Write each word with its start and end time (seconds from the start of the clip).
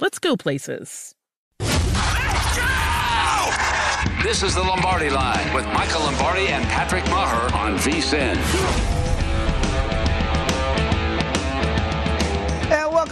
let's 0.00 0.18
go 0.18 0.36
places. 0.36 1.14
This 4.22 4.42
is 4.42 4.54
the 4.54 4.62
Lombardi 4.62 5.10
Line 5.10 5.54
with 5.54 5.64
Michael 5.66 6.00
Lombardi 6.00 6.48
and 6.48 6.64
Patrick 6.64 7.04
Maher 7.06 7.52
on 7.54 7.76
VSIN. 7.78 8.91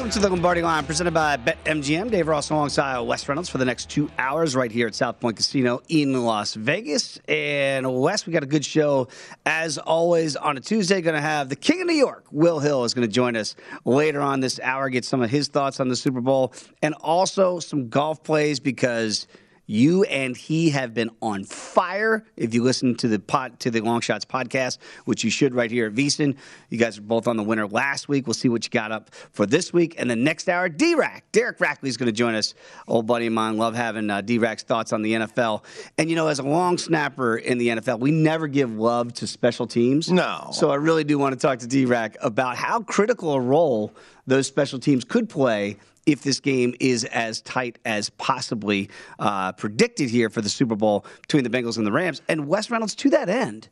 Welcome 0.01 0.11
to 0.11 0.19
the 0.19 0.31
Lombardi 0.31 0.63
Line, 0.63 0.87
presented 0.87 1.13
by 1.13 1.37
BetMGM. 1.37 2.11
Dave 2.11 2.27
Ross 2.27 2.49
alongside 2.49 3.01
Wes 3.01 3.29
Reynolds 3.29 3.51
for 3.51 3.59
the 3.59 3.67
next 3.67 3.91
two 3.91 4.11
hours 4.17 4.57
right 4.57 4.73
here 4.73 4.87
at 4.87 4.95
South 4.95 5.21
Point 5.21 5.37
Casino 5.37 5.83
in 5.91 6.25
Las 6.25 6.55
Vegas. 6.55 7.21
And 7.29 8.01
Wes, 8.01 8.27
we 8.27 8.33
got 8.33 8.43
a 8.43 8.47
good 8.47 8.65
show 8.65 9.09
as 9.45 9.77
always 9.77 10.37
on 10.37 10.57
a 10.57 10.61
Tuesday. 10.61 11.03
Going 11.03 11.17
to 11.17 11.21
have 11.21 11.51
the 11.51 11.57
King 11.57 11.83
of 11.83 11.87
New 11.87 11.97
York, 11.97 12.25
Will 12.31 12.61
Hill, 12.61 12.85
is 12.85 12.95
going 12.95 13.07
to 13.07 13.13
join 13.13 13.37
us 13.37 13.57
later 13.85 14.23
on 14.23 14.41
this 14.41 14.59
hour, 14.61 14.89
get 14.89 15.05
some 15.05 15.21
of 15.21 15.29
his 15.29 15.49
thoughts 15.49 15.81
on 15.81 15.89
the 15.89 15.97
Super 15.97 16.23
Bowl, 16.23 16.55
and 16.81 16.95
also 17.03 17.59
some 17.61 17.91
golf 17.91 18.23
plays 18.23 18.59
because 18.59 19.27
you 19.71 20.03
and 20.05 20.37
he 20.37 20.71
have 20.71 20.93
been 20.93 21.11
on 21.23 21.45
fire. 21.45 22.25
If 22.37 22.55
you 22.55 22.65
listen 22.65 22.97
to 22.97 23.09
the 23.09 23.21
pot 23.21 23.61
to 23.61 23.71
the 23.71 23.81
Long 23.81 24.01
Shots 24.01 24.25
podcast, 24.25 24.79
which 25.05 25.23
you 25.23 25.31
should 25.31 25.55
right 25.55 25.71
here 25.71 25.87
at 25.87 25.95
VSIN, 25.95 26.37
you 26.71 26.79
guys 26.79 26.99
are 26.99 27.03
both 27.03 27.29
on 27.29 27.37
the 27.37 27.45
winner 27.45 27.69
last 27.69 28.09
week. 28.09 28.27
We'll 28.27 28.35
see 28.35 28.49
what 28.49 28.65
you 28.65 28.71
got 28.71 28.91
up 28.91 29.15
for 29.15 29.47
this 29.47 29.73
week. 29.73 29.95
And 29.97 30.11
the 30.11 30.17
next 30.17 30.49
hour, 30.49 30.69
D-Rack. 30.69 31.25
Derek 31.31 31.59
Rackley 31.59 31.89
is 31.89 31.97
going 31.97 32.09
to 32.09 32.13
join 32.13 32.35
us. 32.35 32.55
Old 32.89 33.07
buddy 33.07 33.29
of 33.29 33.33
mine. 33.33 33.59
Love 33.59 33.77
having 33.77 34.11
uh, 34.11 34.23
D-Rack's 34.23 34.65
thoughts 34.65 34.93
on 34.93 35.03
the 35.03 35.13
NFL. 35.13 35.65
And, 35.99 36.11
you 36.11 36.17
know, 36.17 36.27
as 36.27 36.41
a 36.41 36.43
long 36.43 36.77
snapper 36.77 37.37
in 37.37 37.59
the 37.59 37.69
NFL, 37.69 38.01
we 38.01 38.11
never 38.11 38.49
give 38.49 38.77
love 38.77 39.15
to 39.15 39.27
special 39.29 39.69
teams. 39.69 40.11
No. 40.11 40.49
So 40.53 40.71
I 40.71 40.77
really 40.77 41.05
do 41.05 41.17
want 41.17 41.35
to 41.35 41.39
talk 41.39 41.61
to 41.61 41.69
D-Rack 41.69 42.17
about 42.21 42.57
how 42.57 42.81
critical 42.81 43.35
a 43.35 43.41
role 43.41 43.95
those 44.27 44.47
special 44.47 44.79
teams 44.79 45.05
could 45.05 45.29
play 45.29 45.77
if 46.07 46.23
this 46.23 46.41
game 46.41 46.75
is 46.81 47.05
as 47.05 47.41
tight 47.43 47.79
as 47.85 48.11
possibly 48.11 48.91
uh, 49.19 49.53
predicted 49.53 50.11
here 50.11 50.31
for 50.31 50.41
the 50.41 50.49
Super 50.49 50.77
Bowl 50.77 51.05
between 51.23 51.45
the 51.45 51.51
Bengals 51.51 51.77
and 51.77 51.87
the 51.87 51.93
Rams. 51.93 52.23
And 52.29 52.47
Wes 52.47 52.71
Reynolds, 52.71 52.95
to 52.97 53.11
that 53.11 53.29
end, 53.29 53.69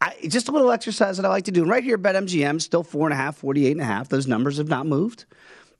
I, 0.00 0.14
just 0.28 0.48
a 0.48 0.52
little 0.52 0.70
exercise 0.70 1.16
that 1.16 1.26
I 1.26 1.28
like 1.28 1.44
to 1.44 1.50
do. 1.50 1.62
And 1.62 1.70
right 1.70 1.82
here 1.82 1.94
at 1.94 2.02
BetMGM, 2.02 2.60
still 2.62 2.82
four 2.82 3.06
and 3.06 3.12
a 3.12 3.16
half, 3.16 3.36
48 3.36 3.72
and 3.72 3.80
a 3.80 3.84
half. 3.84 4.08
Those 4.08 4.26
numbers 4.26 4.58
have 4.58 4.68
not 4.68 4.86
moved. 4.86 5.24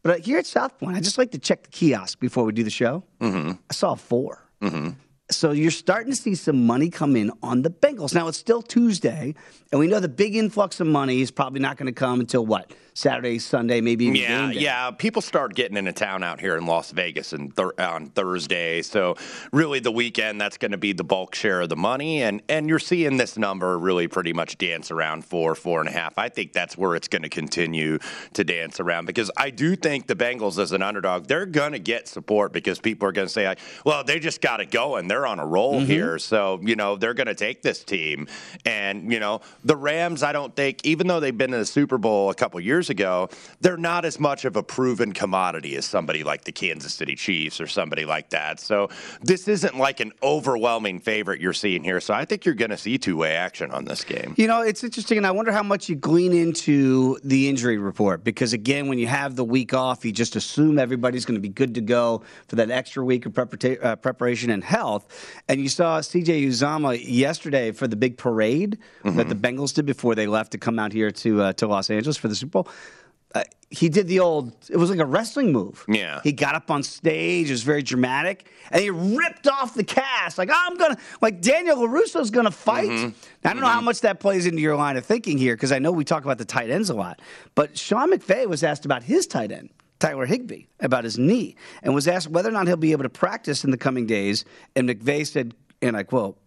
But 0.03 0.21
uh, 0.21 0.23
here 0.23 0.39
at 0.39 0.47
South 0.47 0.79
Point, 0.79 0.97
I 0.97 1.01
just 1.01 1.19
like 1.19 1.33
to 1.33 1.39
check 1.39 1.65
the 1.65 1.71
kiosk 1.71 2.21
before 2.21 2.45
we 2.45 2.53
do 2.53 2.63
the 2.63 2.71
show. 2.71 3.05
Mm-hmm. 3.21 3.53
I 3.71 3.75
saw 3.75 3.95
4 3.95 4.45
Mm-hmm. 4.61 4.91
So 5.31 5.53
you're 5.53 5.71
starting 5.71 6.11
to 6.11 6.17
see 6.17 6.35
some 6.35 6.67
money 6.67 6.89
come 6.89 7.15
in 7.15 7.31
on 7.43 7.61
the 7.61 7.71
Bengals. 7.71 8.15
Now 8.15 8.29
it's 8.29 8.39
still 8.39 8.63
Tuesday, 8.63 9.35
and 9.71 9.79
we 9.79 9.87
know 9.87 10.01
the 10.01 10.09
big 10.09 10.35
influx 10.35 10.81
of 10.81 10.87
money 10.87 11.21
is 11.21 11.31
probably 11.31 11.61
not 11.61 11.77
going 11.77 11.87
to 11.87 11.93
come 11.93 12.21
until 12.21 12.47
what 12.47 12.73
Saturday, 12.99 13.39
Sunday, 13.39 13.81
maybe 13.81 14.07
even 14.07 14.17
Yeah, 14.17 14.51
yeah. 14.51 14.91
People 14.91 15.23
start 15.23 15.55
getting 15.55 15.77
into 15.77 15.93
town 15.93 16.25
out 16.25 16.41
here 16.41 16.57
in 16.57 16.67
Las 16.67 16.91
Vegas 16.91 17.33
and 17.33 17.55
thir- 17.55 17.75
on 17.79 18.07
Thursday. 18.07 18.83
So 18.83 19.15
really, 19.53 19.79
the 19.79 19.93
weekend 19.93 20.41
that's 20.41 20.57
going 20.57 20.73
to 20.73 20.79
be 20.79 20.93
the 20.93 21.05
bulk 21.05 21.37
share 21.37 21.61
of 21.61 21.69
the 21.69 21.77
money, 21.77 22.23
and 22.23 22.43
and 22.49 22.69
you're 22.69 22.81
seeing 22.81 23.17
this 23.17 23.39
number 23.39 23.79
really 23.79 24.09
pretty 24.09 24.33
much 24.33 24.59
dance 24.59 24.91
around 24.91 25.25
four, 25.25 25.55
four 25.55 25.79
and 25.79 25.89
a 25.89 25.93
half. 25.93 26.19
I 26.19 26.29
think 26.29 26.53
that's 26.53 26.77
where 26.77 26.97
it's 26.97 27.07
going 27.07 27.23
to 27.23 27.29
continue 27.29 27.99
to 28.33 28.43
dance 28.43 28.81
around 28.81 29.05
because 29.05 29.31
I 29.37 29.51
do 29.51 29.77
think 29.77 30.09
the 30.09 30.17
Bengals 30.17 30.59
as 30.59 30.73
an 30.73 30.83
underdog, 30.83 31.27
they're 31.29 31.47
going 31.47 31.73
to 31.73 31.79
get 31.79 32.09
support 32.09 32.53
because 32.53 32.81
people 32.81 33.09
are 33.09 33.13
going 33.13 33.29
to 33.29 33.33
say, 33.33 33.47
like, 33.47 33.61
well, 33.85 34.03
they 34.03 34.19
just 34.19 34.41
got 34.41 34.61
it 34.61 34.73
going. 34.73 35.07
They're 35.07 35.18
on 35.27 35.39
a 35.39 35.47
roll 35.47 35.69
Mm-hmm. 35.69 35.87
here, 35.87 36.19
so 36.19 36.59
you 36.63 36.77
know 36.77 36.97
they're 36.97 37.15
going 37.15 37.27
to 37.27 37.35
take 37.35 37.63
this 37.63 37.85
team. 37.85 38.27
And 38.65 39.13
you 39.13 39.21
know 39.21 39.41
the 39.65 39.77
Rams, 39.77 40.23
I 40.23 40.33
don't 40.33 40.55
think, 40.57 40.85
even 40.85 41.07
though 41.07 41.21
they've 41.21 41.37
been 41.37 41.53
in 41.53 41.61
the 41.61 41.67
Super 41.67 41.99
Bowl 41.99 42.31
a 42.31 42.35
couple 42.35 42.59
years 42.61 42.91
ago, 42.91 43.29
they're 43.61 43.77
not 43.77 44.05
as 44.05 44.19
much 44.19 44.45
of 44.45 44.57
a 44.57 44.63
proven 44.63 45.13
commodity 45.13 45.77
as 45.77 45.85
somebody 45.85 46.25
like 46.25 46.45
the 46.45 46.53
Kansas 46.53 46.95
City 46.95 47.15
Chiefs 47.15 47.61
or 47.61 47.67
somebody 47.67 48.05
like 48.05 48.31
that. 48.31 48.61
So 48.61 48.89
this 49.23 49.47
isn't 49.49 49.77
like 49.77 50.01
an 50.01 50.13
overwhelming 50.23 51.01
favorite 51.01 51.41
you're 51.41 51.53
seeing 51.53 51.85
here. 51.85 52.01
So 52.01 52.15
I 52.15 52.25
think 52.25 52.45
you're 52.45 52.55
going 52.55 52.71
to 52.71 52.77
see 52.79 52.99
two 52.99 53.17
way 53.17 53.35
action 53.37 53.71
on 53.71 53.85
this 53.85 54.05
game. 54.05 54.35
You 54.37 54.47
know, 54.47 54.63
it's 54.63 54.83
interesting, 54.83 55.19
and 55.19 55.27
I 55.27 55.31
wonder 55.31 55.53
how 55.53 55.63
much 55.63 55.89
you 55.89 55.97
glean 55.97 56.33
into 56.33 57.19
the 57.25 57.49
injury 57.49 57.79
report 57.79 58.25
because, 58.25 58.53
again, 58.53 58.89
when 58.89 58.99
you 58.99 59.07
have 59.07 59.37
the 59.37 59.45
week 59.45 59.75
off, 59.75 60.05
you 60.05 60.13
just 60.13 60.37
assume 60.37 60.79
everybody's 60.79 61.25
going 61.25 61.37
to 61.37 61.41
be 61.41 61.49
good 61.49 61.75
to 61.75 61.81
go 61.81 62.23
for 62.49 62.57
that 62.57 62.71
extra 62.71 63.05
week 63.05 63.27
of 63.27 63.39
uh, 63.39 63.97
preparation 63.97 64.51
and 64.51 64.65
health. 64.65 65.07
And 65.49 65.61
you 65.61 65.69
saw 65.69 66.01
CJ 66.01 66.47
Uzomah 66.47 67.03
yesterday 67.03 67.73
for 67.73 67.87
the 67.87 67.97
big 67.97 68.17
parade 68.19 68.79
that 69.05 69.29
the 69.29 69.35
Bengals 69.35 69.75
did 69.75 69.87
before 69.87 70.15
they 70.15 70.27
left 70.27 70.53
to 70.53 70.59
come 70.59 70.79
out 70.79 70.93
here 70.93 71.11
to 71.11 71.43
uh, 71.43 71.53
to 71.55 71.67
Los 71.67 71.91
Angeles 71.91 72.17
for 72.17 72.29
the 72.29 72.35
Super 72.35 72.63
Bowl. 72.63 72.69
Uh, 73.35 73.45
he 73.71 73.91
did 73.91 74.09
the 74.09 74.21
old, 74.21 74.55
it 74.71 74.79
was 74.79 74.89
like 74.89 74.99
a 74.99 75.05
wrestling 75.05 75.53
move. 75.53 75.85
Yeah. 75.87 76.21
He 76.25 76.33
got 76.33 76.55
up 76.55 76.71
on 76.71 76.83
stage, 76.83 77.51
it 77.51 77.53
was 77.53 77.63
very 77.63 77.83
dramatic, 77.83 78.51
and 78.71 78.83
he 78.83 78.89
ripped 78.89 79.47
off 79.47 79.75
the 79.75 79.85
cast. 79.85 80.39
Like, 80.39 80.49
I'm 80.51 80.79
going 80.79 80.97
to, 80.97 81.01
like, 81.21 81.43
Daniel 81.43 81.77
LaRusso's 81.77 82.31
going 82.31 82.47
to 82.47 82.51
fight. 82.51 82.89
Now, 82.89 83.13
I 83.45 83.53
don't 83.53 83.61
know 83.61 83.69
how 83.69 83.83
much 83.83 84.01
that 84.01 84.21
plays 84.21 84.47
into 84.47 84.63
your 84.63 84.77
line 84.77 84.97
of 84.97 85.05
thinking 85.05 85.37
here, 85.37 85.55
because 85.55 85.73
I 85.73 85.79
know 85.79 85.93
we 85.93 86.05
talk 86.05 86.25
about 86.25 86.39
the 86.39 86.47
tight 86.47 86.71
ends 86.71 86.89
a 86.89 86.95
lot. 86.95 87.21
But 87.55 87.77
Sean 87.77 88.11
McVay 88.11 88.47
was 88.47 88.65
asked 88.65 88.87
about 88.87 89.03
his 89.03 89.27
tight 89.27 89.53
end. 89.53 89.69
Tyler 89.99 90.27
Higbee 90.27 90.65
about 90.81 91.05
his 91.05 91.19
knee 91.19 91.57
and 91.83 91.95
was 91.95 92.07
asked 92.07 92.29
whether 92.29 92.49
or 92.49 92.53
not 92.53 92.67
he'll 92.67 92.77
be 92.77 92.93
able 92.93 93.05
to 93.05 93.09
practice 93.09 93.65
in 93.65 93.71
the 93.71 93.77
coming 93.77 94.07
days. 94.07 94.45
And 94.77 94.89
McVay 94.89 95.27
said, 95.27 95.55
and 95.83 95.97
I 95.97 96.03
quote, 96.03 96.39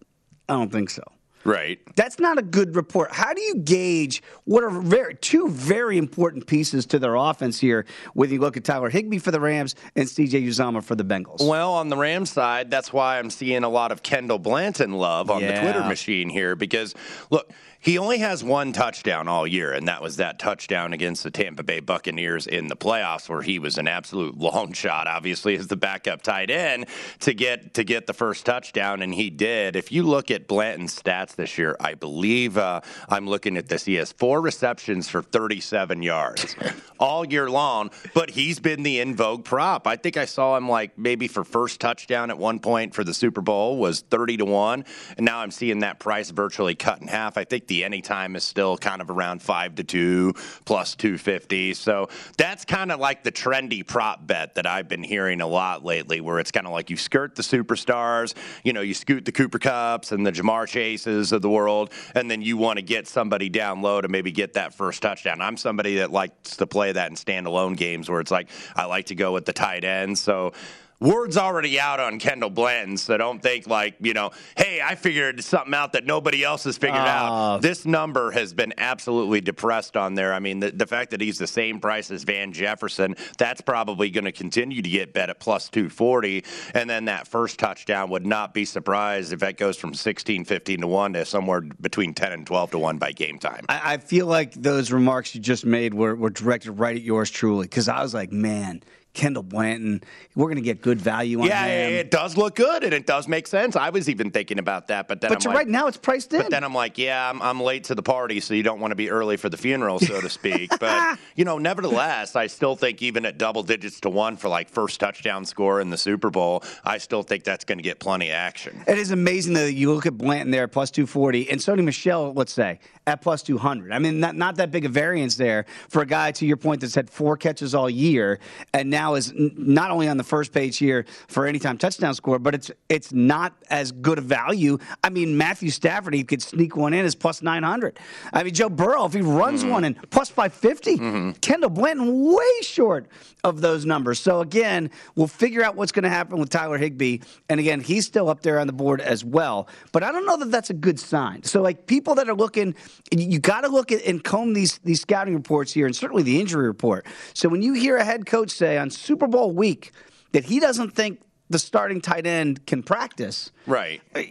I 0.48 0.54
don't 0.54 0.72
think 0.72 0.90
so. 0.90 1.02
Right. 1.44 1.80
That's 1.96 2.18
not 2.18 2.38
a 2.38 2.42
good 2.42 2.76
report. 2.76 3.12
How 3.12 3.34
do 3.34 3.40
you 3.40 3.56
gauge 3.56 4.22
what 4.44 4.62
are 4.62 4.70
very, 4.70 5.16
two 5.16 5.48
very 5.48 5.98
important 5.98 6.46
pieces 6.46 6.86
to 6.86 6.98
their 6.98 7.16
offense 7.16 7.58
here 7.58 7.84
when 8.14 8.30
you 8.30 8.38
look 8.38 8.56
at 8.56 8.64
Tyler 8.64 8.88
Higbee 8.88 9.18
for 9.18 9.32
the 9.32 9.40
Rams 9.40 9.74
and 9.96 10.06
CJ 10.06 10.46
Uzomah 10.46 10.84
for 10.84 10.94
the 10.94 11.04
Bengals? 11.04 11.46
Well, 11.46 11.74
on 11.74 11.88
the 11.88 11.96
Rams 11.96 12.30
side, 12.30 12.70
that's 12.70 12.92
why 12.92 13.18
I'm 13.18 13.30
seeing 13.30 13.64
a 13.64 13.68
lot 13.68 13.90
of 13.90 14.02
Kendall 14.02 14.38
Blanton 14.38 14.92
love 14.92 15.30
on 15.30 15.42
the 15.42 15.52
Twitter 15.52 15.82
machine 15.84 16.28
here 16.28 16.54
because, 16.54 16.94
look, 17.30 17.50
he 17.82 17.98
only 17.98 18.18
has 18.18 18.44
one 18.44 18.72
touchdown 18.72 19.26
all 19.26 19.44
year, 19.44 19.72
and 19.72 19.88
that 19.88 20.00
was 20.00 20.18
that 20.18 20.38
touchdown 20.38 20.92
against 20.92 21.24
the 21.24 21.32
Tampa 21.32 21.64
Bay 21.64 21.80
Buccaneers 21.80 22.46
in 22.46 22.68
the 22.68 22.76
playoffs, 22.76 23.28
where 23.28 23.42
he 23.42 23.58
was 23.58 23.76
an 23.76 23.88
absolute 23.88 24.38
long 24.38 24.72
shot, 24.72 25.08
obviously, 25.08 25.56
as 25.56 25.66
the 25.66 25.76
backup 25.76 26.22
tight 26.22 26.48
end 26.48 26.86
to 27.20 27.34
get 27.34 27.74
to 27.74 27.82
get 27.82 28.06
the 28.06 28.12
first 28.12 28.46
touchdown, 28.46 29.02
and 29.02 29.12
he 29.12 29.30
did. 29.30 29.74
If 29.74 29.90
you 29.90 30.04
look 30.04 30.30
at 30.30 30.46
Blanton's 30.46 30.96
stats 30.96 31.34
this 31.34 31.58
year, 31.58 31.76
I 31.80 31.94
believe 31.94 32.56
uh, 32.56 32.82
I'm 33.08 33.26
looking 33.26 33.56
at 33.56 33.68
this. 33.68 33.84
He 33.84 33.94
has 33.94 34.12
four 34.12 34.40
receptions 34.40 35.08
for 35.08 35.20
37 35.20 36.04
yards 36.04 36.54
all 37.00 37.26
year 37.26 37.50
long, 37.50 37.90
but 38.14 38.30
he's 38.30 38.60
been 38.60 38.84
the 38.84 39.00
in 39.00 39.16
vogue 39.16 39.44
prop. 39.44 39.88
I 39.88 39.96
think 39.96 40.16
I 40.16 40.26
saw 40.26 40.56
him 40.56 40.68
like 40.68 40.96
maybe 40.96 41.26
for 41.26 41.42
first 41.42 41.80
touchdown 41.80 42.30
at 42.30 42.38
one 42.38 42.60
point 42.60 42.94
for 42.94 43.02
the 43.02 43.12
Super 43.12 43.40
Bowl 43.40 43.76
was 43.76 44.02
30 44.02 44.36
to 44.36 44.44
1, 44.44 44.84
and 45.16 45.26
now 45.26 45.40
I'm 45.40 45.50
seeing 45.50 45.80
that 45.80 45.98
price 45.98 46.30
virtually 46.30 46.76
cut 46.76 47.00
in 47.00 47.08
half. 47.08 47.36
I 47.36 47.42
think 47.42 47.66
Anytime 47.80 48.36
is 48.36 48.44
still 48.44 48.76
kind 48.76 49.00
of 49.00 49.10
around 49.10 49.42
five 49.42 49.74
to 49.76 49.84
two 49.84 50.34
plus 50.64 50.94
250. 50.94 51.74
So 51.74 52.08
that's 52.36 52.64
kind 52.64 52.92
of 52.92 53.00
like 53.00 53.22
the 53.22 53.32
trendy 53.32 53.86
prop 53.86 54.26
bet 54.26 54.56
that 54.56 54.66
I've 54.66 54.88
been 54.88 55.02
hearing 55.02 55.40
a 55.40 55.46
lot 55.46 55.84
lately, 55.84 56.20
where 56.20 56.38
it's 56.38 56.50
kind 56.50 56.66
of 56.66 56.72
like 56.72 56.90
you 56.90 56.96
skirt 56.96 57.34
the 57.36 57.42
superstars, 57.42 58.34
you 58.62 58.72
know, 58.72 58.82
you 58.82 58.94
scoot 58.94 59.24
the 59.24 59.32
Cooper 59.32 59.58
Kupps 59.58 60.12
and 60.12 60.26
the 60.26 60.32
Ja'Marr 60.32 60.66
Chases 60.66 61.32
of 61.32 61.42
the 61.42 61.50
world, 61.50 61.92
and 62.14 62.30
then 62.30 62.42
you 62.42 62.56
want 62.56 62.78
to 62.78 62.82
get 62.82 63.08
somebody 63.08 63.48
down 63.48 63.82
low 63.82 64.00
to 64.00 64.08
maybe 64.08 64.32
get 64.32 64.54
that 64.54 64.74
first 64.74 65.02
touchdown. 65.02 65.40
I'm 65.40 65.56
somebody 65.56 65.96
that 65.96 66.10
likes 66.10 66.56
to 66.56 66.66
play 66.66 66.92
that 66.92 67.10
in 67.10 67.16
standalone 67.16 67.76
games 67.76 68.10
where 68.10 68.20
it's 68.20 68.30
like 68.30 68.48
I 68.76 68.84
like 68.84 69.06
to 69.06 69.14
go 69.14 69.32
with 69.32 69.44
the 69.44 69.52
tight 69.52 69.84
end. 69.84 70.18
So 70.18 70.52
word's 71.00 71.36
already 71.36 71.78
out 71.80 72.00
on 72.00 72.18
Kendall 72.18 72.50
Blanton, 72.50 72.96
so 72.96 73.16
don't 73.16 73.42
think 73.42 73.66
like, 73.66 73.96
you 74.00 74.14
know, 74.14 74.30
hey, 74.56 74.80
I 74.82 74.94
figured 74.94 75.42
something 75.42 75.74
out 75.74 75.92
that 75.92 76.06
nobody 76.06 76.44
else 76.44 76.64
has 76.64 76.78
figured 76.78 77.00
uh, 77.00 77.04
out. 77.04 77.62
This 77.62 77.84
number 77.84 78.30
has 78.30 78.54
been 78.54 78.72
absolutely 78.78 79.40
depressed 79.40 79.96
on 79.96 80.14
there. 80.14 80.32
I 80.32 80.38
mean, 80.38 80.60
the, 80.60 80.70
the 80.70 80.86
fact 80.86 81.10
that 81.10 81.20
he's 81.20 81.38
the 81.38 81.46
same 81.46 81.80
price 81.80 82.10
as 82.10 82.24
Van 82.24 82.52
Jefferson, 82.52 83.16
that's 83.38 83.60
probably 83.60 84.10
going 84.10 84.24
to 84.24 84.32
continue 84.32 84.82
to 84.82 84.88
get 84.88 85.12
bet 85.12 85.30
at 85.30 85.40
plus 85.40 85.68
240. 85.68 86.44
And 86.74 86.88
then 86.88 87.06
that 87.06 87.26
first 87.26 87.58
touchdown 87.58 88.10
would 88.10 88.26
not 88.26 88.54
be 88.54 88.64
surprised 88.64 89.32
if 89.32 89.40
that 89.40 89.56
goes 89.56 89.76
from 89.76 89.94
16, 89.94 90.44
15 90.44 90.80
to 90.80 90.86
1 90.86 91.12
to 91.14 91.24
somewhere 91.24 91.60
between 91.60 92.14
10 92.14 92.32
and 92.32 92.46
12 92.46 92.72
to 92.72 92.78
1 92.78 92.98
by 92.98 93.12
game 93.12 93.38
time. 93.38 93.64
I, 93.68 93.94
I 93.94 93.96
feel 93.98 94.26
like 94.26 94.54
those 94.54 94.92
remarks 94.92 95.34
you 95.34 95.40
just 95.40 95.64
made 95.64 95.94
were, 95.94 96.14
were 96.14 96.30
directed 96.30 96.72
right 96.72 96.96
at 96.96 97.02
yours 97.02 97.30
truly 97.30 97.64
because 97.64 97.88
I 97.88 98.02
was 98.02 98.14
like, 98.14 98.32
man, 98.32 98.82
Kendall 99.14 99.42
Blanton. 99.42 100.02
We're 100.34 100.46
going 100.46 100.56
to 100.56 100.62
get 100.62 100.80
good 100.80 101.00
value 101.00 101.40
on 101.40 101.46
yeah, 101.46 101.66
him. 101.66 101.92
Yeah, 101.92 101.98
it 101.98 102.10
does 102.10 102.36
look 102.36 102.54
good 102.54 102.82
and 102.82 102.94
it 102.94 103.06
does 103.06 103.28
make 103.28 103.46
sense. 103.46 103.76
I 103.76 103.90
was 103.90 104.08
even 104.08 104.30
thinking 104.30 104.58
about 104.58 104.88
that, 104.88 105.08
but 105.08 105.20
then 105.20 105.30
but 105.30 105.44
I'm 105.44 105.50
like, 105.50 105.58
right 105.58 105.68
now 105.68 105.86
it's 105.86 105.98
priced 105.98 106.32
in. 106.32 106.42
But 106.42 106.50
then 106.50 106.64
I'm 106.64 106.74
like, 106.74 106.96
yeah, 106.96 107.28
I'm, 107.28 107.42
I'm, 107.42 107.60
late 107.60 107.84
to 107.84 107.94
the 107.94 108.02
party, 108.02 108.40
so 108.40 108.54
you 108.54 108.62
don't 108.62 108.80
want 108.80 108.90
to 108.90 108.96
be 108.96 109.10
early 109.10 109.36
for 109.36 109.48
the 109.48 109.56
funeral, 109.56 110.00
so 110.00 110.20
to 110.20 110.28
speak. 110.30 110.70
but 110.80 111.18
you 111.36 111.44
know, 111.44 111.58
nevertheless, 111.58 112.34
I 112.34 112.46
still 112.46 112.74
think 112.74 113.02
even 113.02 113.26
at 113.26 113.38
double 113.38 113.62
digits 113.62 114.00
to 114.00 114.10
one 114.10 114.36
for 114.36 114.48
like 114.48 114.70
first 114.70 114.98
touchdown 114.98 115.44
score 115.44 115.80
in 115.80 115.90
the 115.90 115.98
Super 115.98 116.30
Bowl, 116.30 116.64
I 116.84 116.98
still 116.98 117.22
think 117.22 117.44
that's 117.44 117.64
going 117.64 117.78
to 117.78 117.84
get 117.84 118.00
plenty 118.00 118.30
of 118.30 118.34
action. 118.34 118.82
It 118.86 118.98
is 118.98 119.10
amazing 119.10 119.52
that 119.54 119.74
you 119.74 119.92
look 119.92 120.06
at 120.06 120.16
Blanton 120.16 120.50
there 120.50 120.68
plus 120.68 120.90
240 120.90 121.50
and 121.50 121.60
Sony 121.60 121.84
Michel, 121.84 122.32
let's 122.32 122.52
say 122.52 122.80
at 123.06 123.20
plus 123.20 123.42
200. 123.42 123.92
I 123.92 123.98
mean, 123.98 124.20
not, 124.20 124.36
not 124.36 124.56
that 124.56 124.70
big 124.70 124.84
a 124.84 124.88
variance 124.88 125.34
there 125.34 125.66
for 125.88 126.02
a 126.02 126.06
guy, 126.06 126.30
to 126.32 126.46
your 126.46 126.56
point, 126.56 126.80
that's 126.80 126.94
had 126.94 127.10
four 127.10 127.36
catches 127.36 127.74
all 127.74 127.90
year 127.90 128.38
and 128.72 128.88
now 128.90 129.01
is 129.14 129.30
n- 129.30 129.52
not 129.56 129.90
only 129.90 130.08
on 130.08 130.16
the 130.16 130.24
first 130.24 130.52
page 130.52 130.78
here 130.78 131.04
for 131.28 131.46
anytime 131.46 131.78
touchdown 131.78 132.14
score, 132.14 132.38
but 132.38 132.54
it's 132.54 132.70
it's 132.88 133.12
not 133.12 133.54
as 133.70 133.92
good 133.92 134.18
a 134.18 134.20
value. 134.20 134.78
I 135.04 135.10
mean, 135.10 135.36
Matthew 135.36 135.70
Stafford, 135.70 136.14
he 136.14 136.24
could 136.24 136.42
sneak 136.42 136.76
one 136.76 136.94
in 136.94 137.04
as 137.04 137.14
plus 137.14 137.42
900. 137.42 137.98
I 138.32 138.42
mean, 138.42 138.54
Joe 138.54 138.68
Burrow, 138.68 139.04
if 139.04 139.12
he 139.12 139.20
runs 139.20 139.62
mm-hmm. 139.62 139.70
one 139.70 139.84
in 139.84 139.94
plus 140.10 140.28
550, 140.28 140.96
mm-hmm. 140.96 141.30
Kendall 141.40 141.70
Blanton 141.70 142.32
way 142.32 142.60
short 142.62 143.08
of 143.44 143.60
those 143.60 143.84
numbers. 143.84 144.20
So 144.20 144.40
again, 144.40 144.90
we'll 145.16 145.26
figure 145.26 145.64
out 145.64 145.74
what's 145.74 145.92
going 145.92 146.04
to 146.04 146.10
happen 146.10 146.38
with 146.38 146.48
Tyler 146.50 146.78
Higbee. 146.78 147.18
And 147.48 147.58
again, 147.58 147.80
he's 147.80 148.06
still 148.06 148.28
up 148.28 148.42
there 148.42 148.60
on 148.60 148.66
the 148.66 148.72
board 148.72 149.00
as 149.00 149.24
well. 149.24 149.68
But 149.90 150.02
I 150.02 150.12
don't 150.12 150.26
know 150.26 150.36
that 150.36 150.50
that's 150.50 150.70
a 150.70 150.74
good 150.74 151.00
sign. 151.00 151.42
So 151.42 151.60
like 151.60 151.86
people 151.86 152.14
that 152.16 152.28
are 152.28 152.34
looking 152.34 152.74
you 153.10 153.38
got 153.38 153.62
to 153.62 153.68
look 153.68 153.92
at 153.92 154.04
and 154.04 154.22
comb 154.22 154.52
these 154.52 154.78
these 154.78 155.00
scouting 155.00 155.34
reports 155.34 155.72
here, 155.72 155.86
and 155.86 155.94
certainly 155.94 156.22
the 156.22 156.40
injury 156.40 156.66
report. 156.66 157.06
So 157.34 157.48
when 157.48 157.62
you 157.62 157.74
hear 157.74 157.96
a 157.96 158.04
head 158.04 158.26
coach 158.26 158.50
say 158.50 158.78
on 158.78 158.90
Super 158.92 159.26
Bowl 159.26 159.50
week 159.50 159.92
that 160.32 160.44
he 160.44 160.60
doesn't 160.60 160.90
think 160.90 161.20
the 161.52 161.58
starting 161.58 162.00
tight 162.00 162.26
end 162.26 162.66
can 162.66 162.82
practice. 162.82 163.52
Right. 163.66 164.02
Uh, 164.14 164.22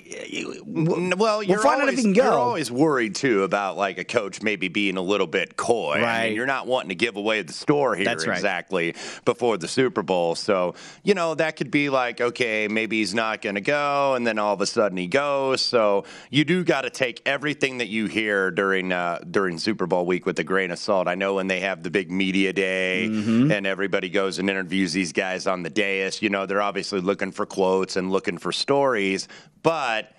well, 0.66 1.42
you're 1.42 1.58
we'll 1.58 1.64
find 1.64 1.82
always, 1.82 1.88
out 1.88 1.90
if 1.90 1.96
he 1.96 2.02
can 2.02 2.14
go. 2.14 2.24
You're 2.24 2.34
always 2.34 2.70
worried 2.70 3.16
too 3.16 3.44
about 3.44 3.78
like 3.78 3.98
a 3.98 4.04
coach 4.04 4.42
maybe 4.42 4.68
being 4.68 4.98
a 4.98 5.02
little 5.02 5.28
bit 5.28 5.56
coy. 5.56 6.02
Right. 6.02 6.04
I 6.04 6.28
mean, 6.28 6.36
you're 6.36 6.46
not 6.46 6.68
wanting 6.68 6.90
to 6.90 6.96
give 6.96 7.16
away 7.16 7.42
the 7.42 7.54
store 7.54 7.96
here 7.96 8.08
right. 8.08 8.28
exactly 8.28 8.96
before 9.24 9.58
the 9.58 9.68
Super 9.68 10.04
Bowl. 10.04 10.36
So 10.36 10.76
you 11.04 11.14
know 11.14 11.36
that 11.36 11.56
could 11.56 11.72
be 11.72 11.90
like, 11.90 12.20
okay, 12.20 12.68
maybe 12.68 13.00
he's 13.00 13.14
not 13.14 13.42
going 13.42 13.56
to 13.56 13.62
go, 13.62 14.16
and 14.16 14.28
then 14.28 14.38
all 14.38 14.54
of 14.54 14.62
a 14.62 14.66
sudden 14.66 14.98
he 14.98 15.08
goes. 15.08 15.62
So 15.62 16.04
you 16.30 16.44
do 16.44 16.64
got 16.64 16.82
to 16.82 16.90
take 16.90 17.22
everything 17.26 17.78
that 17.78 17.88
you 17.88 18.08
hear 18.08 18.52
during 18.52 18.92
uh, 18.92 19.20
during 19.30 19.58
Super 19.58 19.88
Bowl 19.88 20.06
week 20.06 20.26
with 20.26 20.40
a 20.40 20.44
grain 20.44 20.72
of 20.72 20.80
salt. 20.80 21.08
I 21.08 21.16
know 21.16 21.36
when 21.36 21.48
they 21.48 21.62
have 21.62 21.84
the 21.84 21.92
big 21.92 22.12
media 22.12 22.52
day 22.52 23.08
mm-hmm. 23.10 23.52
and 23.52 23.66
everybody 23.66 24.10
goes 24.10 24.40
and 24.40 24.50
interviews 24.50 24.92
these 24.92 25.14
guys 25.14 25.48
on 25.48 25.64
the 25.64 25.70
dais, 25.70 26.22
you 26.22 26.30
know, 26.30 26.46
they're 26.46 26.62
obviously 26.62 27.00
looking 27.12 27.32
for 27.34 27.46
quotes 27.46 27.98
and 27.98 28.10
looking 28.10 28.38
for 28.38 28.54
stories, 28.54 29.28
but 29.64 30.14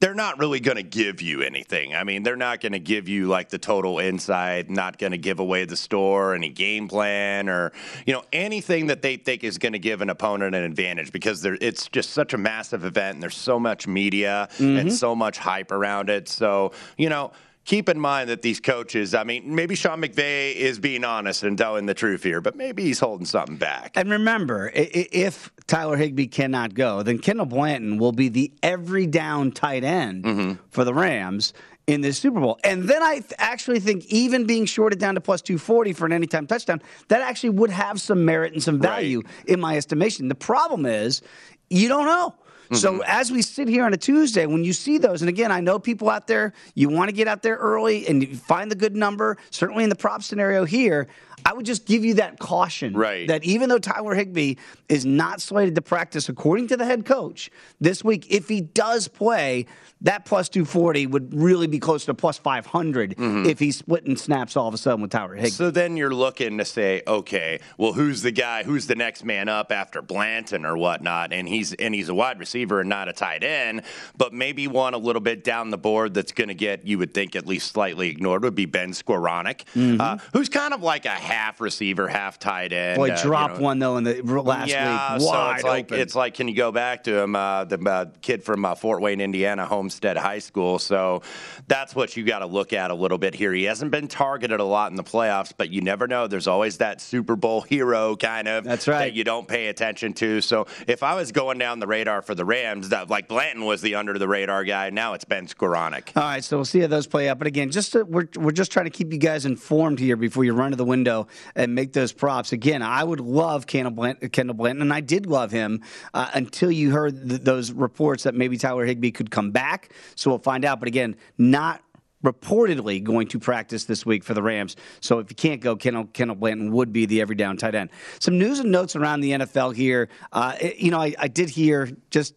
they're 0.00 0.14
not 0.14 0.38
really 0.38 0.60
going 0.60 0.78
to 0.78 0.82
give 0.82 1.20
you 1.20 1.42
anything. 1.42 1.94
I 1.94 2.04
mean, 2.04 2.22
they're 2.22 2.34
not 2.34 2.62
going 2.62 2.72
to 2.72 2.80
give 2.80 3.06
you 3.06 3.26
like 3.26 3.50
the 3.50 3.58
total 3.58 3.98
insight, 3.98 4.70
not 4.70 4.98
going 4.98 5.12
to 5.12 5.18
give 5.18 5.40
away 5.40 5.66
the 5.66 5.76
store, 5.76 6.34
any 6.34 6.48
game 6.48 6.88
plan, 6.88 7.50
or 7.50 7.70
you 8.06 8.14
know 8.14 8.24
anything 8.32 8.86
that 8.86 9.02
they 9.02 9.16
think 9.16 9.44
is 9.44 9.58
going 9.58 9.74
to 9.74 9.78
give 9.78 10.00
an 10.00 10.08
opponent 10.08 10.54
an 10.54 10.64
advantage 10.64 11.12
because 11.12 11.44
it's 11.44 11.88
just 11.88 12.10
such 12.10 12.32
a 12.32 12.38
massive 12.38 12.84
event 12.86 13.16
and 13.16 13.22
there's 13.22 13.36
so 13.36 13.60
much 13.60 13.86
media 13.86 14.48
mm-hmm. 14.54 14.78
and 14.78 14.92
so 14.92 15.14
much 15.14 15.36
hype 15.36 15.70
around 15.70 16.08
it. 16.08 16.30
So 16.30 16.72
you 16.96 17.10
know 17.10 17.30
keep 17.64 17.88
in 17.88 17.98
mind 17.98 18.28
that 18.28 18.42
these 18.42 18.60
coaches, 18.60 19.14
I 19.14 19.24
mean, 19.24 19.54
maybe 19.54 19.74
Sean 19.74 20.00
McVay 20.02 20.54
is 20.54 20.78
being 20.78 21.04
honest 21.04 21.42
and 21.42 21.56
telling 21.56 21.86
the 21.86 21.94
truth 21.94 22.22
here, 22.22 22.40
but 22.40 22.56
maybe 22.56 22.82
he's 22.82 22.98
holding 22.98 23.26
something 23.26 23.56
back. 23.56 23.92
And 23.94 24.10
remember, 24.10 24.70
if 24.74 25.50
Tyler 25.66 25.96
Higbee 25.96 26.26
cannot 26.26 26.74
go, 26.74 27.02
then 27.02 27.18
Kendall 27.18 27.46
Blanton 27.46 27.98
will 27.98 28.12
be 28.12 28.28
the 28.28 28.52
every 28.62 29.06
down 29.06 29.52
tight 29.52 29.84
end 29.84 30.24
mm-hmm. 30.24 30.52
for 30.70 30.84
the 30.84 30.94
Rams 30.94 31.52
in 31.86 32.00
this 32.00 32.18
Super 32.18 32.40
Bowl. 32.40 32.58
And 32.64 32.84
then 32.84 33.02
I 33.02 33.14
th- 33.14 33.32
actually 33.38 33.80
think 33.80 34.06
even 34.06 34.46
being 34.46 34.66
shorted 34.66 34.98
down 34.98 35.14
to 35.14 35.20
plus 35.20 35.42
240 35.42 35.92
for 35.92 36.06
an 36.06 36.12
anytime 36.12 36.46
touchdown, 36.46 36.80
that 37.08 37.22
actually 37.22 37.50
would 37.50 37.70
have 37.70 38.00
some 38.00 38.24
merit 38.24 38.52
and 38.52 38.62
some 38.62 38.80
value 38.80 39.22
right. 39.24 39.48
in 39.48 39.60
my 39.60 39.76
estimation. 39.76 40.28
The 40.28 40.34
problem 40.34 40.86
is 40.86 41.22
you 41.70 41.88
don't 41.88 42.06
know. 42.06 42.34
So 42.74 42.92
mm-hmm. 42.92 43.02
as 43.06 43.30
we 43.30 43.42
sit 43.42 43.68
here 43.68 43.84
on 43.84 43.92
a 43.92 43.96
Tuesday, 43.96 44.46
when 44.46 44.64
you 44.64 44.72
see 44.72 44.98
those, 44.98 45.22
and 45.22 45.28
again, 45.28 45.52
I 45.52 45.60
know 45.60 45.78
people 45.78 46.08
out 46.08 46.26
there, 46.26 46.52
you 46.74 46.88
want 46.88 47.08
to 47.08 47.14
get 47.14 47.28
out 47.28 47.42
there 47.42 47.56
early 47.56 48.06
and 48.06 48.38
find 48.40 48.70
the 48.70 48.74
good 48.74 48.96
number. 48.96 49.36
Certainly 49.50 49.84
in 49.84 49.90
the 49.90 49.96
prop 49.96 50.22
scenario 50.22 50.64
here, 50.64 51.08
I 51.44 51.52
would 51.52 51.66
just 51.66 51.86
give 51.86 52.04
you 52.04 52.14
that 52.14 52.38
caution 52.38 52.94
right. 52.94 53.26
that 53.28 53.44
even 53.44 53.68
though 53.68 53.78
Tyler 53.78 54.14
Higbee 54.14 54.54
is 54.88 55.04
not 55.04 55.40
slated 55.40 55.74
to 55.74 55.82
practice 55.82 56.28
according 56.28 56.68
to 56.68 56.76
the 56.76 56.84
head 56.84 57.04
coach 57.04 57.50
this 57.80 58.04
week, 58.04 58.26
if 58.30 58.48
he 58.48 58.60
does 58.60 59.08
play, 59.08 59.66
that 60.02 60.24
plus 60.24 60.48
240 60.48 61.06
would 61.06 61.34
really 61.34 61.66
be 61.66 61.78
close 61.78 62.04
to 62.06 62.14
plus 62.14 62.38
500 62.38 63.16
mm-hmm. 63.16 63.46
if 63.46 63.58
he's 63.58 63.76
splitting 63.76 64.16
snaps 64.16 64.56
all 64.56 64.68
of 64.68 64.74
a 64.74 64.78
sudden 64.78 65.00
with 65.00 65.10
Tyler 65.10 65.34
Higbee. 65.34 65.50
So 65.50 65.70
then 65.70 65.96
you're 65.96 66.14
looking 66.14 66.58
to 66.58 66.64
say, 66.64 67.02
okay, 67.06 67.60
well, 67.78 67.92
who's 67.92 68.22
the 68.22 68.32
guy? 68.32 68.64
Who's 68.64 68.86
the 68.86 68.96
next 68.96 69.24
man 69.24 69.48
up 69.48 69.70
after 69.70 70.02
Blanton 70.02 70.64
or 70.64 70.76
whatnot? 70.76 71.32
And 71.32 71.48
he's 71.48 71.72
and 71.74 71.94
he's 71.94 72.08
a 72.08 72.14
wide 72.14 72.38
receiver 72.38 72.80
and 72.80 72.88
not 72.88 73.08
a 73.08 73.12
tight 73.12 73.44
end, 73.44 73.82
but 74.16 74.32
maybe 74.32 74.66
one 74.66 74.94
a 74.94 74.98
little 74.98 75.22
bit 75.22 75.44
down 75.44 75.70
the 75.70 75.78
board 75.78 76.14
that's 76.14 76.32
going 76.32 76.48
to 76.48 76.54
get 76.54 76.86
you 76.86 76.98
would 76.98 77.14
think 77.14 77.36
at 77.36 77.46
least 77.46 77.72
slightly 77.72 78.08
ignored 78.08 78.42
would 78.42 78.54
be 78.54 78.66
Ben 78.66 78.90
Skowronek, 78.90 79.64
mm-hmm. 79.74 80.00
uh, 80.00 80.18
who's 80.32 80.48
kind 80.48 80.74
of 80.74 80.82
like 80.82 81.06
a 81.06 81.10
half 81.32 81.60
receiver, 81.60 82.08
half 82.08 82.38
tight 82.38 82.72
end. 82.72 82.96
Boy, 82.96 83.10
uh, 83.10 83.22
dropped 83.22 83.54
you 83.54 83.60
know, 83.60 83.64
one 83.64 83.78
though 83.78 83.96
in 83.96 84.04
the 84.04 84.22
last 84.22 84.68
yeah, 84.68 85.14
week. 85.14 85.22
so 85.22 85.50
it's 85.50 85.64
like 85.64 85.86
open. 85.86 86.00
it's 86.00 86.14
like, 86.14 86.34
can 86.34 86.48
you 86.48 86.54
go 86.54 86.72
back 86.72 87.04
to 87.04 87.18
him? 87.18 87.34
Uh, 87.34 87.64
the 87.64 87.78
uh, 87.88 88.06
kid 88.20 88.44
from 88.44 88.64
uh, 88.64 88.74
Fort 88.74 89.00
Wayne, 89.00 89.20
Indiana, 89.20 89.66
Homestead 89.66 90.16
High 90.16 90.38
School. 90.38 90.78
So 90.78 91.22
that's 91.68 91.94
what 91.94 92.16
you 92.16 92.24
got 92.24 92.40
to 92.40 92.46
look 92.46 92.72
at 92.72 92.90
a 92.90 92.94
little 92.94 93.18
bit 93.18 93.34
here. 93.34 93.52
He 93.52 93.64
hasn't 93.64 93.90
been 93.90 94.08
targeted 94.08 94.60
a 94.60 94.64
lot 94.64 94.90
in 94.90 94.96
the 94.96 95.04
playoffs, 95.04 95.52
but 95.56 95.70
you 95.70 95.80
never 95.80 96.06
know. 96.06 96.26
There's 96.26 96.46
always 96.46 96.78
that 96.78 97.00
Super 97.00 97.36
Bowl 97.36 97.62
hero 97.62 98.16
kind 98.16 98.48
of 98.48 98.64
that's 98.64 98.86
right. 98.86 98.98
that 98.98 99.12
you 99.14 99.24
don't 99.24 99.48
pay 99.48 99.68
attention 99.68 100.12
to. 100.14 100.40
So 100.40 100.66
if 100.86 101.02
I 101.02 101.14
was 101.14 101.32
going 101.32 101.58
down 101.58 101.80
the 101.80 101.86
radar 101.86 102.22
for 102.22 102.34
the 102.34 102.44
Rams, 102.44 102.90
that 102.90 103.10
like 103.10 103.28
Blanton 103.28 103.64
was 103.64 103.80
the 103.80 103.94
under 103.94 104.18
the 104.18 104.28
radar 104.28 104.64
guy. 104.64 104.90
Now 104.90 105.14
it's 105.14 105.24
Ben 105.24 105.46
Skowronek. 105.46 106.16
All 106.16 106.22
right, 106.22 106.44
so 106.44 106.56
we'll 106.56 106.64
see 106.64 106.80
how 106.80 106.86
those 106.86 107.06
play 107.06 107.28
out. 107.28 107.38
But 107.38 107.46
again, 107.46 107.70
just 107.70 107.92
to, 107.92 108.04
we're 108.04 108.28
we're 108.36 108.52
just 108.52 108.70
trying 108.70 108.86
to 108.86 108.90
keep 108.90 109.12
you 109.12 109.18
guys 109.18 109.46
informed 109.46 109.98
here 109.98 110.16
before 110.16 110.44
you 110.44 110.52
run 110.52 110.70
to 110.70 110.76
the 110.76 110.84
window 110.84 111.21
and 111.54 111.74
make 111.74 111.92
those 111.92 112.12
props. 112.12 112.52
Again, 112.52 112.82
I 112.82 113.02
would 113.02 113.20
love 113.20 113.66
Kendall 113.66 113.92
Blanton, 113.92 114.28
Kendall 114.30 114.54
Blanton 114.54 114.82
and 114.82 114.92
I 114.92 115.00
did 115.00 115.26
love 115.26 115.50
him 115.50 115.82
uh, 116.14 116.30
until 116.34 116.70
you 116.70 116.90
heard 116.90 117.28
th- 117.28 117.42
those 117.42 117.72
reports 117.72 118.24
that 118.24 118.34
maybe 118.34 118.56
Tyler 118.56 118.84
Higbee 118.84 119.10
could 119.10 119.30
come 119.30 119.50
back. 119.50 119.92
So 120.14 120.30
we'll 120.30 120.38
find 120.38 120.64
out. 120.64 120.80
But 120.80 120.88
again, 120.88 121.16
not 121.38 121.82
reportedly 122.22 123.02
going 123.02 123.28
to 123.28 123.38
practice 123.38 123.84
this 123.84 124.06
week 124.06 124.24
for 124.24 124.34
the 124.34 124.42
Rams. 124.42 124.76
So 125.00 125.18
if 125.18 125.30
you 125.30 125.36
can't 125.36 125.60
go, 125.60 125.76
Kendall, 125.76 126.04
Kendall 126.06 126.36
Blanton 126.36 126.72
would 126.72 126.92
be 126.92 127.06
the 127.06 127.20
every 127.20 127.34
down 127.34 127.56
tight 127.56 127.74
end. 127.74 127.90
Some 128.20 128.38
news 128.38 128.60
and 128.60 128.70
notes 128.70 128.96
around 128.96 129.20
the 129.20 129.32
NFL 129.32 129.74
here. 129.74 130.08
Uh, 130.32 130.56
it, 130.60 130.76
you 130.78 130.90
know, 130.90 131.00
I, 131.00 131.14
I, 131.18 131.28
did 131.28 131.48
hear 131.48 131.90
just 132.10 132.34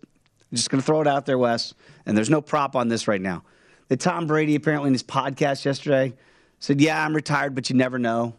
just 0.54 0.70
going 0.70 0.82
to 0.82 0.86
throw 0.86 1.02
it 1.02 1.08
out 1.08 1.26
there, 1.26 1.38
Wes, 1.38 1.74
and 2.06 2.18
there's 2.18 2.30
no 2.30 2.42
prop 2.42 2.76
on 2.76 2.88
this 2.88 3.08
right 3.08 3.22
now. 3.22 3.44
That 3.90 4.00
Tom 4.00 4.26
Brady 4.26 4.56
apparently 4.56 4.88
in 4.88 4.94
his 4.94 5.04
podcast 5.04 5.66
yesterday 5.66 6.14
said, 6.60 6.82
"Yeah, 6.82 7.04
I'm 7.04 7.16
retired, 7.16 7.54
but 7.54 7.70
you 7.70 7.76
never 7.76 8.00
know." 8.00 8.36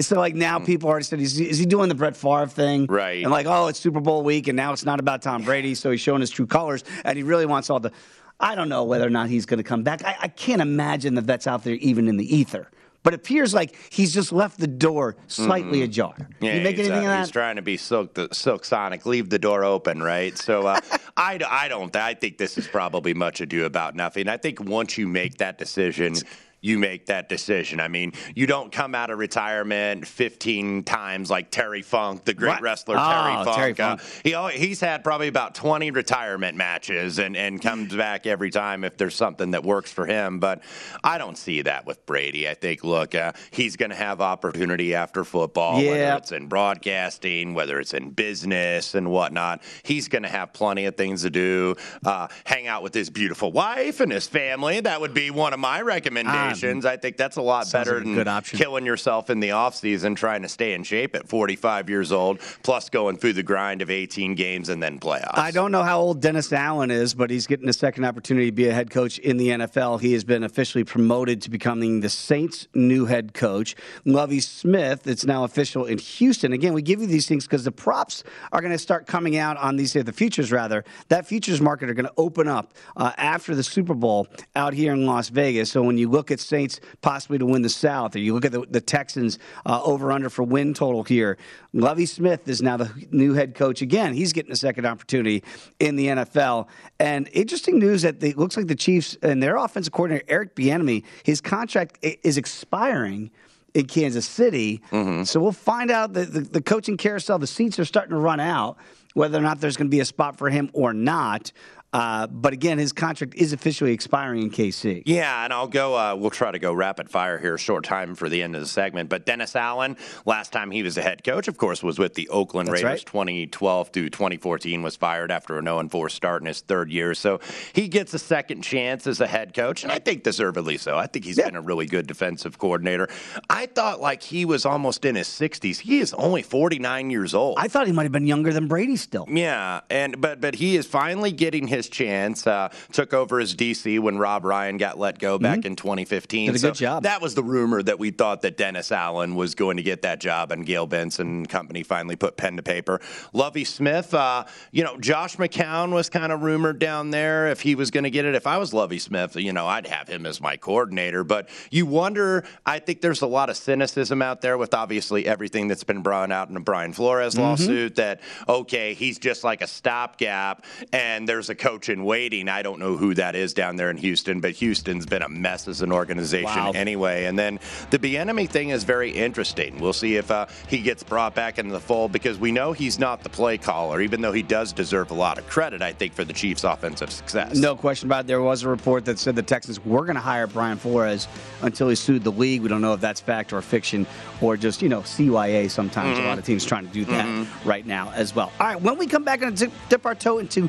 So 0.00 0.16
like 0.16 0.34
now 0.34 0.58
hmm. 0.58 0.64
people 0.64 0.88
already 0.88 1.04
said, 1.04 1.20
is 1.20 1.36
he, 1.36 1.48
is 1.48 1.58
he 1.58 1.66
doing 1.66 1.88
the 1.88 1.94
Brett 1.94 2.16
Favre 2.16 2.46
thing? 2.46 2.86
Right. 2.86 3.22
And 3.22 3.30
like, 3.30 3.46
oh, 3.46 3.66
it's 3.66 3.78
Super 3.78 4.00
Bowl 4.00 4.22
week, 4.22 4.48
and 4.48 4.56
now 4.56 4.72
it's 4.72 4.84
not 4.84 5.00
about 5.00 5.22
Tom 5.22 5.42
Brady, 5.42 5.74
so 5.74 5.90
he's 5.90 6.00
showing 6.00 6.20
his 6.20 6.30
true 6.30 6.46
colors, 6.46 6.82
and 7.04 7.16
he 7.16 7.22
really 7.22 7.46
wants 7.46 7.68
all 7.70 7.80
the. 7.80 7.92
I 8.40 8.54
don't 8.54 8.68
know 8.68 8.84
whether 8.84 9.06
or 9.06 9.10
not 9.10 9.28
he's 9.28 9.46
going 9.46 9.58
to 9.58 9.64
come 9.64 9.82
back. 9.82 10.04
I, 10.04 10.16
I 10.22 10.28
can't 10.28 10.62
imagine 10.62 11.14
that 11.14 11.26
that's 11.26 11.46
out 11.46 11.62
there 11.62 11.74
even 11.74 12.08
in 12.08 12.16
the 12.16 12.36
ether. 12.36 12.68
But 13.02 13.14
it 13.14 13.20
appears 13.20 13.52
like 13.52 13.76
he's 13.90 14.14
just 14.14 14.32
left 14.32 14.58
the 14.58 14.66
door 14.66 15.16
slightly 15.26 15.78
Mm-hmm. 15.78 15.84
ajar. 15.84 16.14
Yeah, 16.40 16.54
you 16.54 16.62
make 16.62 16.76
he's, 16.76 16.88
anything 16.88 17.08
uh, 17.08 17.14
of 17.14 17.18
he's 17.20 17.30
trying 17.30 17.56
to 17.56 17.62
be 17.62 17.76
silk, 17.76 18.14
the, 18.14 18.28
silk 18.32 18.64
sonic, 18.64 19.06
leave 19.06 19.28
the 19.28 19.38
door 19.38 19.64
open, 19.64 20.02
right? 20.02 20.36
So 20.38 20.66
uh, 20.66 20.80
I, 21.16 21.40
I 21.48 21.68
don't. 21.68 21.94
I 21.96 22.14
think 22.14 22.38
this 22.38 22.56
is 22.58 22.66
probably 22.68 23.14
much 23.14 23.40
ado 23.40 23.64
about 23.64 23.94
nothing. 23.94 24.28
I 24.28 24.36
think 24.36 24.62
once 24.62 24.96
you 24.98 25.08
make 25.08 25.38
that 25.38 25.58
decision. 25.58 26.14
You 26.64 26.78
make 26.78 27.06
that 27.06 27.28
decision. 27.28 27.80
I 27.80 27.88
mean, 27.88 28.12
you 28.36 28.46
don't 28.46 28.70
come 28.70 28.94
out 28.94 29.10
of 29.10 29.18
retirement 29.18 30.06
15 30.06 30.84
times 30.84 31.28
like 31.28 31.50
Terry 31.50 31.82
Funk, 31.82 32.24
the 32.24 32.34
great 32.34 32.52
Right. 32.52 32.62
wrestler 32.62 32.94
Oh, 32.98 33.10
Terry 33.44 33.44
Funk. 33.74 33.78
Terry 33.78 33.90
Uh, 33.90 33.96
he 34.22 34.34
al- 34.34 34.46
he's 34.46 34.78
had 34.80 35.02
probably 35.02 35.26
about 35.26 35.56
20 35.56 35.90
retirement 35.90 36.56
matches 36.56 37.18
and, 37.18 37.36
and 37.36 37.60
comes 37.60 37.92
back 37.96 38.28
every 38.28 38.50
time 38.52 38.84
if 38.84 38.96
there's 38.96 39.16
something 39.16 39.50
that 39.50 39.64
works 39.64 39.90
for 39.92 40.06
him. 40.06 40.38
But 40.38 40.62
I 41.02 41.18
don't 41.18 41.36
see 41.36 41.62
that 41.62 41.84
with 41.84 42.06
Brady. 42.06 42.48
I 42.48 42.54
think, 42.54 42.84
look, 42.84 43.16
uh, 43.16 43.32
he's 43.50 43.74
going 43.76 43.90
to 43.90 43.96
have 43.96 44.20
opportunity 44.20 44.94
after 44.94 45.24
football, 45.24 45.80
Yeah. 45.82 45.90
whether 45.90 46.16
it's 46.18 46.30
in 46.32 46.46
broadcasting, 46.46 47.54
whether 47.54 47.80
it's 47.80 47.92
in 47.92 48.10
business 48.10 48.94
and 48.94 49.10
whatnot. 49.10 49.62
He's 49.82 50.06
going 50.06 50.22
to 50.22 50.28
have 50.28 50.52
plenty 50.52 50.84
of 50.84 50.96
things 50.96 51.22
to 51.22 51.30
do. 51.30 51.74
Uh, 52.04 52.28
hang 52.44 52.68
out 52.68 52.84
with 52.84 52.94
his 52.94 53.10
beautiful 53.10 53.50
wife 53.50 53.98
and 53.98 54.12
his 54.12 54.28
family. 54.28 54.78
That 54.78 55.00
would 55.00 55.12
be 55.14 55.30
one 55.32 55.52
of 55.52 55.58
my 55.58 55.80
recommendations. 55.82 56.51
I 56.84 56.96
think 56.96 57.16
that's 57.16 57.36
a 57.36 57.42
lot 57.42 57.66
Sounds 57.66 57.86
better 57.86 57.98
like 57.98 58.02
a 58.02 58.04
than 58.06 58.14
good 58.14 58.28
option. 58.28 58.58
killing 58.58 58.86
yourself 58.86 59.30
in 59.30 59.40
the 59.40 59.50
offseason 59.50 60.16
trying 60.16 60.42
to 60.42 60.48
stay 60.48 60.74
in 60.74 60.82
shape 60.84 61.14
at 61.14 61.28
45 61.28 61.88
years 61.88 62.12
old, 62.12 62.40
plus 62.62 62.88
going 62.88 63.16
through 63.16 63.34
the 63.34 63.42
grind 63.42 63.82
of 63.82 63.90
18 63.90 64.34
games 64.34 64.68
and 64.68 64.82
then 64.82 64.98
playoffs. 64.98 65.38
I 65.38 65.50
don't 65.50 65.72
know 65.72 65.82
how 65.82 66.00
old 66.00 66.20
Dennis 66.20 66.52
Allen 66.52 66.90
is, 66.90 67.14
but 67.14 67.30
he's 67.30 67.46
getting 67.46 67.68
a 67.68 67.72
second 67.72 68.04
opportunity 68.04 68.46
to 68.46 68.52
be 68.52 68.68
a 68.68 68.72
head 68.72 68.90
coach 68.90 69.18
in 69.18 69.36
the 69.36 69.48
NFL. 69.48 70.00
He 70.00 70.12
has 70.12 70.24
been 70.24 70.44
officially 70.44 70.84
promoted 70.84 71.42
to 71.42 71.50
becoming 71.50 72.00
the 72.00 72.08
Saints' 72.08 72.66
new 72.74 73.06
head 73.06 73.34
coach. 73.34 73.74
Lovie 74.04 74.40
Smith, 74.40 75.06
it's 75.06 75.24
now 75.24 75.44
official 75.44 75.86
in 75.86 75.98
Houston. 75.98 76.52
Again, 76.52 76.72
we 76.74 76.82
give 76.82 77.00
you 77.00 77.06
these 77.06 77.26
things 77.28 77.44
because 77.44 77.64
the 77.64 77.72
props 77.72 78.24
are 78.52 78.60
going 78.60 78.72
to 78.72 78.78
start 78.78 79.06
coming 79.06 79.36
out 79.36 79.56
on 79.56 79.76
these, 79.76 79.92
the 79.92 80.12
futures 80.12 80.52
rather. 80.52 80.84
That 81.08 81.26
futures 81.26 81.60
market 81.60 81.88
are 81.90 81.94
going 81.94 82.06
to 82.06 82.12
open 82.16 82.48
up 82.48 82.74
uh, 82.96 83.12
after 83.16 83.54
the 83.54 83.62
Super 83.62 83.94
Bowl 83.94 84.26
out 84.56 84.74
here 84.74 84.92
in 84.92 85.06
Las 85.06 85.28
Vegas. 85.28 85.70
So 85.70 85.82
when 85.82 85.98
you 85.98 86.08
look 86.08 86.30
at 86.30 86.40
Saints 86.42 86.80
possibly 87.00 87.38
to 87.38 87.46
win 87.46 87.62
the 87.62 87.68
South, 87.68 88.14
or 88.16 88.18
you 88.18 88.34
look 88.34 88.44
at 88.44 88.52
the, 88.52 88.64
the 88.68 88.80
Texans 88.80 89.38
uh, 89.66 89.82
over 89.82 90.12
under 90.12 90.30
for 90.30 90.42
win 90.42 90.74
total 90.74 91.02
here, 91.02 91.38
Lovie 91.72 92.06
Smith 92.06 92.46
is 92.48 92.60
now 92.62 92.76
the 92.76 92.90
new 93.10 93.34
head 93.34 93.54
coach 93.54 93.82
again. 93.82 94.14
He's 94.14 94.32
getting 94.32 94.52
a 94.52 94.56
second 94.56 94.86
opportunity 94.86 95.42
in 95.78 95.96
the 95.96 96.06
NFL. 96.08 96.68
And 96.98 97.28
interesting 97.32 97.78
news 97.78 98.02
that 98.02 98.22
it 98.22 98.36
looks 98.36 98.56
like 98.56 98.66
the 98.66 98.74
Chiefs 98.74 99.16
and 99.22 99.42
their 99.42 99.56
offensive 99.56 99.92
coordinator 99.92 100.24
Eric 100.28 100.54
Bieniemy, 100.54 101.04
his 101.22 101.40
contract 101.40 101.98
is 102.02 102.36
expiring 102.36 103.30
in 103.74 103.86
Kansas 103.86 104.26
City. 104.26 104.82
So 105.24 105.40
we'll 105.40 105.52
find 105.52 105.90
out 105.90 106.12
the, 106.12 106.24
the, 106.24 106.40
the 106.40 106.62
coaching 106.62 106.96
carousel. 106.96 107.38
The 107.38 107.46
seats 107.46 107.78
are 107.78 107.84
starting 107.84 108.10
to 108.10 108.18
run 108.18 108.40
out. 108.40 108.76
Whether 109.14 109.38
or 109.38 109.42
not 109.42 109.60
there's 109.60 109.76
going 109.76 109.88
to 109.88 109.94
be 109.94 110.00
a 110.00 110.06
spot 110.06 110.38
for 110.38 110.48
him 110.48 110.70
or 110.72 110.94
not. 110.94 111.52
Uh, 111.92 112.26
but 112.26 112.52
again, 112.54 112.78
his 112.78 112.92
contract 112.92 113.34
is 113.34 113.52
officially 113.52 113.92
expiring 113.92 114.42
in 114.42 114.50
KC. 114.50 115.02
Yeah, 115.04 115.44
and 115.44 115.52
I'll 115.52 115.68
go. 115.68 115.94
Uh, 115.94 116.14
we'll 116.16 116.30
try 116.30 116.50
to 116.50 116.58
go 116.58 116.72
rapid 116.72 117.10
fire 117.10 117.38
here, 117.38 117.58
short 117.58 117.84
time 117.84 118.14
for 118.14 118.28
the 118.30 118.42
end 118.42 118.54
of 118.54 118.62
the 118.62 118.66
segment. 118.66 119.10
But 119.10 119.26
Dennis 119.26 119.54
Allen, 119.54 119.96
last 120.24 120.52
time 120.52 120.70
he 120.70 120.82
was 120.82 120.94
the 120.94 121.02
head 121.02 121.22
coach, 121.22 121.48
of 121.48 121.58
course, 121.58 121.82
was 121.82 121.98
with 121.98 122.14
the 122.14 122.28
Oakland 122.30 122.68
That's 122.68 122.82
Raiders. 122.82 123.00
right. 123.00 123.06
2012 123.06 123.88
through 123.90 124.08
2014 124.10 124.82
was 124.82 124.96
fired 124.96 125.30
after 125.30 125.58
a 125.58 125.62
0 125.62 125.88
4 125.88 126.08
start 126.08 126.40
in 126.42 126.46
his 126.46 126.60
third 126.60 126.90
year. 126.90 127.12
So 127.14 127.40
he 127.74 127.88
gets 127.88 128.14
a 128.14 128.18
second 128.18 128.62
chance 128.62 129.06
as 129.06 129.20
a 129.20 129.26
head 129.26 129.52
coach, 129.52 129.82
and 129.82 129.92
I 129.92 129.98
think 129.98 130.22
deservedly 130.22 130.78
so. 130.78 130.96
I 130.96 131.06
think 131.06 131.24
he's 131.26 131.36
Yeah. 131.36 131.46
been 131.46 131.56
a 131.56 131.60
really 131.60 131.86
good 131.86 132.06
defensive 132.06 132.58
coordinator. 132.58 133.08
I 133.50 133.66
thought 133.66 134.00
like 134.00 134.22
he 134.22 134.44
was 134.46 134.64
almost 134.64 135.04
in 135.04 135.14
his 135.14 135.28
60s. 135.28 135.80
He 135.80 135.98
is 135.98 136.14
only 136.14 136.40
49 136.42 137.10
years 137.10 137.34
old. 137.34 137.58
I 137.58 137.68
thought 137.68 137.86
he 137.86 137.92
might 137.92 138.04
have 138.04 138.12
been 138.12 138.26
younger 138.26 138.52
than 138.52 138.66
Brady 138.66 138.96
still. 138.96 139.26
Yeah, 139.28 139.80
and 139.90 140.20
but 140.20 140.40
but 140.40 140.54
he 140.54 140.76
is 140.76 140.86
finally 140.86 141.32
getting 141.32 141.66
his 141.68 141.81
chance. 141.88 142.46
Uh, 142.46 142.68
took 142.92 143.14
over 143.14 143.40
as 143.40 143.54
DC 143.54 143.98
when 144.00 144.18
Rob 144.18 144.44
Ryan 144.44 144.76
got 144.76 144.98
let 144.98 145.18
go 145.18 145.38
back 145.38 145.64
in 145.64 145.76
2015. 145.76 146.46
Mm-hmm. 146.48 146.52
Did 146.54 146.64
a 146.64 146.68
good 146.68 146.74
job. 146.76 147.02
That 147.04 147.20
was 147.20 147.34
the 147.34 147.42
rumor 147.42 147.82
that 147.82 147.98
we 147.98 148.10
thought 148.10 148.42
that 148.42 148.56
Dennis 148.56 148.92
Allen 148.92 149.34
was 149.34 149.54
going 149.54 149.76
to 149.76 149.82
get 149.82 150.02
that 150.02 150.20
job, 150.20 150.52
and 150.52 150.64
Gayle 150.66 150.86
Benson 150.86 151.26
and 151.28 151.48
company 151.48 151.82
finally 151.82 152.16
put 152.16 152.36
pen 152.36 152.56
to 152.56 152.62
paper. 152.62 153.00
Lovie 153.32 153.64
Smith, 153.64 154.12
uh, 154.14 154.44
you 154.70 154.84
know, 154.84 154.98
Josh 154.98 155.36
McCown 155.36 155.92
was 155.92 156.08
kind 156.08 156.32
of 156.32 156.42
rumored 156.42 156.78
down 156.78 157.10
there 157.10 157.48
if 157.48 157.60
he 157.60 157.74
was 157.74 157.90
going 157.90 158.04
to 158.04 158.10
get 158.10 158.24
it. 158.24 158.34
If 158.34 158.46
I 158.46 158.58
was 158.58 158.72
Lovie 158.74 158.98
Smith, 158.98 159.36
you 159.36 159.52
know, 159.52 159.66
I'd 159.66 159.86
have 159.86 160.08
him 160.08 160.26
as 160.26 160.40
my 160.40 160.56
coordinator. 160.56 161.24
But 161.24 161.48
you 161.70 161.86
wonder. 161.86 162.44
I 162.66 162.78
think 162.78 163.00
there's 163.00 163.22
a 163.22 163.26
lot 163.26 163.50
of 163.50 163.56
cynicism 163.56 164.22
out 164.22 164.40
there 164.40 164.58
with 164.58 164.74
obviously 164.74 165.26
everything 165.26 165.68
that's 165.68 165.84
been 165.84 166.02
brought 166.02 166.30
out 166.32 166.48
in 166.48 166.54
the 166.54 166.60
Brian 166.60 166.92
Flores 166.92 167.34
Mm-hmm. 167.34 167.40
lawsuit. 167.42 167.94
That 167.96 168.20
okay, 168.48 168.94
he's 168.94 169.18
just 169.18 169.44
like 169.44 169.62
a 169.62 169.66
stopgap, 169.66 170.64
and 170.92 171.28
there's 171.28 171.50
a 171.50 171.54
coach 171.54 171.71
in 171.72 172.04
waiting. 172.04 172.48
I 172.48 172.62
don't 172.62 172.78
know 172.78 172.96
who 172.96 173.14
that 173.14 173.34
is 173.34 173.54
down 173.54 173.76
there 173.76 173.90
in 173.90 173.96
Houston, 173.96 174.40
but 174.40 174.52
Houston's 174.52 175.06
been 175.06 175.22
a 175.22 175.28
mess 175.28 175.66
as 175.68 175.80
an 175.82 175.90
organization 175.92 176.44
Wow. 176.44 176.72
anyway. 176.74 177.24
And 177.24 177.38
then 177.38 177.58
the 177.90 177.98
Bieniemy 177.98 178.48
thing 178.48 178.68
is 178.70 178.84
very 178.84 179.10
interesting. 179.10 179.80
We'll 179.80 179.92
see 179.92 180.16
if 180.16 180.30
uh, 180.30 180.46
he 180.68 180.78
gets 180.78 181.02
brought 181.02 181.34
back 181.34 181.58
into 181.58 181.72
the 181.72 181.80
fold 181.80 182.12
because 182.12 182.38
we 182.38 182.52
know 182.52 182.72
he's 182.72 182.98
not 182.98 183.22
the 183.22 183.28
play 183.30 183.56
caller, 183.58 184.00
even 184.00 184.20
though 184.20 184.32
he 184.32 184.42
does 184.42 184.72
deserve 184.72 185.10
a 185.10 185.14
lot 185.14 185.38
of 185.38 185.48
credit, 185.48 185.80
I 185.82 185.92
think, 185.92 186.12
for 186.12 186.24
the 186.24 186.32
Chiefs' 186.32 186.64
offensive 186.64 187.10
success. 187.10 187.56
No 187.56 187.74
question 187.74 188.08
about 188.08 188.24
it. 188.24 188.26
There 188.28 188.42
was 188.42 188.62
a 188.62 188.68
report 188.68 189.04
that 189.06 189.18
said 189.18 189.34
the 189.34 189.42
Texans 189.42 189.84
were 189.84 190.04
going 190.04 190.14
to 190.16 190.20
hire 190.20 190.46
Brian 190.46 190.76
Flores 190.78 191.26
until 191.62 191.88
he 191.88 191.94
sued 191.94 192.22
the 192.22 192.32
league. 192.32 192.60
We 192.62 192.68
don't 192.68 192.82
know 192.82 192.92
if 192.94 193.00
that's 193.00 193.20
fact 193.20 193.52
or 193.52 193.62
fiction 193.62 194.06
or 194.40 194.56
just, 194.56 194.82
you 194.82 194.88
know, 194.88 195.00
CYA 195.00 195.70
sometimes. 195.70 196.18
A 196.18 196.22
lot 196.22 196.38
of 196.38 196.44
teams 196.44 196.64
trying 196.64 196.86
to 196.86 196.92
do 196.92 197.04
that 197.06 197.46
right 197.64 197.86
now 197.86 198.10
as 198.14 198.34
well. 198.34 198.52
All 198.60 198.66
right, 198.66 198.80
when 198.80 198.98
we 198.98 199.06
come 199.06 199.24
back 199.24 199.42
and 199.42 199.56
dip, 199.56 199.72
dip 199.88 200.04
our 200.06 200.14
toe 200.14 200.38
into 200.38 200.68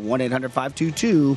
1 0.00 0.20
800 0.20 0.52
522 0.52 1.36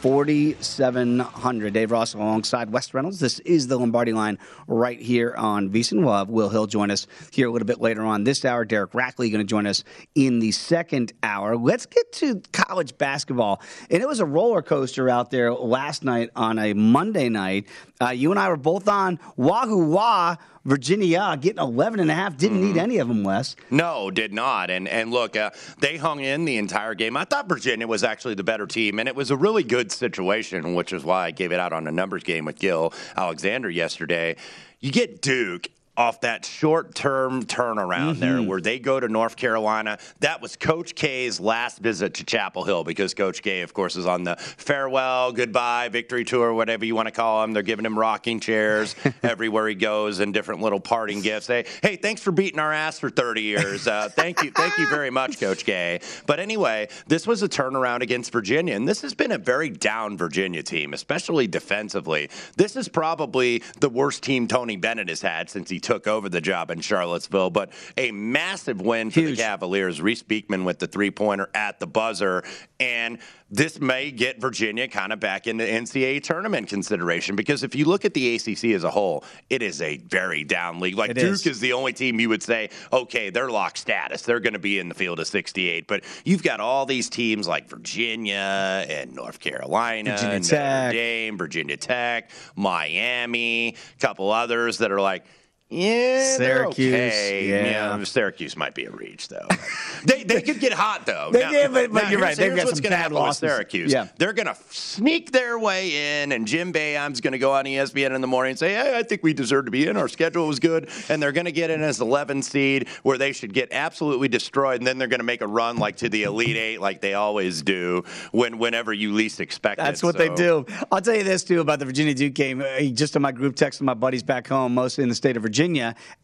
4700. 0.00 1.74
Dave 1.74 1.90
Ross 1.90 2.14
alongside 2.14 2.72
Wes 2.72 2.94
Reynolds. 2.94 3.20
This 3.20 3.38
is 3.40 3.68
the 3.68 3.76
Lombardi 3.76 4.14
line 4.14 4.38
right 4.66 4.98
here 4.98 5.34
on 5.36 5.68
VSiN. 5.68 6.02
We'll 6.02 6.24
Will 6.26 6.48
Hill 6.48 6.66
join 6.66 6.90
us 6.90 7.06
here 7.30 7.48
a 7.48 7.50
little 7.50 7.66
bit 7.66 7.82
later 7.82 8.02
on 8.02 8.24
this 8.24 8.44
hour. 8.46 8.64
Derek 8.64 8.92
Rackley 8.92 9.30
going 9.30 9.44
to 9.44 9.44
join 9.44 9.66
us 9.66 9.84
in 10.14 10.38
the 10.38 10.52
second 10.52 11.12
hour. 11.22 11.54
Let's 11.54 11.84
get 11.84 12.12
to 12.12 12.40
college 12.52 12.96
basketball. 12.96 13.60
And 13.90 14.02
it 14.02 14.08
was 14.08 14.20
a 14.20 14.26
roller 14.26 14.62
coaster 14.62 15.10
out 15.10 15.30
there 15.30 15.52
last 15.52 16.02
night 16.02 16.30
on 16.34 16.58
a 16.58 16.72
Monday 16.72 17.28
night. 17.28 17.66
Uh, 18.00 18.08
you 18.08 18.30
and 18.30 18.40
I 18.40 18.48
were 18.48 18.56
both 18.56 18.88
on 18.88 19.18
Wahoo 19.36 19.84
Wah. 19.84 20.36
Virginia 20.64 21.36
getting 21.40 21.58
11 21.58 22.00
and 22.00 22.10
a 22.10 22.14
half. 22.14 22.36
Didn't 22.36 22.60
need 22.60 22.76
any 22.76 22.98
of 22.98 23.08
them, 23.08 23.24
Wes. 23.24 23.56
No, 23.70 24.10
did 24.10 24.32
not. 24.32 24.70
And 24.70 24.88
and 24.88 25.10
look, 25.10 25.36
uh, 25.36 25.50
they 25.80 25.96
hung 25.96 26.20
in 26.20 26.44
the 26.44 26.58
entire 26.58 26.94
game. 26.94 27.16
I 27.16 27.24
thought 27.24 27.48
Virginia 27.48 27.86
was 27.86 28.04
actually 28.04 28.34
the 28.34 28.44
better 28.44 28.66
team, 28.66 28.98
and 28.98 29.08
it 29.08 29.16
was 29.16 29.30
a 29.30 29.36
really 29.36 29.62
good 29.62 29.90
situation, 29.90 30.74
which 30.74 30.92
is 30.92 31.04
why 31.04 31.26
I 31.26 31.30
gave 31.30 31.52
it 31.52 31.60
out 31.60 31.72
on 31.72 31.86
a 31.86 31.92
numbers 31.92 32.22
game 32.22 32.44
with 32.44 32.58
Gill 32.58 32.92
Alexander 33.16 33.70
yesterday. 33.70 34.36
You 34.80 34.90
get 34.90 35.22
Duke 35.22 35.68
off 36.00 36.22
that 36.22 36.46
short 36.46 36.94
term 36.94 37.44
turnaround 37.44 37.90
Mm-hmm. 38.00 38.20
there 38.20 38.42
where 38.42 38.60
they 38.60 38.78
go 38.78 38.98
to 38.98 39.08
North 39.08 39.36
Carolina. 39.36 39.98
That 40.20 40.40
was 40.40 40.56
Coach 40.56 40.94
K's 40.94 41.38
last 41.38 41.78
visit 41.80 42.14
to 42.14 42.24
Chapel 42.24 42.64
Hill 42.64 42.82
because 42.82 43.12
Coach 43.12 43.42
K, 43.42 43.60
of 43.60 43.74
course, 43.74 43.94
is 43.96 44.06
on 44.06 44.24
the 44.24 44.36
farewell, 44.36 45.32
goodbye, 45.32 45.90
victory 45.90 46.24
tour, 46.24 46.54
whatever 46.54 46.86
you 46.86 46.94
want 46.94 47.06
to 47.08 47.12
call 47.12 47.44
him. 47.44 47.52
They're 47.52 47.62
giving 47.62 47.84
him 47.84 47.98
rocking 47.98 48.40
chairs 48.40 48.96
everywhere 49.22 49.68
he 49.68 49.74
goes 49.74 50.20
and 50.20 50.32
different 50.32 50.62
little 50.62 50.80
parting 50.80 51.20
gifts. 51.20 51.46
Hey, 51.46 51.66
hey, 51.82 51.96
thanks 51.96 52.22
for 52.22 52.32
beating 52.32 52.58
our 52.58 52.72
ass 52.72 52.98
for 52.98 53.10
30 53.10 53.42
years. 53.42 53.86
Uh, 53.86 54.08
thank 54.08 54.42
you. 54.42 54.50
Thank 54.50 54.78
you 54.78 54.88
very 54.88 55.10
much, 55.10 55.38
Coach 55.38 55.66
K. 55.66 56.00
But 56.26 56.40
anyway, 56.40 56.88
this 57.08 57.26
was 57.26 57.42
a 57.42 57.48
turnaround 57.48 58.00
against 58.00 58.32
Virginia, 58.32 58.74
and 58.74 58.88
this 58.88 59.02
has 59.02 59.12
been 59.12 59.32
a 59.32 59.38
very 59.38 59.68
down 59.68 60.16
Virginia 60.16 60.62
team, 60.62 60.94
especially 60.94 61.46
defensively. 61.46 62.30
This 62.56 62.76
is 62.76 62.88
probably 62.88 63.62
the 63.80 63.90
worst 63.90 64.22
team 64.22 64.48
Tony 64.48 64.76
Bennett 64.76 65.10
has 65.10 65.20
had 65.20 65.50
since 65.50 65.68
he 65.68 65.78
took 65.78 65.89
over 65.90 66.28
the 66.28 66.40
job 66.40 66.70
in 66.70 66.80
Charlottesville, 66.80 67.50
but 67.50 67.70
a 67.96 68.10
massive 68.12 68.80
win 68.80 69.10
for 69.10 69.20
the 69.20 69.36
Cavaliers. 69.36 70.00
Reece 70.00 70.22
Beekman 70.22 70.64
with 70.64 70.78
the 70.78 70.86
three 70.86 71.10
pointer 71.10 71.48
at 71.54 71.80
the 71.80 71.86
buzzer. 71.86 72.44
And 72.78 73.18
this 73.50 73.80
may 73.80 74.10
get 74.10 74.40
Virginia 74.40 74.86
kind 74.88 75.12
of 75.12 75.18
back 75.20 75.46
into 75.46 75.64
NCAA 75.64 76.22
tournament 76.22 76.68
consideration 76.68 77.34
because 77.36 77.62
if 77.64 77.74
you 77.74 77.84
look 77.84 78.04
at 78.04 78.14
the 78.14 78.36
ACC 78.36 78.66
as 78.66 78.84
a 78.84 78.90
whole, 78.90 79.24
it 79.50 79.60
is 79.62 79.82
a 79.82 79.98
very 79.98 80.44
down 80.44 80.78
league. 80.80 80.96
Like 80.96 81.10
It 81.10 81.14
Duke 81.14 81.32
is. 81.32 81.46
is 81.46 81.60
the 81.60 81.72
only 81.72 81.92
team 81.92 82.20
you 82.20 82.28
would 82.28 82.42
say, 82.42 82.70
okay, 82.92 83.28
they're 83.30 83.50
lock 83.50 83.76
status. 83.76 84.22
They're 84.22 84.40
going 84.40 84.52
to 84.52 84.58
be 84.60 84.78
in 84.78 84.88
the 84.88 84.94
field 84.94 85.18
of 85.20 85.26
68. 85.26 85.88
But 85.88 86.04
you've 86.24 86.42
got 86.44 86.60
all 86.60 86.86
these 86.86 87.10
teams 87.10 87.48
like 87.48 87.68
Virginia 87.68 88.86
and 88.88 89.14
North 89.14 89.40
Carolina, 89.40 90.12
Virginia 90.12 90.36
Notre 90.38 90.48
Tech. 90.56 90.92
Dame, 90.92 91.36
Virginia 91.36 91.76
Tech, 91.76 92.30
Miami, 92.54 93.70
a 93.70 94.00
couple 94.00 94.30
others 94.30 94.78
that 94.78 94.90
are 94.92 95.00
like, 95.00 95.24
yeah, 95.70 96.36
Syracuse, 96.36 96.94
okay. 96.94 97.48
yeah. 97.48 98.02
Syracuse 98.04 98.56
might 98.56 98.74
be 98.74 98.84
a 98.86 98.90
reach 98.90 99.28
though. 99.28 99.46
they 100.04 100.24
they 100.24 100.42
could 100.42 100.58
get 100.60 100.72
hot 100.72 101.06
though. 101.06 101.30
They 101.32 101.48
did, 101.48 101.72
but- 101.72 101.92
but 101.92 102.02
now 102.04 102.10
you're 102.10 102.20
right. 102.20 102.36
They've 102.36 102.54
got 102.54 102.66
what's 102.66 102.80
some 102.80 102.90
bad 102.90 103.12
losses. 103.12 103.42
With 103.42 103.50
Syracuse, 103.52 103.92
Yeah. 103.92 104.08
they're 104.18 104.32
gonna 104.32 104.56
sneak 104.70 105.30
their 105.32 105.58
way 105.58 106.22
in, 106.22 106.32
and 106.32 106.46
Jim 106.46 106.72
Boeheim's 106.72 107.20
gonna 107.20 107.38
go 107.38 107.52
on 107.52 107.64
ESPN 107.66 108.12
in 108.14 108.20
the 108.20 108.26
morning 108.26 108.50
and 108.50 108.58
say, 108.58 108.74
"Hey, 108.74 108.98
I 108.98 109.02
think 109.04 109.22
we 109.22 109.32
deserve 109.32 109.66
to 109.66 109.70
be 109.70 109.86
in. 109.86 109.96
Our 109.96 110.08
schedule 110.08 110.46
was 110.48 110.58
good," 110.58 110.88
and 111.08 111.22
they're 111.22 111.32
gonna 111.32 111.52
get 111.52 111.70
in 111.70 111.82
as 111.82 112.00
11 112.00 112.42
seed, 112.42 112.88
where 113.04 113.16
they 113.18 113.32
should 113.32 113.52
get 113.54 113.68
absolutely 113.72 114.28
destroyed, 114.28 114.78
and 114.80 114.86
then 114.86 114.98
they're 114.98 115.08
gonna 115.08 115.22
make 115.22 115.40
a 115.40 115.46
run 115.46 115.76
like 115.76 115.96
to 115.98 116.08
the 116.08 116.24
Elite 116.24 116.56
Eight, 116.56 116.80
like 116.80 117.00
they 117.00 117.14
always 117.14 117.62
do, 117.62 118.02
when 118.32 118.58
whenever 118.58 118.92
you 118.92 119.12
least 119.12 119.40
expect 119.40 119.78
it. 119.80 119.84
That's 119.84 120.02
what 120.02 120.18
they 120.18 120.28
do. 120.30 120.66
I'll 120.90 121.00
tell 121.00 121.14
you 121.14 121.22
this 121.24 121.44
too 121.44 121.60
about 121.60 121.78
the 121.78 121.84
Virginia 121.84 122.14
Duke 122.14 122.34
game. 122.34 122.60
Uh, 122.60 122.80
Just 122.90 123.14
in 123.16 123.22
my 123.22 123.32
group 123.32 123.54
text 123.56 123.78
with 123.80 123.86
my 123.86 123.94
buddies 123.94 124.22
back 124.22 124.48
home, 124.48 124.74
mostly 124.74 125.02
in 125.02 125.08
the 125.08 125.14
state 125.14 125.36
of 125.36 125.42
Virginia, 125.42 125.59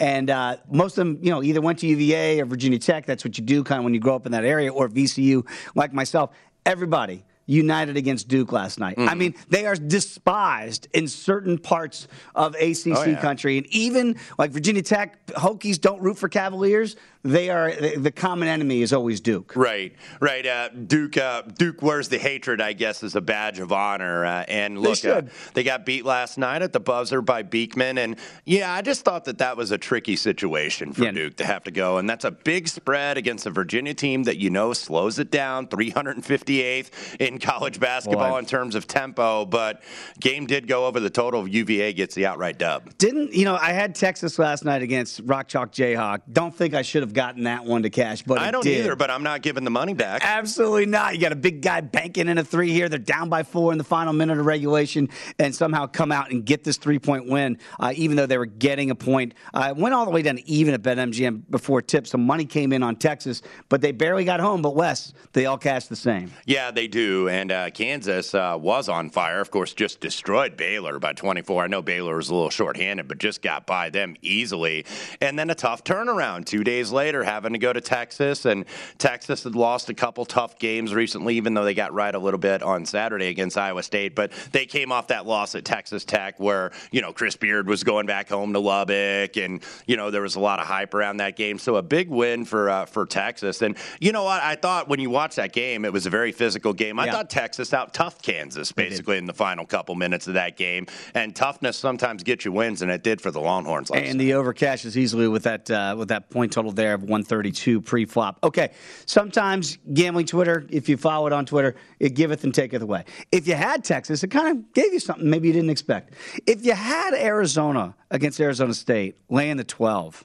and 0.01 0.31
uh, 0.31 0.57
most 0.71 0.99
of 0.99 1.07
them, 1.07 1.19
you 1.23 1.31
know, 1.31 1.43
either 1.43 1.61
went 1.61 1.79
to 1.81 1.87
UVA 1.87 2.41
or 2.41 2.47
Virginia 2.47 2.79
Tech. 2.79 3.07
That's 3.07 3.25
what 3.25 3.37
you 3.39 3.45
do 3.45 3.63
kind 3.65 3.79
of 3.79 3.85
when 3.85 3.95
you 3.95 4.01
grow 4.01 4.17
up 4.17 4.27
in 4.27 4.33
that 4.33 4.45
area, 4.45 4.73
or 4.73 4.89
VCU, 4.89 5.47
like 5.75 5.93
myself. 5.93 6.31
Everybody. 6.65 7.25
United 7.49 7.97
against 7.97 8.27
Duke 8.27 8.51
last 8.51 8.81
night. 8.81 8.97
I 8.99 9.15
mean, 9.15 9.37
they 9.49 9.67
are 9.67 9.77
despised 9.77 10.89
in 10.93 11.07
certain 11.07 11.59
parts 11.59 12.09
of 12.35 12.57
ACC 12.57 12.89
Oh, 12.89 13.05
yeah. 13.05 13.21
country, 13.21 13.57
and 13.57 13.67
even 13.69 14.17
like 14.37 14.51
Virginia 14.51 14.83
Tech, 14.83 15.25
Hokies 15.29 15.81
don't 15.81 16.03
root 16.03 16.19
for 16.19 16.29
Cavaliers. 16.29 16.97
They 17.23 17.51
are 17.51 17.73
the 17.73 18.13
common 18.13 18.47
enemy 18.49 18.83
is 18.83 18.93
always 18.93 19.21
Duke. 19.21 19.55
Right, 19.57 19.95
right. 20.21 20.47
Uh, 20.47 20.69
Duke, 20.69 21.17
uh, 21.17 21.43
Duke 21.43 21.83
wears 21.83 22.09
the 22.09 22.19
hatred, 22.19 22.61
I 22.61 22.73
guess, 22.73 23.03
as 23.03 23.17
a 23.17 23.21
badge 23.21 23.59
of 23.59 23.73
honor. 23.73 24.25
Uh, 24.25 24.45
and 24.47 24.79
look, 24.79 25.05
uh, 25.05 25.23
they 25.55 25.65
got 25.65 25.85
beat 25.85 26.05
last 26.05 26.39
night 26.39 26.63
at 26.63 26.73
the 26.73 26.79
buzzer 26.81 27.21
by 27.23 27.43
Beekman, 27.43 27.99
and 27.99 28.17
yeah, 28.45 28.73
I 28.73 28.81
just 28.83 29.05
thought 29.05 29.25
that 29.25 29.39
that 29.39 29.57
was 29.57 29.73
a 29.73 29.79
tricky 29.79 30.15
situation 30.17 30.93
for 30.93 31.05
Yeah. 31.05 31.11
Duke 31.11 31.37
to 31.37 31.45
have 31.45 31.65
to 31.65 31.71
go, 31.73 31.99
and 31.99 32.09
that's 32.09 32.25
a 32.25 32.31
big 32.31 32.69
spread 32.69 33.17
against 33.19 33.45
a 33.47 33.51
Virginia 33.51 33.95
team 33.95 34.23
that 34.25 34.37
you 34.37 34.51
know 34.51 34.73
slows 34.73 35.19
it 35.19 35.31
down, 35.33 35.67
358th 35.67 37.17
in 37.21 37.39
college 37.39 37.81
basketball 37.81 38.31
Boy. 38.33 38.39
in 38.39 38.47
terms 38.47 38.75
of 38.75 38.87
tempo. 38.87 39.45
But 39.45 39.83
game 40.21 40.47
did 40.47 40.69
go 40.69 40.87
over 40.87 41.01
the 41.01 41.11
total. 41.11 41.47
UVA 41.49 41.93
gets 41.93 42.15
the 42.15 42.27
outright 42.27 42.59
dub. 42.59 42.97
Didn't 42.99 43.33
you 43.33 43.45
know? 43.45 43.57
I 43.57 43.73
had 43.73 43.95
Texas 43.95 44.39
last 44.39 44.65
night 44.65 44.83
against 44.83 45.21
Rock 45.25 45.49
Chalk 45.49 45.73
Jayhawk. 45.73 46.21
Don't 46.33 46.55
think 46.55 46.75
I 46.75 46.83
should 46.83 47.03
have 47.03 47.15
gotten 47.17 47.45
that 47.45 47.65
one 47.65 47.83
to 47.83 47.91
cash, 47.91 48.23
but 48.23 48.39
I 48.39 48.51
don't 48.51 48.63
did. 48.63 48.81
either, 48.81 48.95
but 48.95 49.11
I'm 49.11 49.23
not 49.23 49.41
giving 49.41 49.65
the 49.65 49.71
money 49.71 49.95
back. 49.95 50.21
Absolutely 50.23 50.85
not. 50.85 51.15
You 51.15 51.21
got 51.21 51.33
a 51.33 51.37
big 51.37 51.63
guy 51.63 51.81
banking 51.81 52.29
in 52.29 52.37
a 52.37 52.45
three 52.45 52.71
here. 52.71 52.91
They're 52.91 52.99
down 52.99 53.31
by 53.31 53.43
four 53.43 53.73
in 53.73 53.79
the 53.79 53.85
final 53.85 54.13
minute 54.13 54.39
of 54.39 54.45
regulation 54.45 55.09
and 55.39 55.55
somehow 55.55 55.87
come 55.87 56.13
out 56.13 56.31
and 56.31 56.45
get 56.45 56.63
this 56.63 56.77
three 56.77 56.99
point 56.99 57.27
win, 57.27 57.59
uh, 57.81 57.95
even 57.97 58.17
though 58.17 58.27
they 58.27 58.37
were 58.37 58.45
getting 58.47 58.91
a 58.91 58.95
point. 58.95 59.35
Uh, 59.55 59.73
went 59.77 59.95
all 59.95 60.05
the 60.05 60.11
way 60.11 60.21
down 60.21 60.37
to 60.37 60.49
even 60.49 60.75
at 60.75 60.83
BetMGM 60.83 61.51
before 61.51 61.81
tip. 61.81 62.07
Some 62.07 62.25
money 62.27 62.45
came 62.45 62.73
in 62.73 62.83
on 62.83 62.97
Texas, 62.97 63.41
but 63.71 63.81
they 63.81 63.93
barely 63.93 64.25
got 64.25 64.39
home. 64.39 64.61
But 64.61 64.77
Wes, 64.77 65.15
they 65.33 65.47
all 65.47 65.59
cashed 65.59 65.89
the 65.89 65.97
same. 65.97 66.31
Yeah, 66.45 66.71
they 66.71 66.87
do. 66.87 67.31
And 67.31 67.51
uh, 67.51 67.71
Kansas 67.71 68.35
uh, 68.35 68.59
was 68.61 68.91
on 68.91 69.09
fire. 69.09 69.41
Of 69.41 69.51
course, 69.51 69.73
just 69.73 70.01
destroyed 70.01 70.59
Baylor 70.59 70.99
by 70.99 71.15
24. 71.15 71.65
I 71.65 71.67
know 71.69 71.81
Baylor 71.81 72.17
was 72.17 72.29
a 72.29 72.35
little 72.35 72.51
shorthanded, 72.51 73.09
but 73.09 73.17
just 73.17 73.41
got 73.41 73.67
by 73.67 73.89
them 73.89 74.17
easily. 74.21 74.85
And 75.23 75.39
then 75.39 75.49
a 75.49 75.55
tough 75.55 75.83
turnaround 75.83 76.45
two 76.45 76.63
days 76.63 76.93
later, 76.93 76.96
having 76.97 77.53
to 77.53 77.59
go 77.59 77.73
to 77.73 77.81
Texas. 77.81 78.45
And 78.45 78.65
Texas 78.99 79.45
had 79.45 79.55
lost 79.55 79.89
a 79.91 79.95
couple 79.95 80.25
tough 80.25 80.59
games 80.59 80.95
recently, 80.95 81.37
even 81.37 81.55
though 81.55 81.65
they 81.65 81.75
got 81.75 81.93
right 81.93 82.15
a 82.15 82.19
little 82.19 82.39
bit 82.39 82.63
on 82.63 82.85
Saturday 82.87 83.29
against 83.29 83.57
Iowa 83.57 83.83
State. 83.83 84.15
But 84.15 84.33
they 84.53 84.67
came 84.67 84.93
off 84.93 85.09
that 85.09 85.27
loss 85.27 85.55
at 85.55 85.65
Texas 85.65 86.05
Tech, 86.05 86.39
where 86.41 86.73
you 86.91 87.01
know 87.01 87.13
Chris 87.13 87.37
Beard 87.37 87.67
was 87.69 87.85
going 87.85 88.07
back 88.07 88.29
home 88.29 88.53
to 88.53 88.59
Lubbock, 88.61 89.37
and 89.37 89.63
you 89.87 89.97
know 89.97 90.11
there 90.11 90.23
was 90.23 90.37
a 90.37 90.41
lot 90.41 90.59
of 90.61 90.67
hype 90.67 90.95
around 90.95 91.19
that 91.19 91.37
game. 91.37 91.59
So 91.59 91.77
a 91.77 91.83
big 91.83 92.09
win 92.09 92.45
for 92.45 92.71
uh, 92.71 92.87
for 92.87 93.07
Texas. 93.07 93.63
And 93.63 93.77
you 94.01 94.13
know 94.13 94.25
what? 94.25 94.43
I 94.43 94.55
thought 94.57 94.89
when 94.89 95.01
you 95.01 95.11
watch 95.11 95.37
that 95.37 95.53
game, 95.53 95.85
it 95.85 95.93
was 95.93 96.07
a 96.07 96.11
very 96.11 96.33
physical 96.33 96.73
game. 96.73 96.99
I 96.99 97.07
Yeah. 97.07 97.13
thought 97.13 97.31
Texas 97.31 97.75
out 97.75 97.93
tough 97.95 98.23
Kansas 98.23 98.73
basically 98.73 99.19
in 99.19 99.27
the 99.27 99.35
final 99.35 99.67
couple 99.67 99.95
minutes 99.95 100.27
of 100.29 100.35
that 100.35 100.57
game. 100.57 100.87
And 101.15 101.35
toughness 101.35 101.77
sometimes 101.77 102.23
gets 102.23 102.45
you 102.45 102.53
wins, 102.53 102.83
and 102.83 102.91
it 102.91 103.03
did 103.03 103.21
for 103.21 103.31
the 103.31 103.41
Longhorns. 103.41 103.91
Last 103.91 104.07
and 104.07 104.21
the 104.21 104.35
over 104.35 104.53
cashes 104.53 104.97
easily 104.97 105.29
with 105.29 105.43
that 105.45 105.71
uh, 105.71 105.95
with 105.99 106.09
that 106.09 106.31
point 106.31 106.53
total 106.53 106.73
there 106.73 106.86
of 106.95 107.03
132 107.03 107.81
pre-flop. 107.81 108.39
Okay, 108.43 108.73
sometimes 109.07 109.79
gambling 109.93 110.27
Twitter, 110.27 110.67
if 110.71 110.89
you 110.89 110.97
follow 110.97 111.27
it 111.27 111.33
on 111.33 111.47
Twitter, 111.47 111.77
it 112.01 112.15
giveth 112.15 112.45
and 112.45 112.55
taketh 112.55 112.83
away. 112.83 113.05
If 113.33 113.47
you 113.47 113.55
had 113.55 113.85
Texas, 113.85 114.23
it 114.23 114.29
kind 114.29 114.49
of 114.49 114.73
gave 114.73 114.93
you 114.93 115.01
something 115.01 115.29
maybe 115.29 115.49
you 115.49 115.55
didn't 115.55 115.71
expect. 115.71 116.15
If 116.47 116.65
you 116.65 116.75
had 116.75 117.15
Arizona 117.15 117.95
against 118.11 118.41
Arizona 118.41 118.75
State 118.75 119.17
laying 119.29 119.57
the 119.57 119.65
12. 119.65 120.25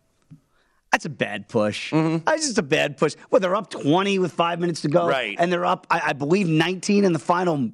That's 0.91 1.05
a 1.05 1.09
bad 1.09 1.47
push. 1.47 1.93
Mm-hmm. 1.93 2.25
That's 2.25 2.45
just 2.45 2.57
a 2.57 2.63
bad 2.63 2.97
push. 2.97 3.15
Well, 3.29 3.39
they're 3.39 3.55
up 3.55 3.69
20 3.69 4.19
with 4.19 4.33
five 4.33 4.59
minutes 4.59 4.81
to 4.81 4.89
go. 4.89 5.07
Right. 5.07 5.37
And 5.39 5.51
they're 5.51 5.65
up, 5.65 5.87
I, 5.89 6.01
I 6.07 6.13
believe, 6.13 6.49
19 6.49 7.05
in 7.05 7.13
the 7.13 7.19
final 7.19 7.71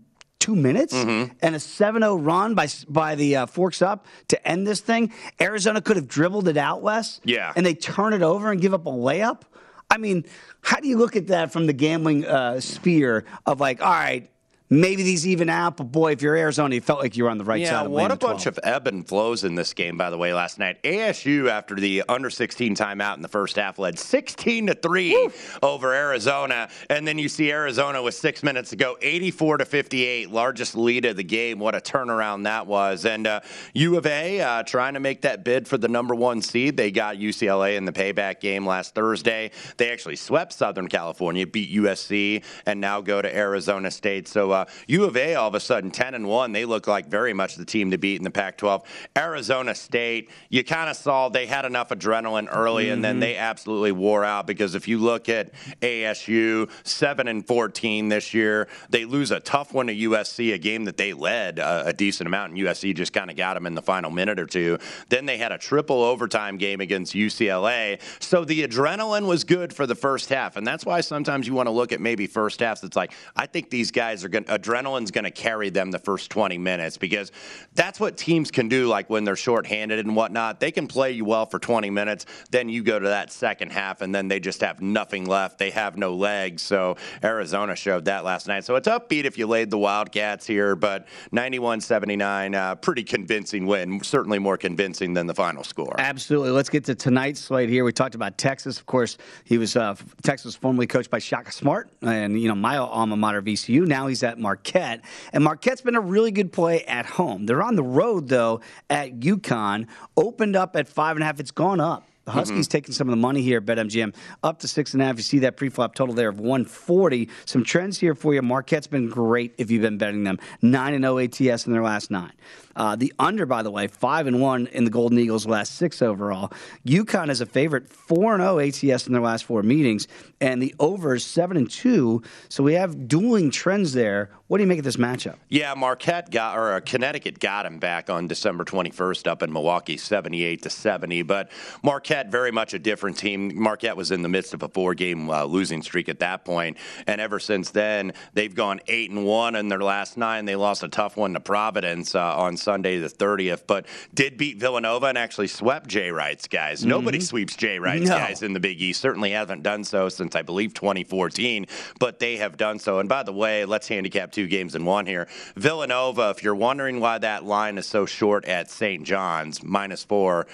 two 0.47 0.55
minutes 0.55 0.93
Mm-hmm. 0.93 1.33
and 1.41 1.55
a 1.55 1.57
7-0 1.57 2.25
run 2.25 2.55
by 2.55 2.67
by 2.87 3.15
the 3.15 3.35
uh, 3.35 3.45
forks 3.45 3.81
up 3.81 4.05
to 4.29 4.47
end 4.47 4.65
this 4.65 4.79
thing. 4.79 5.11
Arizona 5.41 5.81
could 5.81 5.97
have 5.97 6.07
dribbled 6.07 6.47
it 6.47 6.55
out, 6.55 6.81
Wes. 6.81 7.19
Yeah. 7.25 7.51
And 7.55 7.65
they 7.65 7.73
turn 7.73 8.13
it 8.13 8.21
over 8.21 8.49
and 8.51 8.61
give 8.61 8.73
up 8.73 8.85
a 8.85 8.89
layup. 8.89 9.41
I 9.89 9.97
mean, 9.97 10.23
how 10.61 10.79
do 10.79 10.87
you 10.87 10.97
look 10.97 11.15
at 11.17 11.27
that 11.27 11.51
from 11.51 11.65
the 11.67 11.73
gambling 11.73 12.25
uh, 12.25 12.61
sphere 12.61 13.25
of 13.45 13.59
like, 13.59 13.81
all 13.81 13.91
right, 13.91 14.29
maybe 14.69 15.03
these 15.03 15.25
even 15.25 15.49
out, 15.49 15.77
but 15.77 15.85
boy, 15.85 16.11
if 16.11 16.21
you're 16.21 16.35
Arizona, 16.35 16.75
you 16.75 16.81
felt 16.81 16.99
like 16.99 17.15
you 17.15 17.23
were 17.23 17.29
on 17.29 17.37
the 17.37 17.43
right 17.43 17.61
yeah, 17.61 17.69
side 17.69 17.85
of 17.85 17.91
what 17.91 18.11
a 18.11 18.15
the 18.15 18.19
12. 18.19 18.33
bunch 18.33 18.45
of 18.45 18.59
ebb 18.63 18.87
and 18.87 19.07
flows 19.07 19.43
in 19.43 19.55
this 19.55 19.73
game, 19.73 19.97
by 19.97 20.09
the 20.09 20.17
way, 20.17 20.33
last 20.33 20.59
night. 20.59 20.81
ASU, 20.83 21.49
after 21.49 21.75
the 21.75 22.03
under 22.09 22.29
16 22.29 22.75
timeout 22.75 23.15
in 23.15 23.21
the 23.21 23.27
first 23.27 23.55
half, 23.55 23.79
led 23.79 23.97
16 23.97 24.67
to 24.67 24.73
3 24.73 25.29
over 25.63 25.93
Arizona. 25.93 26.69
And 26.89 27.07
then 27.07 27.17
you 27.17 27.29
see 27.29 27.51
Arizona 27.51 28.01
with 28.01 28.15
six 28.15 28.43
minutes 28.43 28.71
to 28.71 28.75
go, 28.75 28.97
84 29.01 29.57
to 29.57 29.65
58, 29.65 30.31
largest 30.31 30.75
lead 30.75 31.05
of 31.05 31.15
the 31.15 31.23
game. 31.23 31.59
What 31.59 31.75
a 31.75 31.79
turnaround 31.79 32.43
that 32.43 32.67
was. 32.67 33.05
And 33.05 33.27
uh, 33.27 33.41
U 33.73 33.97
of 33.97 34.05
A 34.05 34.41
uh, 34.41 34.63
trying 34.63 34.95
to 34.95 34.99
make 34.99 35.21
that 35.21 35.43
bid 35.43 35.67
for 35.67 35.77
the 35.77 35.87
number 35.87 36.15
one 36.15 36.41
seed. 36.41 36.77
They 36.77 36.91
got 36.91 37.17
UCLA 37.17 37.77
in 37.77 37.85
the 37.85 37.93
payback 37.93 38.39
game 38.39 38.65
last 38.65 38.93
Thursday. 38.95 39.51
They 39.77 39.91
actually 39.91 40.17
swept 40.17 40.53
Southern 40.53 40.87
California, 40.87 41.47
beat 41.47 41.71
USC, 41.71 42.43
and 42.65 42.81
now 42.81 43.01
go 43.01 43.21
to 43.21 43.35
Arizona 43.35 43.91
State. 43.91 44.27
So 44.27 44.51
uh, 44.51 44.56
U 44.87 45.05
of 45.05 45.15
A 45.15 45.35
all 45.35 45.47
of 45.47 45.55
a 45.55 45.59
sudden 45.59 45.91
10 45.91 46.15
and 46.15 46.27
1. 46.27 46.51
They 46.51 46.65
look 46.65 46.87
like 46.87 47.07
very 47.07 47.33
much 47.33 47.55
the 47.55 47.65
team 47.65 47.91
to 47.91 47.97
beat 47.97 48.17
in 48.17 48.23
the 48.23 48.31
Pac 48.31 48.57
12. 48.57 48.83
Arizona 49.17 49.75
State, 49.75 50.29
you 50.49 50.63
kind 50.63 50.89
of 50.89 50.95
saw 50.95 51.29
they 51.29 51.45
had 51.45 51.65
enough 51.65 51.89
adrenaline 51.89 52.47
early 52.51 52.89
and 52.89 53.03
then 53.03 53.19
they 53.19 53.35
absolutely 53.35 53.91
wore 53.91 54.23
out 54.23 54.47
because 54.47 54.75
if 54.75 54.87
you 54.87 54.97
look 54.97 55.29
at 55.29 55.51
ASU, 55.81 56.69
7 56.83 57.27
and 57.27 57.45
14 57.45 58.09
this 58.09 58.33
year, 58.33 58.67
they 58.89 59.05
lose 59.05 59.31
a 59.31 59.39
tough 59.39 59.73
one 59.73 59.87
to 59.87 59.95
USC, 59.95 60.53
a 60.53 60.57
game 60.57 60.85
that 60.85 60.97
they 60.97 61.13
led 61.13 61.59
uh, 61.59 61.83
a 61.85 61.93
decent 61.93 62.27
amount, 62.27 62.53
and 62.53 62.61
USC 62.61 62.95
just 62.95 63.13
kind 63.13 63.29
of 63.29 63.37
got 63.37 63.53
them 63.53 63.65
in 63.65 63.75
the 63.75 63.81
final 63.81 64.11
minute 64.11 64.39
or 64.39 64.45
two. 64.45 64.77
Then 65.09 65.25
they 65.25 65.37
had 65.37 65.51
a 65.51 65.57
triple 65.57 66.03
overtime 66.03 66.57
game 66.57 66.81
against 66.81 67.13
UCLA. 67.13 67.99
So 68.19 68.45
the 68.45 68.65
adrenaline 68.67 69.27
was 69.27 69.43
good 69.43 69.73
for 69.73 69.85
the 69.85 69.95
first 69.95 70.29
half, 70.29 70.55
and 70.55 70.65
that's 70.65 70.85
why 70.85 71.01
sometimes 71.01 71.47
you 71.47 71.53
want 71.53 71.67
to 71.67 71.71
look 71.71 71.91
at 71.91 72.01
maybe 72.01 72.27
first 72.27 72.59
halves. 72.59 72.83
It's 72.83 72.95
like 72.95 73.13
I 73.35 73.45
think 73.45 73.69
these 73.69 73.91
guys 73.91 74.23
are 74.23 74.29
going 74.29 74.45
adrenaline's 74.47 75.11
going 75.11 75.23
to 75.23 75.31
carry 75.31 75.69
them 75.69 75.91
the 75.91 75.99
first 75.99 76.29
20 76.31 76.57
minutes 76.57 76.97
because 76.97 77.31
that's 77.73 77.99
what 77.99 78.17
teams 78.17 78.51
can 78.51 78.67
do. 78.67 78.87
Like 78.87 79.09
when 79.09 79.23
they're 79.23 79.35
shorthanded 79.35 79.99
and 79.99 80.15
whatnot, 80.15 80.59
they 80.59 80.71
can 80.71 80.87
play 80.87 81.11
you 81.11 81.25
well 81.25 81.45
for 81.45 81.59
20 81.59 81.89
minutes. 81.89 82.25
Then 82.51 82.69
you 82.69 82.83
go 82.83 82.99
to 82.99 83.07
that 83.07 83.31
second 83.31 83.71
half, 83.71 84.01
and 84.01 84.13
then 84.13 84.27
they 84.27 84.39
just 84.39 84.61
have 84.61 84.81
nothing 84.81 85.25
left. 85.25 85.57
They 85.57 85.71
have 85.71 85.97
no 85.97 86.15
legs. 86.15 86.61
So 86.61 86.97
Arizona 87.23 87.75
showed 87.75 88.05
that 88.05 88.23
last 88.23 88.47
night. 88.47 88.63
So 88.63 88.75
it's 88.75 88.87
upbeat 88.87 89.25
if 89.25 89.37
you 89.37 89.47
laid 89.47 89.69
the 89.69 89.77
Wildcats 89.77 90.47
here, 90.47 90.75
but 90.75 91.07
91-79, 91.33 92.55
uh, 92.55 92.75
pretty 92.75 93.03
convincing 93.03 93.65
win. 93.65 94.03
Certainly 94.03 94.39
more 94.39 94.57
convincing 94.57 95.13
than 95.13 95.27
the 95.27 95.35
final 95.35 95.63
score. 95.63 95.95
Absolutely. 95.97 96.51
Let's 96.51 96.69
get 96.69 96.85
to 96.85 96.95
tonight's 96.95 97.39
slate 97.39 97.69
here. 97.69 97.83
We 97.83 97.93
talked 97.93 98.15
about 98.15 98.37
Texas. 98.37 98.79
Of 98.79 98.85
course, 98.85 99.17
he 99.43 99.57
was 99.57 99.75
uh, 99.75 99.95
Texas 100.23 100.55
formerly 100.55 100.87
coached 100.87 101.09
by 101.09 101.19
Shaka 101.19 101.51
Smart, 101.51 101.89
and 102.01 102.39
you 102.39 102.47
know 102.47 102.55
my 102.55 102.77
alma 102.77 103.15
mater 103.15 103.41
VCU. 103.41 103.85
Now 103.87 104.07
he's 104.07 104.23
at 104.23 104.36
Marquette, 104.39 105.01
and 105.33 105.43
Marquette's 105.43 105.81
been 105.81 105.95
a 105.95 106.01
really 106.01 106.31
good 106.31 106.51
play 106.51 106.83
at 106.83 107.05
home. 107.05 107.45
They're 107.45 107.63
on 107.63 107.75
the 107.75 107.83
road 107.83 108.27
though 108.27 108.61
at 108.89 109.19
UConn. 109.19 109.87
Opened 110.15 110.55
up 110.55 110.75
at 110.75 110.87
five 110.87 111.15
and 111.15 111.23
a 111.23 111.25
half. 111.25 111.39
It's 111.39 111.51
gone 111.51 111.79
up. 111.79 112.07
The 112.27 112.31
mm-hmm. 112.31 112.39
Huskies 112.39 112.67
taking 112.67 112.93
some 112.93 113.07
of 113.07 113.11
the 113.11 113.17
money 113.21 113.41
here 113.41 113.59
at 113.59 113.65
BetMGM 113.65 114.13
up 114.43 114.59
to 114.59 114.67
six 114.67 114.93
and 114.93 115.01
a 115.01 115.05
half. 115.05 115.15
You 115.15 115.23
see 115.23 115.39
that 115.39 115.55
pre-flop 115.55 115.95
total 115.95 116.13
there 116.13 116.27
of 116.27 116.41
140. 116.41 117.29
Some 117.45 117.63
trends 117.63 117.99
here 117.99 118.15
for 118.15 118.33
you. 118.33 118.41
Marquette's 118.41 118.87
been 118.87 119.07
great 119.07 119.55
if 119.57 119.71
you've 119.71 119.81
been 119.81 119.97
betting 119.97 120.25
them. 120.25 120.37
Nine 120.61 120.93
and 120.93 121.05
0 121.05 121.19
ATS 121.19 121.65
in 121.65 121.71
their 121.71 121.83
last 121.83 122.11
nine. 122.11 122.33
Uh, 122.77 122.95
the 122.95 123.11
under, 123.17 123.45
by 123.47 123.63
the 123.63 123.71
way, 123.71 123.87
five 123.87 124.27
and 124.27 124.39
one 124.39 124.67
in 124.67 124.85
the 124.85 124.91
Golden 124.91 125.17
Eagles' 125.17 125.47
last 125.47 125.75
six 125.75 126.01
overall. 126.01 126.51
UConn 126.85 127.29
is 127.29 127.41
a 127.41 127.45
favorite, 127.45 127.89
four 127.89 128.35
and 128.35 128.43
zero 128.43 128.59
ATS 128.59 129.07
in 129.07 129.13
their 129.13 129.21
last 129.21 129.45
four 129.45 129.63
meetings, 129.63 130.07
and 130.39 130.61
the 130.61 130.75
over 130.79 131.15
is 131.15 131.25
seven 131.25 131.57
and 131.57 131.69
two. 131.69 132.21
So 132.49 132.63
we 132.63 132.75
have 132.75 133.07
dueling 133.07 133.49
trends 133.49 133.93
there. 133.93 134.29
What 134.47 134.59
do 134.59 134.63
you 134.63 134.67
make 134.67 134.77
of 134.77 134.85
this 134.85 134.95
matchup? 134.95 135.35
Yeah, 135.49 135.73
Marquette 135.73 136.29
got 136.29 136.57
or 136.57 136.73
uh, 136.73 136.79
Connecticut 136.81 137.39
got 137.39 137.65
him 137.65 137.79
back 137.79 138.09
on 138.09 138.27
December 138.27 138.63
21st 138.63 139.27
up 139.27 139.41
in 139.41 139.51
Milwaukee, 139.51 139.97
78 139.97 140.61
to 140.61 140.69
70. 140.69 141.23
But 141.23 141.51
Marquette 141.83 142.31
very 142.31 142.51
much 142.51 142.73
a 142.73 142.79
different 142.79 143.17
team. 143.17 143.59
Marquette 143.59 143.97
was 143.97 144.11
in 144.11 144.21
the 144.21 144.29
midst 144.29 144.53
of 144.53 144.61
a 144.61 144.69
four-game 144.69 145.29
uh, 145.29 145.43
losing 145.45 145.81
streak 145.81 146.07
at 146.07 146.19
that 146.19 146.45
point, 146.45 146.77
and 147.07 147.19
ever 147.19 147.39
since 147.39 147.71
then 147.71 148.13
they've 148.33 148.53
gone 148.53 148.79
eight 148.87 149.09
and 149.09 149.25
one 149.25 149.55
in 149.55 149.67
their 149.67 149.81
last 149.81 150.15
nine. 150.15 150.45
They 150.45 150.55
lost 150.55 150.83
a 150.83 150.87
tough 150.87 151.17
one 151.17 151.33
to 151.33 151.39
Providence 151.39 152.13
uh, 152.13 152.37
on 152.37 152.55
Sunday 152.67 152.97
the 152.99 153.07
30th, 153.07 153.63
but 153.65 153.85
did 154.13 154.37
beat 154.37 154.57
Villanova 154.57 155.05
and 155.05 155.17
actually 155.17 155.47
swept 155.47 155.87
Jay 155.87 156.11
Wright's 156.11 156.49
guys. 156.49 156.85
Nobody 156.85 157.17
mm-hmm. 157.17 157.23
sweeps 157.23 157.55
Jay 157.55 157.79
Wright's 157.79 158.09
No. 158.09 158.17
guys 158.17 158.43
in 158.43 158.51
the 158.51 158.59
Big 158.59 158.81
East. 158.81 158.99
Certainly 158.99 159.31
haven't 159.31 159.63
done 159.63 159.85
so 159.85 160.09
since 160.09 160.35
I 160.35 160.41
believe 160.41 160.73
2014, 160.73 161.65
but 161.97 162.19
they 162.19 162.35
have 162.35 162.57
done 162.57 162.77
so. 162.77 162.99
And 162.99 163.07
by 163.07 163.23
the 163.23 163.31
way, 163.31 163.63
let's 163.63 163.87
handicap 163.87 164.33
two 164.33 164.47
games 164.47 164.75
in 164.75 164.83
one 164.83 165.05
here. 165.05 165.29
Villanova, 165.55 166.33
if 166.35 166.43
you're 166.43 166.55
wondering 166.55 166.99
why 166.99 167.17
that 167.19 167.45
line 167.45 167.77
is 167.77 167.85
so 167.85 168.05
short 168.05 168.43
at 168.43 168.69
St. 168.69 169.05
John's, 169.05 169.63
minus 169.63 170.03
four. 170.03 170.45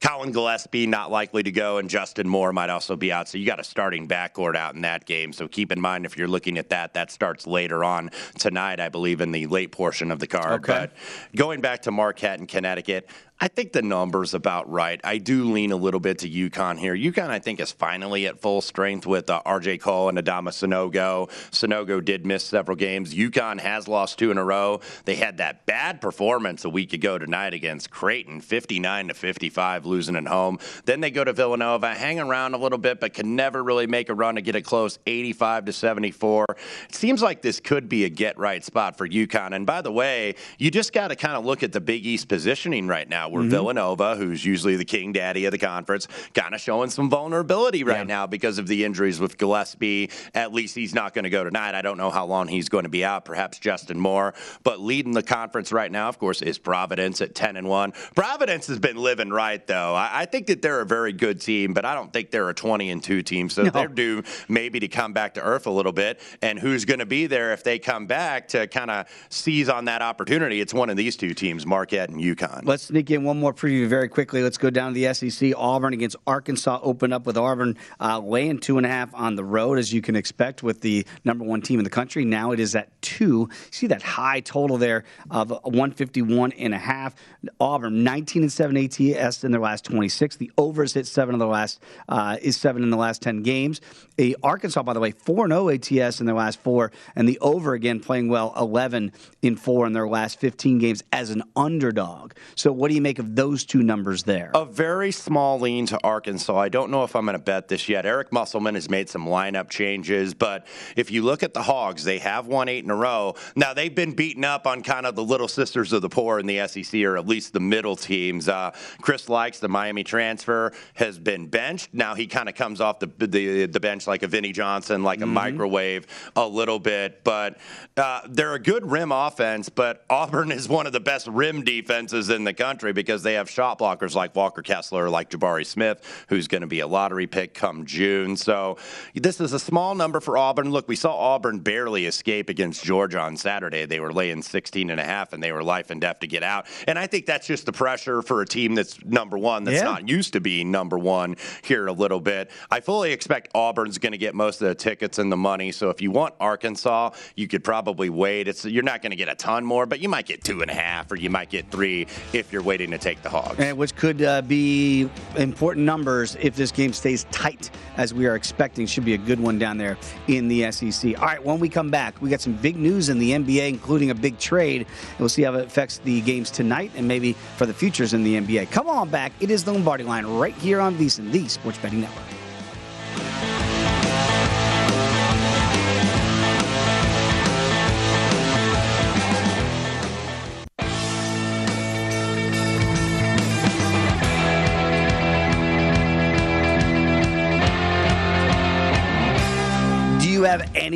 Collin 0.00 0.30
Gillespie 0.30 0.86
not 0.86 1.10
likely 1.10 1.42
to 1.42 1.50
go, 1.50 1.78
and 1.78 1.88
Justin 1.88 2.28
Moore 2.28 2.52
might 2.52 2.70
also 2.70 2.96
be 2.96 3.10
out. 3.12 3.28
So 3.28 3.38
you 3.38 3.46
got 3.46 3.60
a 3.60 3.64
starting 3.64 4.06
backcourt 4.06 4.54
out 4.54 4.74
in 4.74 4.82
that 4.82 5.06
game. 5.06 5.32
So 5.32 5.48
keep 5.48 5.72
in 5.72 5.80
mind 5.80 6.04
if 6.04 6.16
you're 6.16 6.28
looking 6.28 6.58
at 6.58 6.68
that, 6.68 6.94
that 6.94 7.10
starts 7.10 7.46
later 7.46 7.82
on 7.82 8.10
tonight, 8.38 8.78
I 8.78 8.88
believe, 8.88 9.20
in 9.20 9.32
the 9.32 9.46
late 9.46 9.72
portion 9.72 10.10
of 10.10 10.18
the 10.18 10.26
card. 10.26 10.60
Okay. 10.64 10.72
But 10.72 10.92
going 11.34 11.60
back 11.60 11.82
to 11.82 11.90
Marquette 11.90 12.38
and 12.38 12.48
Connecticut, 12.48 13.08
I 13.38 13.48
think 13.48 13.72
the 13.72 13.82
number's 13.82 14.32
about 14.32 14.70
right. 14.70 14.98
I 15.04 15.18
do 15.18 15.52
lean 15.52 15.70
a 15.70 15.76
little 15.76 16.00
bit 16.00 16.20
to 16.20 16.30
UConn 16.30 16.78
here. 16.78 16.96
UConn, 16.96 17.28
I 17.28 17.38
think, 17.38 17.60
is 17.60 17.70
finally 17.70 18.26
at 18.26 18.40
full 18.40 18.62
strength 18.62 19.06
with 19.06 19.28
uh, 19.28 19.42
RJ 19.44 19.82
Cole 19.82 20.08
and 20.08 20.16
Adama 20.16 20.48
Sanogo. 20.48 21.28
Sanogo 21.50 22.02
did 22.02 22.24
miss 22.24 22.44
several 22.44 22.76
games. 22.76 23.14
UConn 23.14 23.60
has 23.60 23.88
lost 23.88 24.18
two 24.18 24.30
in 24.30 24.38
a 24.38 24.44
row. 24.44 24.80
They 25.04 25.16
had 25.16 25.36
that 25.36 25.66
bad 25.66 26.00
performance 26.00 26.64
a 26.64 26.70
week 26.70 26.94
ago 26.94 27.18
tonight 27.18 27.52
against 27.52 27.90
Creighton, 27.90 28.40
59 28.40 29.08
to 29.08 29.14
55, 29.14 29.84
losing 29.84 30.16
at 30.16 30.26
home. 30.26 30.58
Then 30.86 31.02
they 31.02 31.10
go 31.10 31.22
to 31.22 31.34
Villanova, 31.34 31.94
hang 31.94 32.18
around 32.18 32.54
a 32.54 32.58
little 32.58 32.78
bit, 32.78 33.00
but 33.00 33.12
can 33.12 33.36
never 33.36 33.62
really 33.62 33.86
make 33.86 34.08
a 34.08 34.14
run 34.14 34.36
to 34.36 34.40
get 34.40 34.56
it 34.56 34.62
close, 34.62 34.98
85 35.06 35.66
to 35.66 35.72
74. 35.74 36.46
It 36.88 36.94
seems 36.94 37.20
like 37.20 37.42
this 37.42 37.60
could 37.60 37.86
be 37.86 38.06
a 38.06 38.08
get 38.08 38.38
right 38.38 38.64
spot 38.64 38.96
for 38.96 39.06
UConn. 39.06 39.54
And 39.54 39.66
by 39.66 39.82
the 39.82 39.92
way, 39.92 40.36
you 40.58 40.70
just 40.70 40.94
got 40.94 41.08
to 41.08 41.16
kind 41.16 41.36
of 41.36 41.44
look 41.44 41.62
at 41.62 41.72
the 41.72 41.82
Big 41.82 42.06
East 42.06 42.28
positioning 42.28 42.86
right 42.86 43.06
now, 43.06 43.25
where 43.30 43.42
mm-hmm. 43.42 43.50
Villanova, 43.50 44.16
who's 44.16 44.44
usually 44.44 44.76
the 44.76 44.84
king 44.84 45.12
daddy 45.12 45.44
of 45.44 45.52
the 45.52 45.58
conference, 45.58 46.08
kind 46.34 46.54
of 46.54 46.60
showing 46.60 46.90
some 46.90 47.10
vulnerability 47.10 47.84
right 47.84 48.06
now 48.06 48.26
because 48.26 48.58
of 48.58 48.66
the 48.66 48.84
injuries 48.84 49.20
with 49.20 49.38
Gillespie. 49.38 50.10
At 50.34 50.52
least 50.52 50.74
he's 50.74 50.94
not 50.94 51.14
going 51.14 51.24
to 51.24 51.30
go 51.30 51.44
tonight. 51.44 51.74
I 51.74 51.82
don't 51.82 51.96
know 51.96 52.10
how 52.10 52.26
long 52.26 52.48
he's 52.48 52.68
going 52.68 52.84
to 52.84 52.90
be 52.90 53.04
out. 53.04 53.24
Perhaps 53.24 53.58
Justin 53.58 53.98
Moore. 53.98 54.34
But 54.62 54.80
leading 54.80 55.12
the 55.12 55.22
conference 55.22 55.72
right 55.72 55.90
now, 55.90 56.08
of 56.08 56.18
course, 56.18 56.42
is 56.42 56.58
Providence 56.58 57.20
at 57.20 57.34
10 57.34 57.56
and 57.56 57.68
1. 57.68 57.92
Providence 58.14 58.66
has 58.68 58.78
been 58.78 58.96
living 58.96 59.30
right, 59.30 59.66
though. 59.66 59.94
I, 59.94 60.10
I 60.12 60.24
think 60.26 60.46
that 60.46 60.62
they're 60.62 60.80
a 60.80 60.86
very 60.86 61.12
good 61.12 61.40
team, 61.40 61.72
but 61.72 61.84
I 61.84 61.94
don't 61.94 62.12
think 62.12 62.30
they're 62.30 62.48
a 62.48 62.54
20 62.54 62.90
and 62.90 63.02
2 63.02 63.22
team. 63.22 63.48
So 63.48 63.64
they're 63.64 63.88
due 63.88 64.22
maybe 64.48 64.80
to 64.80 64.88
come 64.88 65.12
back 65.12 65.34
to 65.34 65.42
earth 65.42 65.66
a 65.66 65.70
little 65.70 65.92
bit. 65.92 66.20
And 66.42 66.58
who's 66.58 66.84
going 66.84 67.00
to 67.00 67.06
be 67.06 67.26
there 67.26 67.52
if 67.52 67.62
they 67.64 67.78
come 67.78 68.06
back 68.06 68.48
to 68.48 68.66
kind 68.66 68.90
of 68.90 69.06
seize 69.28 69.68
on 69.68 69.86
that 69.86 70.02
opportunity? 70.02 70.60
It's 70.60 70.74
one 70.74 70.90
of 70.90 70.96
these 70.96 71.16
two 71.16 71.34
teams, 71.34 71.66
Marquette 71.66 72.10
and 72.10 72.20
UConn. 72.20 72.62
Let's 72.64 72.84
sneak 72.84 73.10
One 73.24 73.40
more 73.40 73.54
preview 73.54 73.86
very 73.86 74.08
quickly. 74.08 74.42
Let's 74.42 74.58
go 74.58 74.70
down 74.70 74.94
to 74.94 75.00
the 75.00 75.14
SEC. 75.14 75.52
Auburn 75.56 75.92
against 75.92 76.16
Arkansas 76.26 76.80
opened 76.82 77.12
up 77.12 77.26
with 77.26 77.36
Auburn 77.36 77.76
uh, 78.00 78.18
laying 78.20 78.58
two 78.58 78.76
and 78.76 78.86
a 78.86 78.88
half 78.88 79.14
on 79.14 79.36
the 79.36 79.44
road, 79.44 79.78
as 79.78 79.92
you 79.92 80.02
can 80.02 80.16
expect 80.16 80.62
with 80.62 80.80
the 80.80 81.06
number 81.24 81.44
one 81.44 81.62
team 81.62 81.80
in 81.80 81.84
the 81.84 81.90
country. 81.90 82.24
Now 82.24 82.52
it 82.52 82.60
is 82.60 82.74
at 82.74 83.00
two. 83.02 83.48
See 83.70 83.86
that 83.88 84.02
high 84.02 84.40
total 84.40 84.76
there 84.78 85.04
of 85.30 85.50
151 85.50 86.52
and 86.52 86.74
a 86.74 86.78
half. 86.78 87.14
Auburn 87.60 88.04
19 88.04 88.42
and 88.42 88.52
seven 88.52 88.76
ATS 88.76 89.44
in 89.44 89.52
their 89.52 89.60
last 89.60 89.84
26. 89.84 90.36
The 90.36 90.50
overs 90.58 90.92
hit 90.94 91.06
seven 91.06 91.34
of 91.34 91.38
the 91.38 91.46
last 91.46 91.80
uh, 92.08 92.36
is 92.42 92.56
seven 92.56 92.82
in 92.82 92.90
the 92.90 92.96
last 92.96 93.22
10 93.22 93.42
games. 93.42 93.80
A 94.18 94.34
Arkansas, 94.42 94.82
by 94.82 94.92
the 94.92 95.00
way, 95.00 95.12
4 95.12 95.44
and 95.44 95.52
0 95.52 95.70
ATS 95.70 96.20
in 96.20 96.26
their 96.26 96.34
last 96.34 96.60
four, 96.60 96.90
and 97.14 97.28
the 97.28 97.38
over 97.40 97.74
again 97.74 98.00
playing 98.00 98.28
well 98.28 98.52
11 98.56 99.12
in 99.42 99.56
four 99.56 99.86
in 99.86 99.92
their 99.92 100.08
last 100.08 100.40
15 100.40 100.78
games 100.78 101.02
as 101.12 101.30
an 101.30 101.42
underdog. 101.54 102.32
So, 102.54 102.72
what 102.72 102.88
do 102.88 102.94
you 102.94 103.00
make 103.06 103.18
of 103.20 103.36
those 103.36 103.64
two 103.64 103.84
numbers 103.84 104.24
there? 104.24 104.50
A 104.52 104.64
very 104.64 105.12
small 105.12 105.60
lean 105.60 105.86
to 105.86 105.98
Arkansas. 106.02 106.58
I 106.58 106.68
don't 106.68 106.90
know 106.90 107.04
if 107.04 107.14
I'm 107.14 107.24
going 107.24 107.38
to 107.38 107.42
bet 107.42 107.68
this 107.68 107.88
yet. 107.88 108.04
Eric 108.04 108.32
Musselman 108.32 108.74
has 108.74 108.90
made 108.90 109.08
some 109.08 109.26
lineup 109.26 109.70
changes, 109.70 110.34
but 110.34 110.66
if 110.96 111.12
you 111.12 111.22
look 111.22 111.44
at 111.44 111.54
the 111.54 111.62
Hogs, 111.62 112.02
they 112.02 112.18
have 112.18 112.48
won 112.48 112.68
eight 112.68 112.82
in 112.82 112.90
a 112.90 112.96
row. 112.96 113.36
Now, 113.54 113.74
they've 113.74 113.94
been 113.94 114.12
beaten 114.12 114.42
up 114.42 114.66
on 114.66 114.82
kind 114.82 115.06
of 115.06 115.14
the 115.14 115.22
little 115.22 115.46
sisters 115.46 115.92
of 115.92 116.02
the 116.02 116.08
poor 116.08 116.40
in 116.40 116.46
the 116.46 116.66
SEC, 116.66 117.00
or 117.02 117.16
at 117.16 117.28
least 117.28 117.52
the 117.52 117.60
middle 117.60 117.94
teams. 117.94 118.48
Uh, 118.48 118.72
Chris 119.00 119.26
Lykes, 119.26 119.60
the 119.60 119.68
Miami 119.68 120.02
transfer, 120.02 120.72
has 120.94 121.16
been 121.16 121.46
benched. 121.46 121.94
Now, 121.94 122.16
he 122.16 122.26
kind 122.26 122.48
of 122.48 122.56
comes 122.56 122.80
off 122.80 122.98
the, 122.98 123.06
the, 123.18 123.66
the 123.66 123.80
bench 123.80 124.08
like 124.08 124.24
a 124.24 124.26
Vinnie 124.26 124.50
Johnson, 124.50 125.04
like 125.04 125.20
a 125.20 125.22
mm-hmm. 125.22 125.34
microwave 125.34 126.08
a 126.34 126.46
little 126.46 126.80
bit, 126.80 127.22
but 127.22 127.58
uh, 127.96 128.22
they're 128.28 128.54
a 128.54 128.58
good 128.58 128.90
rim 128.90 129.12
offense, 129.12 129.68
but 129.68 130.04
Auburn 130.10 130.50
is 130.50 130.68
one 130.68 130.88
of 130.88 130.92
the 130.92 130.98
best 130.98 131.28
rim 131.28 131.62
defenses 131.62 132.30
in 132.30 132.42
the 132.42 132.52
country 132.52 132.92
because 132.96 133.22
they 133.22 133.34
have 133.34 133.48
shot 133.48 133.78
blockers 133.78 134.16
like 134.16 134.34
Walker 134.34 134.62
Kessler, 134.62 135.08
like 135.08 135.30
Jabari 135.30 135.64
Smith, 135.64 136.02
who's 136.28 136.48
going 136.48 136.62
to 136.62 136.66
be 136.66 136.80
a 136.80 136.86
lottery 136.88 137.28
pick 137.28 137.54
come 137.54 137.86
June. 137.86 138.36
So 138.36 138.78
this 139.14 139.40
is 139.40 139.52
a 139.52 139.60
small 139.60 139.94
number 139.94 140.18
for 140.18 140.36
Auburn. 140.36 140.72
Look, 140.72 140.88
we 140.88 140.96
saw 140.96 141.14
Auburn 141.14 141.60
barely 141.60 142.06
escape 142.06 142.48
against 142.48 142.82
Georgia 142.82 143.20
on 143.20 143.36
Saturday. 143.36 143.86
They 143.86 144.00
were 144.00 144.12
laying 144.12 144.42
16 144.42 144.90
and 144.90 144.98
a 144.98 145.04
half 145.04 145.32
and 145.32 145.40
they 145.42 145.52
were 145.52 145.62
life 145.62 145.90
and 145.90 146.00
death 146.00 146.18
to 146.20 146.26
get 146.26 146.42
out. 146.42 146.66
And 146.88 146.98
I 146.98 147.06
think 147.06 147.26
that's 147.26 147.46
just 147.46 147.66
the 147.66 147.72
pressure 147.72 148.22
for 148.22 148.42
a 148.42 148.46
team 148.46 148.74
that's 148.74 149.04
number 149.04 149.38
one, 149.38 149.64
that's 149.64 149.78
yeah. 149.78 149.84
not 149.84 150.08
used 150.08 150.32
to 150.32 150.40
being 150.40 150.70
number 150.72 150.98
one 150.98 151.36
here 151.62 151.86
a 151.86 151.92
little 151.92 152.20
bit. 152.20 152.50
I 152.70 152.80
fully 152.80 153.12
expect 153.12 153.50
Auburn's 153.54 153.98
going 153.98 154.12
to 154.12 154.18
get 154.18 154.34
most 154.34 154.62
of 154.62 154.68
the 154.68 154.74
tickets 154.74 155.18
and 155.18 155.30
the 155.30 155.36
money. 155.36 155.70
So 155.70 155.90
if 155.90 156.00
you 156.00 156.10
want 156.10 156.34
Arkansas, 156.40 157.10
you 157.34 157.46
could 157.46 157.62
probably 157.62 158.08
wait. 158.08 158.48
It's 158.48 158.64
you're 158.64 158.82
not 158.82 159.02
going 159.02 159.10
to 159.10 159.16
get 159.16 159.28
a 159.28 159.34
ton 159.34 159.64
more, 159.64 159.86
but 159.86 160.00
you 160.00 160.08
might 160.08 160.26
get 160.26 160.42
two 160.42 160.62
and 160.62 160.70
a 160.70 160.74
half 160.74 161.12
or 161.12 161.16
you 161.16 161.30
might 161.30 161.50
get 161.50 161.70
three 161.70 162.06
if 162.32 162.52
you're 162.52 162.62
waiting 162.62 162.85
to 162.90 162.98
take 162.98 163.22
the 163.22 163.28
Hogs. 163.28 163.58
And 163.58 163.76
which 163.76 163.94
could 163.94 164.22
uh, 164.22 164.42
be 164.42 165.08
important 165.36 165.86
numbers 165.86 166.36
if 166.40 166.56
this 166.56 166.70
game 166.70 166.92
stays 166.92 167.24
tight 167.30 167.70
as 167.96 168.12
we 168.14 168.26
are 168.26 168.34
expecting. 168.34 168.86
Should 168.86 169.04
be 169.04 169.14
a 169.14 169.18
good 169.18 169.40
one 169.40 169.58
down 169.58 169.78
there 169.78 169.96
in 170.28 170.48
the 170.48 170.70
SEC. 170.70 171.18
All 171.18 171.26
right, 171.26 171.42
when 171.42 171.58
we 171.58 171.68
come 171.68 171.90
back, 171.90 172.20
we 172.20 172.30
got 172.30 172.40
some 172.40 172.54
big 172.54 172.76
news 172.76 173.08
in 173.08 173.18
the 173.18 173.32
NBA, 173.32 173.68
including 173.68 174.10
a 174.10 174.14
big 174.14 174.38
trade. 174.38 174.86
We'll 175.18 175.28
see 175.28 175.42
how 175.42 175.54
it 175.54 175.66
affects 175.66 175.98
the 175.98 176.20
games 176.22 176.50
tonight 176.50 176.92
and 176.96 177.06
maybe 177.06 177.32
for 177.56 177.66
the 177.66 177.74
futures 177.74 178.14
in 178.14 178.22
the 178.22 178.34
NBA. 178.36 178.70
Come 178.70 178.88
on 178.88 179.08
back. 179.08 179.32
It 179.40 179.50
is 179.50 179.64
the 179.64 179.72
Lombardi 179.72 180.04
line 180.04 180.26
right 180.26 180.54
here 180.54 180.80
on 180.80 180.94
VSiN, 180.96 181.30
the 181.30 181.48
Sports 181.48 181.78
Betting 181.78 182.00
Network. 182.00 183.55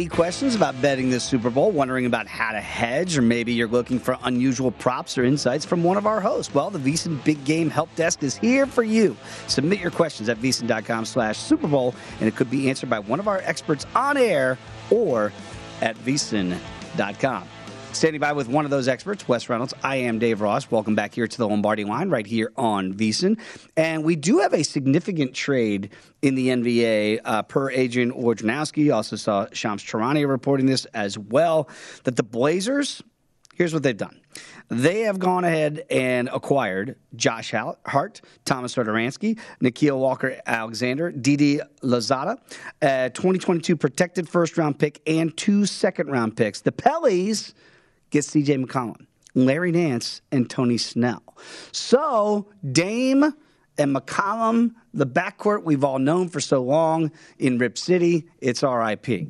Any 0.00 0.08
questions 0.08 0.54
about 0.54 0.80
betting 0.80 1.10
this 1.10 1.22
Super 1.22 1.50
Bowl, 1.50 1.70
wondering 1.72 2.06
about 2.06 2.26
how 2.26 2.52
to 2.52 2.60
hedge, 2.60 3.18
or 3.18 3.22
maybe 3.22 3.52
you're 3.52 3.68
looking 3.68 3.98
for 3.98 4.16
unusual 4.22 4.70
props 4.70 5.18
or 5.18 5.24
insights 5.24 5.66
from 5.66 5.84
one 5.84 5.98
of 5.98 6.06
our 6.06 6.22
hosts, 6.22 6.54
well, 6.54 6.70
the 6.70 6.78
VSiN 6.78 7.22
Big 7.22 7.44
Game 7.44 7.68
Help 7.68 7.94
Desk 7.96 8.22
is 8.22 8.34
here 8.34 8.64
for 8.64 8.82
you. 8.82 9.14
Submit 9.46 9.78
your 9.78 9.90
questions 9.90 10.30
at 10.30 10.38
VSiN.com 10.38 11.04
slash 11.04 11.36
Super 11.36 11.68
Bowl, 11.68 11.94
and 12.18 12.26
it 12.26 12.34
could 12.34 12.50
be 12.50 12.70
answered 12.70 12.88
by 12.88 12.98
one 12.98 13.20
of 13.20 13.28
our 13.28 13.40
experts 13.44 13.84
on 13.94 14.16
air 14.16 14.56
or 14.90 15.34
at 15.82 15.96
VSiN.com. 15.98 17.46
Standing 17.92 18.20
by 18.20 18.32
with 18.32 18.48
one 18.48 18.64
of 18.64 18.70
those 18.70 18.86
experts, 18.86 19.26
Wes 19.26 19.48
Reynolds. 19.48 19.74
I 19.82 19.96
am 19.96 20.20
Dave 20.20 20.40
Ross. 20.40 20.70
Welcome 20.70 20.94
back 20.94 21.12
here 21.12 21.26
to 21.26 21.38
the 21.38 21.46
Lombardi 21.46 21.84
line 21.84 22.08
right 22.08 22.26
here 22.26 22.52
on 22.56 22.94
VSiN. 22.94 23.38
And 23.76 24.04
we 24.04 24.14
do 24.14 24.38
have 24.38 24.54
a 24.54 24.62
significant 24.62 25.34
trade 25.34 25.90
in 26.22 26.36
the 26.36 26.48
NBA 26.48 27.20
uh, 27.24 27.42
per 27.42 27.70
Adrian 27.70 28.12
Wojnarowski. 28.12 28.94
Also 28.94 29.16
saw 29.16 29.48
Shams 29.52 29.82
Charania 29.82 30.28
reporting 30.28 30.66
this 30.66 30.84
as 30.86 31.18
well, 31.18 31.68
that 32.04 32.14
the 32.14 32.22
Blazers, 32.22 33.02
here's 33.54 33.74
what 33.74 33.82
they've 33.82 33.96
done. 33.96 34.20
They 34.68 35.00
have 35.00 35.18
gone 35.18 35.44
ahead 35.44 35.84
and 35.90 36.30
acquired 36.32 36.96
Josh 37.16 37.50
Hart, 37.50 38.20
Thomas 38.44 38.76
Satoransky, 38.76 39.36
Nickeil 39.60 39.98
Walker 39.98 40.40
Alexander, 40.46 41.10
Didi 41.10 41.60
Louzada, 41.82 42.38
a 42.80 43.10
2022 43.10 43.76
protected 43.76 44.28
first 44.28 44.56
round 44.56 44.78
pick, 44.78 45.02
and 45.08 45.36
two 45.36 45.66
second 45.66 46.08
round 46.08 46.36
picks. 46.36 46.60
The 46.60 46.72
Pellies 46.72 47.52
gets 48.10 48.30
CJ 48.30 48.64
McCollum, 48.64 49.06
Larry 49.34 49.72
Nance, 49.72 50.20
and 50.30 50.48
Tony 50.48 50.78
Snell. 50.78 51.22
So 51.72 52.48
Dame 52.70 53.34
and 53.78 53.96
McCollum, 53.96 54.74
the 54.92 55.06
backcourt 55.06 55.64
we've 55.64 55.84
all 55.84 55.98
known 55.98 56.28
for 56.28 56.40
so 56.40 56.62
long 56.62 57.10
in 57.38 57.58
Rip 57.58 57.78
City, 57.78 58.26
it's 58.40 58.62
RIP. 58.62 59.28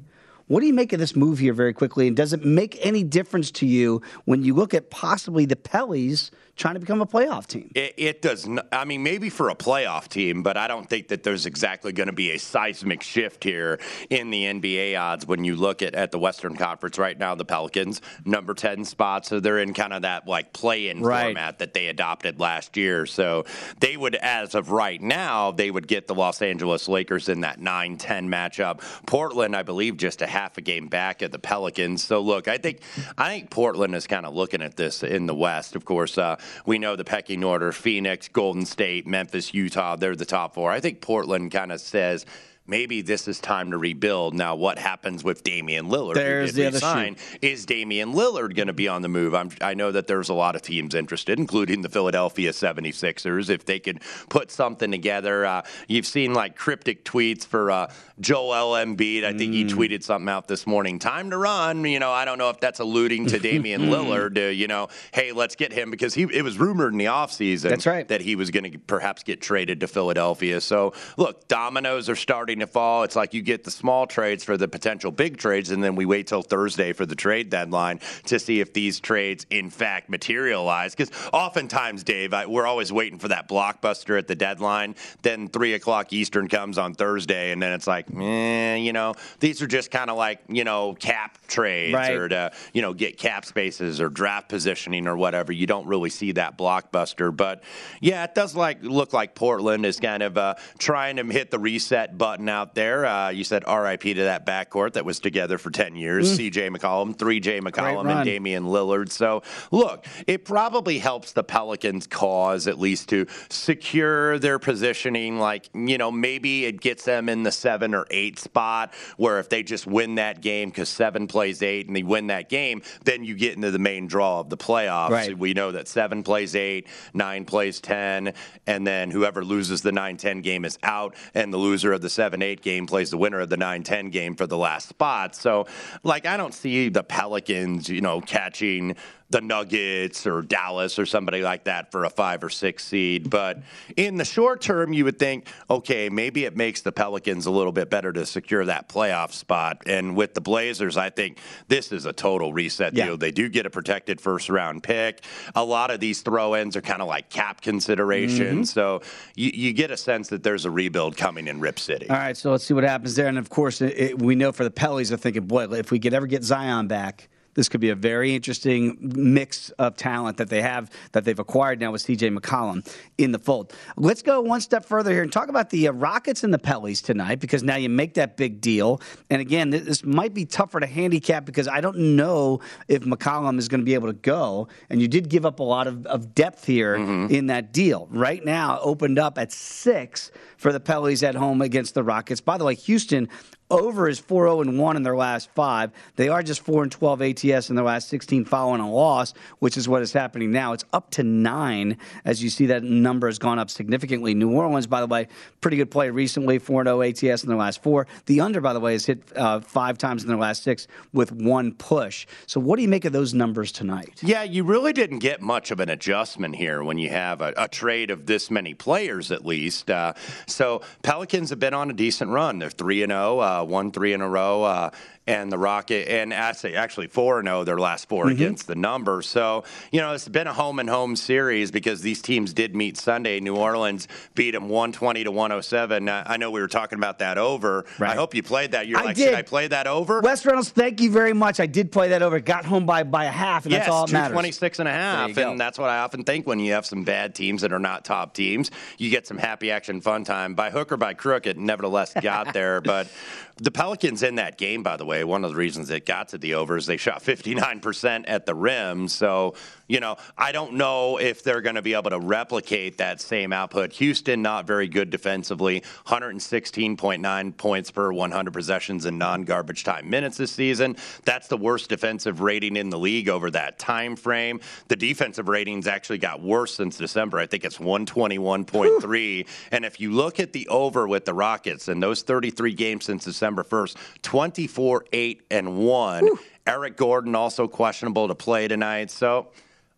What 0.51 0.61
do 0.61 0.67
you 0.67 0.75
make 0.75 0.93
of 0.93 0.99
this 0.99 1.15
move 1.15 1.39
here 1.39 1.53
very 1.53 1.73
quickly? 1.73 2.09
And 2.09 2.17
does 2.17 2.33
it 2.33 2.45
make 2.45 2.85
any 2.85 3.05
difference 3.05 3.53
to 3.53 3.67
you 3.67 4.03
when 4.25 4.43
you 4.43 4.53
look 4.53 4.75
at 4.75 4.91
possibly 4.91 5.45
the 5.45 5.55
Pellies 5.55 6.31
trying 6.61 6.75
to 6.75 6.81
become 6.81 7.01
a 7.01 7.07
playoff 7.07 7.47
team. 7.47 7.71
It, 7.75 7.95
it 7.97 8.23
does. 8.23 8.47
Not, 8.47 8.69
I 8.71 8.85
mean, 8.85 9.03
maybe 9.03 9.31
for 9.31 9.49
a 9.49 9.55
playoff 9.55 10.09
team, 10.09 10.43
but 10.43 10.59
I 10.59 10.69
don't 10.69 10.89
think 10.89 11.09
that 11.09 11.23
there's 11.23 11.47
exactly 11.47 11.91
going 11.91 12.09
to 12.09 12.13
be 12.13 12.33
a 12.33 12.39
seismic 12.39 13.03
shift 13.03 13.43
here 13.43 13.81
in 14.11 14.29
the 14.31 14.45
NBA 14.45 15.01
odds 15.01 15.27
when 15.27 15.43
you 15.43 15.57
look 15.57 15.81
at, 15.81 15.95
at 15.95 16.13
the 16.13 16.19
Western 16.19 16.57
Conference 16.57 16.99
right 16.99 17.19
now. 17.19 17.35
The 17.35 17.47
Pelicans 17.47 18.03
number 18.27 18.53
ten 18.53 18.85
spot, 18.85 19.25
so 19.25 19.41
they're 19.41 19.59
in 19.59 19.73
kind 19.73 19.95
of 19.95 20.03
that 20.03 20.29
like 20.29 20.53
play-in 20.53 21.01
right. 21.01 21.25
format 21.25 21.61
that 21.61 21.73
they 21.73 21.89
adopted 21.89 22.39
last 22.39 22.77
year. 22.77 23.07
So 23.07 23.47
they 23.81 23.97
would, 23.97 24.15
as 24.17 24.55
of 24.55 24.71
right 24.71 25.01
now, 25.01 25.53
they 25.53 25.71
would 25.71 25.89
get 25.89 26.09
the 26.09 26.15
Los 26.15 26.43
Angeles 26.43 26.89
Lakers 26.89 27.31
in 27.31 27.41
that 27.41 27.59
9-10 27.59 28.29
matchup. 28.29 28.83
Portland, 29.07 29.57
I 29.57 29.63
believe, 29.63 29.97
just 29.97 30.21
a 30.21 30.27
half 30.27 30.59
a 30.59 30.61
game 30.61 30.89
back 30.89 31.23
at 31.23 31.33
the 31.33 31.39
Pelicans. 31.39 32.05
So 32.05 32.21
look, 32.21 32.49
I 32.49 32.59
think 32.59 32.81
I 33.17 33.31
think 33.31 33.49
Portland 33.49 33.95
is 33.95 34.07
kind 34.07 34.27
of 34.27 34.35
looking 34.35 34.61
at 34.61 34.77
this 34.77 35.03
in 35.03 35.25
the 35.25 35.35
West. 35.35 35.75
Of 35.75 35.87
course, 35.87 36.19
uh, 36.19 36.37
we 36.67 36.79
know 36.79 36.97
the 36.97 37.05
pecking 37.05 37.45
order 37.45 37.73
Phoenix, 37.73 38.29
Golden 38.29 38.67
State, 38.67 39.07
Memphis, 39.07 39.55
Utah, 39.55 39.97
they're 39.97 40.17
the 40.17 40.25
top 40.25 40.55
four. 40.55 40.71
I 40.71 40.81
think 40.81 41.01
Portland 41.01 41.51
kind 41.51 41.73
of 41.73 41.81
says, 41.81 42.27
maybe 42.71 43.03
this 43.03 43.29
is 43.29 43.41
time 43.41 43.73
to 43.73 43.79
rebuild. 43.79 44.33
Now, 44.33 44.55
what 44.55 44.79
happens 44.79 45.25
with 45.25 45.43
Damian 45.43 45.89
Lillard? 45.89 46.15
There's 46.15 46.53
the 46.55 46.67
other 46.67 46.79
sign. 46.79 47.17
Is 47.43 47.67
Damian 47.67 48.15
Lillard 48.15 48.55
going 48.55 48.69
to 48.69 48.73
be 48.73 48.89
on 48.89 49.03
the 49.03 49.09
move? 49.09 49.35
I'm, 49.35 49.51
i 49.61 49.75
know 49.75 49.91
that 49.91 50.07
there's 50.07 50.29
a 50.29 50.35
lot 50.35 50.55
of 50.55 50.63
teams 50.63 50.95
interested, 50.95 51.39
including 51.39 51.83
the 51.83 51.89
Philadelphia 51.89 52.53
76ers. 52.53 53.51
If 53.51 53.67
they 53.67 53.81
could 53.81 54.01
put 54.29 54.51
something 54.51 54.91
together, 54.91 55.45
uh, 55.45 55.63
you've 55.89 56.07
seen 56.07 56.33
like 56.33 56.57
cryptic 56.57 57.05
tweets 57.05 57.45
for 57.45 57.71
uh, 57.71 57.93
Joel 58.21 58.73
Embiid. 58.73 59.25
I 59.25 59.33
think 59.33 59.53
mm. 59.53 59.55
he 59.55 59.65
tweeted 59.65 60.03
something 60.03 60.29
out 60.29 60.47
this 60.47 60.67
morning. 60.67 60.99
Time 60.99 61.31
to 61.31 61.39
run. 61.39 61.85
You 61.85 61.99
know, 61.99 62.13
I 62.13 62.25
don't 62.25 62.39
know 62.39 62.51
if 62.51 62.61
that's 62.61 62.81
alluding 62.81 63.27
to 63.27 63.39
Damian 63.39 63.83
Lillard. 63.91 64.35
To, 64.35 64.53
you 64.53 64.69
know, 64.69 64.89
hey, 65.13 65.33
let's 65.33 65.57
get 65.57 65.73
him 65.73 65.91
because 65.91 66.15
he 66.15 66.23
it 66.23 66.43
was 66.43 66.59
rumored 66.59 66.93
in 66.93 66.99
the 66.99 67.07
offseason 67.07 67.71
that's 67.71 67.87
right. 67.87 68.07
that 68.09 68.21
he 68.21 68.37
was 68.37 68.51
going 68.51 68.71
to 68.71 68.79
perhaps 68.79 69.23
get 69.23 69.41
traded 69.41 69.81
to 69.81 69.87
Philadelphia. 69.87 70.61
So 70.61 70.93
look, 71.17 71.49
dominoes 71.49 72.09
are 72.09 72.17
starting 72.17 72.61
to 72.61 72.67
fall. 72.67 73.03
It's 73.05 73.17
like 73.17 73.35
you 73.35 73.43
get 73.43 73.65
the 73.65 73.71
small 73.71 74.07
trades 74.07 74.45
for 74.45 74.57
the 74.57 74.69
potential 74.69 75.11
big 75.11 75.39
trades, 75.39 75.71
and 75.71 75.83
then 75.83 75.97
we 75.97 76.05
wait 76.05 76.27
till 76.27 76.43
Thursday 76.43 76.93
for 76.93 77.07
the 77.07 77.17
trade 77.17 77.51
deadline 77.51 78.01
to 78.27 78.39
see 78.39 78.61
if 78.61 78.73
these 78.73 79.01
trades 79.01 79.47
in 79.51 79.71
fact 79.71 80.11
materialize. 80.11 80.95
Because 80.95 81.11
oftentimes, 81.33 82.05
Dave, 82.05 82.35
I, 82.35 82.47
we're 82.47 82.67
always 82.67 82.93
waiting 82.93 83.19
for 83.19 83.29
that 83.29 83.49
blockbuster 83.49 84.19
at 84.19 84.29
the 84.29 84.35
deadline. 84.35 84.95
Then 85.23 85.49
three 85.49 85.75
o'clock 85.75 86.13
Eastern 86.13 86.49
comes 86.49 86.79
on 86.79 86.95
Thursday, 86.95 87.53
and 87.53 87.63
then 87.63 87.73
it's 87.73 87.87
like, 87.87 88.10
eh, 88.17 88.77
you 88.77 88.93
know, 88.93 89.15
these 89.41 89.63
are 89.63 89.67
just 89.67 89.91
kind 89.91 90.11
of 90.11 90.17
like 90.17 90.41
you 90.49 90.65
know 90.65 90.95
cap 90.95 91.39
trades 91.47 91.95
right. 91.95 92.17
or 92.17 92.29
to 92.29 92.53
you 92.73 92.83
know 92.83 92.95
get 92.95 93.19
cap 93.19 93.45
spaces 93.45 94.01
or 94.01 94.09
draft 94.09 94.49
positioning 94.49 95.07
or 95.07 95.17
whatever. 95.17 95.53
You 95.53 95.67
don't 95.67 95.87
really 95.87 96.11
see 96.11 96.33
that 96.33 96.57
blockbuster, 96.57 97.35
but 97.35 97.63
yeah, 98.01 98.25
it 98.25 98.35
does 98.35 98.55
like 98.55 98.83
look 98.83 99.13
like 99.13 99.35
Portland 99.35 99.87
is 99.87 100.01
kind 100.01 100.23
of 100.23 100.37
uh, 100.39 100.55
trying 100.79 101.17
to 101.17 101.25
hit 101.25 101.51
the 101.51 101.59
reset 101.59 102.17
button 102.17 102.49
out 102.49 102.75
there. 102.75 103.07
Uh, 103.07 103.31
you 103.31 103.45
said 103.45 103.65
RIP 103.67 104.03
to 104.03 104.15
that 104.25 104.47
backcourt 104.47 104.95
that 104.95 105.05
was 105.05 105.21
together 105.21 105.59
for 105.59 105.71
10 105.71 105.97
years. 105.97 106.39
CJ 106.39 106.75
McCollum, 106.75 107.17
3J 107.17 107.61
McCollum, 107.61 108.11
and 108.11 108.25
Damian 108.25 108.65
Lillard. 108.65 109.11
So, 109.11 109.43
look, 109.71 110.07
it 110.27 110.45
probably 110.45 110.99
helps 110.99 111.33
the 111.33 111.45
Pelicans' 111.45 112.07
cause 112.07 112.67
at 112.67 112.79
least 112.79 113.09
to 113.11 113.27
secure 113.49 114.39
their 114.39 114.59
positioning. 114.59 115.39
Like, 115.39 115.69
you 115.75 115.99
know, 115.99 116.11
maybe 116.11 116.65
it 116.65 116.81
gets 116.81 117.05
them 117.05 117.29
in 117.29 117.43
the 117.43 117.53
seven 117.53 117.95
or 117.95 118.00
eight 118.11 118.39
spot 118.39 118.93
where 119.17 119.39
if 119.39 119.49
they 119.49 119.63
just 119.63 119.87
win 119.87 120.17
that 120.17 120.41
game 120.41 120.71
because 120.71 120.89
seven 120.89 121.27
plays 121.27 121.63
eight 121.63 121.87
and 121.87 121.97
they 121.97 122.03
win 122.03 122.29
that 122.29 122.49
game, 122.49 122.83
then 123.05 123.25
you 123.25 123.35
get 123.35 123.55
into 123.55 123.71
the 123.71 123.79
main 123.79 124.07
draw 124.07 124.41
of 124.41 124.51
the 124.51 124.57
playoffs. 124.57 125.11
Right. 125.11 125.39
We 125.39 125.55
know 125.55 125.73
that 125.73 125.89
seven 125.89 126.23
plays 126.23 126.55
eight, 126.57 126.87
nine 127.15 127.45
plays 127.45 127.81
10, 127.81 128.33
and 128.67 128.87
then 128.87 129.11
whoever 129.11 129.45
loses 129.45 129.83
the 129.83 129.93
9 129.93 130.17
10 130.17 130.41
game 130.41 130.65
is 130.65 130.79
out, 130.83 131.15
and 131.35 131.53
the 131.53 131.59
loser 131.59 131.93
of 131.93 132.01
the 132.01 132.11
7 132.11 132.43
8 132.43 132.63
game 132.63 132.87
plays 132.87 133.11
the 133.11 133.19
winner 133.19 133.41
of 133.41 133.49
the 133.49 133.57
9 133.57 133.83
10 133.83 134.11
game 134.11 134.35
for 134.35 134.47
the 134.47 134.57
last 134.57 134.89
spot. 134.89 135.35
So, 135.35 135.67
like, 136.03 136.27
I 136.27 136.37
don't 136.37 136.55
see 136.55 136.89
the 136.89 137.03
Pelicans, 137.03 137.89
you 137.89 138.01
know, 138.01 138.21
catching 138.21 138.97
the 139.31 139.41
Nuggets 139.41 140.27
or 140.27 140.43
Dallas 140.43 140.99
or 140.99 141.07
somebody 141.07 141.41
like 141.43 141.65
that 141.65 141.93
for 141.93 142.05
a 142.05 142.11
five 142.11 142.43
or 142.43 142.51
six 142.51 142.85
seed. 142.85 143.31
But 143.31 143.63
in 143.97 144.17
the 144.17 144.25
short 144.25 144.61
term, 144.61 144.93
you 144.93 145.05
would 145.05 145.19
think, 145.19 145.47
okay, 145.71 146.09
maybe 146.09 146.45
it 146.45 146.57
makes 146.57 146.81
the 146.83 146.93
Pelicans 146.93 147.47
a 147.47 147.51
little 147.51 147.73
bit 147.73 147.91
better 147.91 148.13
to 148.13 148.27
secure 148.27 148.65
that 148.65 148.89
playoff 148.89 149.33
spot. 149.33 149.83
And 149.87 150.17
with 150.17 150.35
the 150.35 150.41
Blazers, 150.41 150.97
I 150.97 151.11
think 151.11 151.39
this 151.69 151.93
is 151.93 152.07
a 152.07 152.13
total 152.13 152.53
reset 152.53 152.95
Yeah. 152.95 153.07
deal. 153.07 153.17
They 153.17 153.31
do 153.31 153.49
get 153.49 153.67
a 153.67 153.71
protected 153.71 154.21
first 154.21 154.49
round 154.49 154.83
pick. 154.83 155.23
A 155.55 155.65
lot 155.65 155.91
of 155.91 156.01
these 156.01 156.23
throw 156.23 156.57
ins 156.57 156.77
are 156.77 156.81
kind 156.83 157.01
of 157.01 157.09
like 157.09 157.31
cap 157.31 157.61
considerations. 157.61 158.71
Mm-hmm. 158.71 158.81
So 158.81 159.03
you, 159.37 159.51
you 159.55 159.73
get 159.73 159.91
a 159.91 159.97
sense 159.97 160.29
that 160.29 160.43
there's 160.43 160.65
a 160.65 160.71
rebuild 160.71 161.17
coming 161.17 161.47
in 161.47 161.61
Rip 161.61 161.79
City. 161.79 162.09
All 162.11 162.17
right, 162.17 162.37
so 162.37 162.51
let's 162.51 162.65
see 162.65 162.75
what 162.75 162.85
happens 162.85 163.15
there. 163.15 163.29
And 163.29 163.39
of 163.39 163.49
course, 163.49 163.81
it- 163.81 164.19
we 164.21 164.35
know 164.35 164.51
for 164.53 164.65
the 164.65 164.71
Pellies, 164.71 165.09
they're 165.11 165.19
thinking, 165.19 165.47
boy, 165.47 165.65
if 165.73 165.91
we 165.91 165.99
could 166.01 166.15
ever 166.15 166.27
get 166.27 166.43
Zion 166.43 166.89
back, 166.89 167.29
this 167.55 167.69
could 167.69 167.81
be 167.81 167.91
a 167.91 167.95
very 167.95 168.35
interesting 168.35 168.97
mix 169.01 169.71
of 169.71 169.97
talent 169.97 170.37
that 170.39 170.49
they 170.49 170.63
have 170.63 170.91
that 171.13 171.25
they've 171.25 171.39
acquired 171.39 171.81
now 171.81 171.93
with 171.93 172.03
CJ 172.03 172.37
McCollum 172.37 172.87
in 173.19 173.33
the 173.33 173.39
fold. 173.39 173.73
Let's 173.97 174.23
go 174.23 174.41
one 174.41 174.61
step 174.61 174.85
further 174.85 175.11
here 175.11 175.23
and 175.23 175.33
talk 175.33 175.49
about 175.49 175.71
the 175.71 175.89
uh, 175.89 175.93
Rockets 175.93 176.45
and 176.45 176.55
the 176.55 176.59
Pellies 176.59 177.03
tonight 177.03 177.41
because 177.41 177.63
now 177.63 177.77
you 177.77 177.89
make 177.89 178.15
that 178.15 178.37
big 178.37 178.61
deal. 178.61 179.01
And 179.29 179.41
again, 179.41 179.71
this, 179.71 179.83
this 179.83 180.05
might 180.05 180.35
be 180.35 180.45
tougher 180.45 180.81
to 180.81 180.87
handicap 180.87 181.45
because 181.45 181.69
I 181.69 181.81
don't 181.81 182.17
know 182.17 182.61
if 182.89 183.03
McCollum 183.03 183.59
is 183.59 183.69
going 183.69 183.81
to 183.81 183.85
be 183.85 183.95
able 183.95 184.09
to 184.09 184.15
go. 184.15 184.69
And 184.89 185.01
you 185.01 185.09
did 185.09 185.29
give 185.29 185.45
up 185.45 185.61
a 185.61 185.65
lot 185.65 185.87
of, 185.87 186.07
of 186.07 186.35
depth 186.35 186.65
here 186.65 186.95
in 186.95 187.47
that 187.47 187.73
deal. 187.73 188.09
Right 188.11 188.45
now, 188.45 188.79
opened 188.81 189.19
up 189.19 189.39
at 189.39 189.53
six 189.53 190.31
for 190.57 190.73
the 190.73 190.81
Pellies 190.81 191.27
at 191.27 191.35
home 191.35 191.63
against 191.63 191.95
the 191.95 192.03
Rockets. 192.03 192.41
By 192.41 192.59
the 192.59 192.65
way, 192.65 192.75
Houston 192.75 193.29
over 193.71 194.09
is 194.09 194.19
4 194.19 194.45
0 194.47 194.61
and 194.63 194.79
1 194.79 194.97
in 194.97 195.03
their 195.03 195.17
last 195.17 195.51
five. 195.55 195.93
They 196.17 196.29
are 196.29 196.43
just 196.43 196.63
4 196.63 196.83
and 196.83 196.93
12 196.93 197.23
ATS 197.23 197.71
in 197.71 197.77
their 197.77 197.85
last 197.85 198.09
16 198.09 198.45
following 198.45 198.81
a 198.81 198.91
loss, 198.91 199.35
which 199.59 199.77
is 199.77 199.89
what 199.89 200.03
is 200.03 200.13
happening 200.13 200.53
now. 200.53 200.73
It's 200.73 200.85
up 200.93 201.11
to 201.13 201.23
nine 201.23 201.99
as 202.25 202.43
you 202.43 202.51
see 202.51 202.67
that 202.67 202.83
number 202.83 203.29
has 203.29 203.39
gone 203.39 203.59
up 203.59 203.71
significantly. 203.71 204.35
New 204.35 204.51
Orleans, 204.53 204.87
by 204.87 205.01
the 205.01 205.07
way, 205.07 205.29
pretty 205.61 205.77
good 205.77 205.91
play 205.91 206.11
recently, 206.11 206.59
4 206.59 206.85
0 206.85 207.03
ATS 207.03 207.43
in 207.43 207.49
their 207.49 207.59
last 207.59 207.83
four. 207.83 208.07
The 208.27 208.41
under, 208.41 208.61
by 208.61 208.73
the 208.73 208.81
way, 208.81 208.93
has 208.93 209.07
hit 209.07 209.23
uh, 209.37 209.61
five 209.61 209.99
times 209.99 210.23
in 210.23 210.29
their 210.29 210.39
last 210.39 210.63
six 210.63 210.87
with 211.13 211.33
one 211.33 211.73
push. 211.73 212.27
So, 212.47 212.61
what 212.61 212.77
do 212.77 212.83
you 212.83 212.89
make 212.89 213.05
of 213.05 213.13
those 213.13 213.35
numbers 213.35 213.73
tonight? 213.73 214.21
Yeah, 214.23 214.43
you 214.43 214.65
really 214.65 214.93
didn't 214.93 215.19
get 215.21 215.41
much 215.41 215.71
of 215.71 215.81
an 215.81 215.89
adjustment 215.89 216.57
here 216.57 216.83
when 216.83 216.99
you 216.99 217.11
have 217.11 217.41
a, 217.41 217.53
a 217.57 217.69
trade 217.69 218.11
of 218.11 218.27
this 218.27 218.51
many 218.51 218.75
players, 218.75 219.31
at 219.31 219.45
least. 219.45 219.91
Uh, 219.91 220.15
so 220.47 220.83
Pelicans 221.03 221.51
have 221.51 221.59
been 221.59 221.75
on 221.75 221.91
a 221.91 221.93
decent 221.93 222.31
run. 222.31 222.59
They're 222.59 222.71
three 222.71 223.03
and 223.03 223.11
zero, 223.11 223.41
uh, 223.61 223.65
won 223.65 223.91
three 223.93 224.13
in 224.13 224.21
a 224.21 224.29
row. 224.29 224.63
Uh, 224.63 224.91
and 225.27 225.53
the 225.53 225.59
Rocket, 225.59 226.09
and 226.11 226.33
actually, 226.33 226.75
actually 226.77 227.07
four 227.07 227.39
and 227.39 227.47
zero 227.47 227.63
their 227.65 227.79
last 227.79 228.09
4 228.09 228.25
Mm-hmm. 228.25 228.33
against 228.35 228.67
the 228.67 228.75
number. 228.75 229.23
So 229.23 229.65
you 229.93 230.01
know 230.01 230.13
it's 230.15 230.29
been 230.29 230.47
a 230.47 230.53
home 230.53 230.79
and 230.79 230.89
home 230.89 231.15
series 231.17 231.71
because 231.71 232.01
these 232.01 232.21
teams 232.23 232.53
did 232.53 232.75
meet 232.75 232.97
Sunday. 232.97 233.39
New 233.41 233.55
Orleans 233.57 234.09
beat 234.35 234.53
them 234.53 234.69
one 234.69 234.93
twenty 234.93 235.23
to 235.25 235.31
one 235.31 235.51
hundred 235.51 235.63
seven. 235.63 236.09
I 236.09 236.37
know 236.37 236.51
we 236.51 236.61
were 236.61 236.69
talking 236.69 236.99
about 236.99 237.19
that 237.21 237.39
over. 237.39 237.85
Right. 237.99 238.11
I 238.11 238.15
hope 238.15 238.35
you 238.35 238.43
played 238.43 238.73
that. 238.73 238.87
You're 238.89 238.99
I 238.99 239.05
like, 239.05 239.17
did. 239.17 239.27
should 239.27 239.35
I 239.35 239.43
play 239.43 239.69
that 239.69 239.87
over? 239.87 240.21
Wes 240.21 240.45
Reynolds, 240.45 240.71
thank 240.71 241.01
you 241.01 241.11
very 241.11 241.33
much. 241.33 241.61
I 241.61 241.67
did 241.67 241.93
play 241.93 242.09
that 242.09 242.23
over. 242.23 242.41
Got 242.41 242.65
home 242.65 242.87
by, 242.87 243.03
by 243.05 243.25
a 243.27 243.31
half, 243.31 243.65
and 243.67 243.73
yes, 243.73 243.83
that's 243.87 243.91
all 243.93 244.07
that 244.07 244.13
matters. 244.13 244.29
226 244.31 244.79
and 244.81 244.89
a 244.89 244.93
half. 244.93 245.19
There 245.19 245.29
you 245.29 245.35
go. 245.35 245.51
And 245.53 245.61
that's 245.61 245.79
what 245.79 245.91
I 245.91 245.99
often 245.99 246.25
think 246.25 246.47
when 246.47 246.59
you 246.61 246.73
have 246.73 246.87
some 246.87 247.05
bad 247.05 247.35
teams 247.35 247.63
that 247.63 247.73
are 247.73 247.79
not 247.79 248.05
top 248.05 248.35
teams. 248.35 248.71
You 248.99 249.11
get 249.11 249.27
some 249.27 249.39
happy 249.39 249.71
action 249.71 250.01
fun 250.01 250.25
time. 250.25 250.55
By 250.55 250.71
hook 250.71 250.93
or 250.93 250.97
by 250.97 251.15
crook, 251.15 251.47
it 251.47 251.57
nevertheless 251.59 252.13
got 252.21 252.53
there. 252.55 252.81
But 252.81 253.09
the 253.57 253.71
Pelicans 253.71 254.23
in 254.23 254.37
that 254.37 254.57
game, 254.59 254.83
by 254.83 254.97
the 254.97 255.05
way, 255.05 255.10
one 255.25 255.45
of 255.45 255.51
the 255.51 255.57
reasons 255.57 255.91
it 255.91 256.07
got 256.07 256.29
to 256.29 256.39
the 256.39 256.55
overs, 256.55 256.87
they 256.87 256.97
shot 256.97 257.23
59% 257.23 258.25
at 258.27 258.47
the 258.47 258.55
rim. 258.55 259.09
So, 259.09 259.55
you 259.89 260.01
know, 260.01 260.17
I 260.39 260.53
don't 260.53 260.75
know 260.75 261.19
if 261.19 261.43
they're 261.43 261.61
going 261.61 261.75
to 261.75 261.83
be 261.83 261.95
able 261.95 262.11
to 262.11 262.21
replicate 262.21 262.99
that 262.99 263.21
same 263.21 263.53
output. 263.53 263.93
Houston, 263.95 264.41
not 264.41 264.67
very 264.67 264.89
good 264.89 265.11
defensively, 265.11 265.83
116.9 266.07 267.57
points 267.57 267.91
per 267.91 268.13
100 268.13 268.53
possessions 268.53 269.07
in 269.07 269.19
non 269.19 269.43
garbage 269.43 269.85
time 269.85 270.09
minutes 270.09 270.37
this 270.37 270.53
season. 270.53 270.97
That's 271.25 271.49
the 271.49 271.57
worst 271.57 271.89
defensive 271.89 272.41
rating 272.41 272.77
in 272.77 272.91
the 272.91 272.99
league 272.99 273.29
over 273.29 273.51
that 273.51 273.79
time 273.79 274.17
frame. 274.17 274.61
The 274.89 274.97
defensive 274.97 275.49
ratings 275.49 275.87
actually 275.87 276.19
got 276.19 276.41
worse 276.41 276.75
since 276.75 276.97
December. 276.97 277.39
I 277.39 277.47
think 277.47 277.65
it's 277.65 277.79
121.3. 277.79 279.47
and 279.73 279.85
if 279.85 280.01
you 280.01 280.13
look 280.13 280.41
at 280.41 280.53
the 280.53 280.69
over 280.69 281.09
with 281.09 281.25
the 281.25 281.35
Rockets 281.35 281.89
and 281.89 282.03
those 282.03 282.23
33 282.23 282.75
games 282.75 283.05
since 283.05 283.25
December 283.25 283.65
1st, 283.65 283.97
24 284.23 285.00
8 285.13 285.43
and 285.51 285.79
1. 285.79 286.29
Eric 286.67 286.97
Gordon 286.97 287.35
also 287.35 287.67
questionable 287.67 288.29
to 288.29 288.35
play 288.35 288.69
tonight. 288.69 289.11
So 289.11 289.49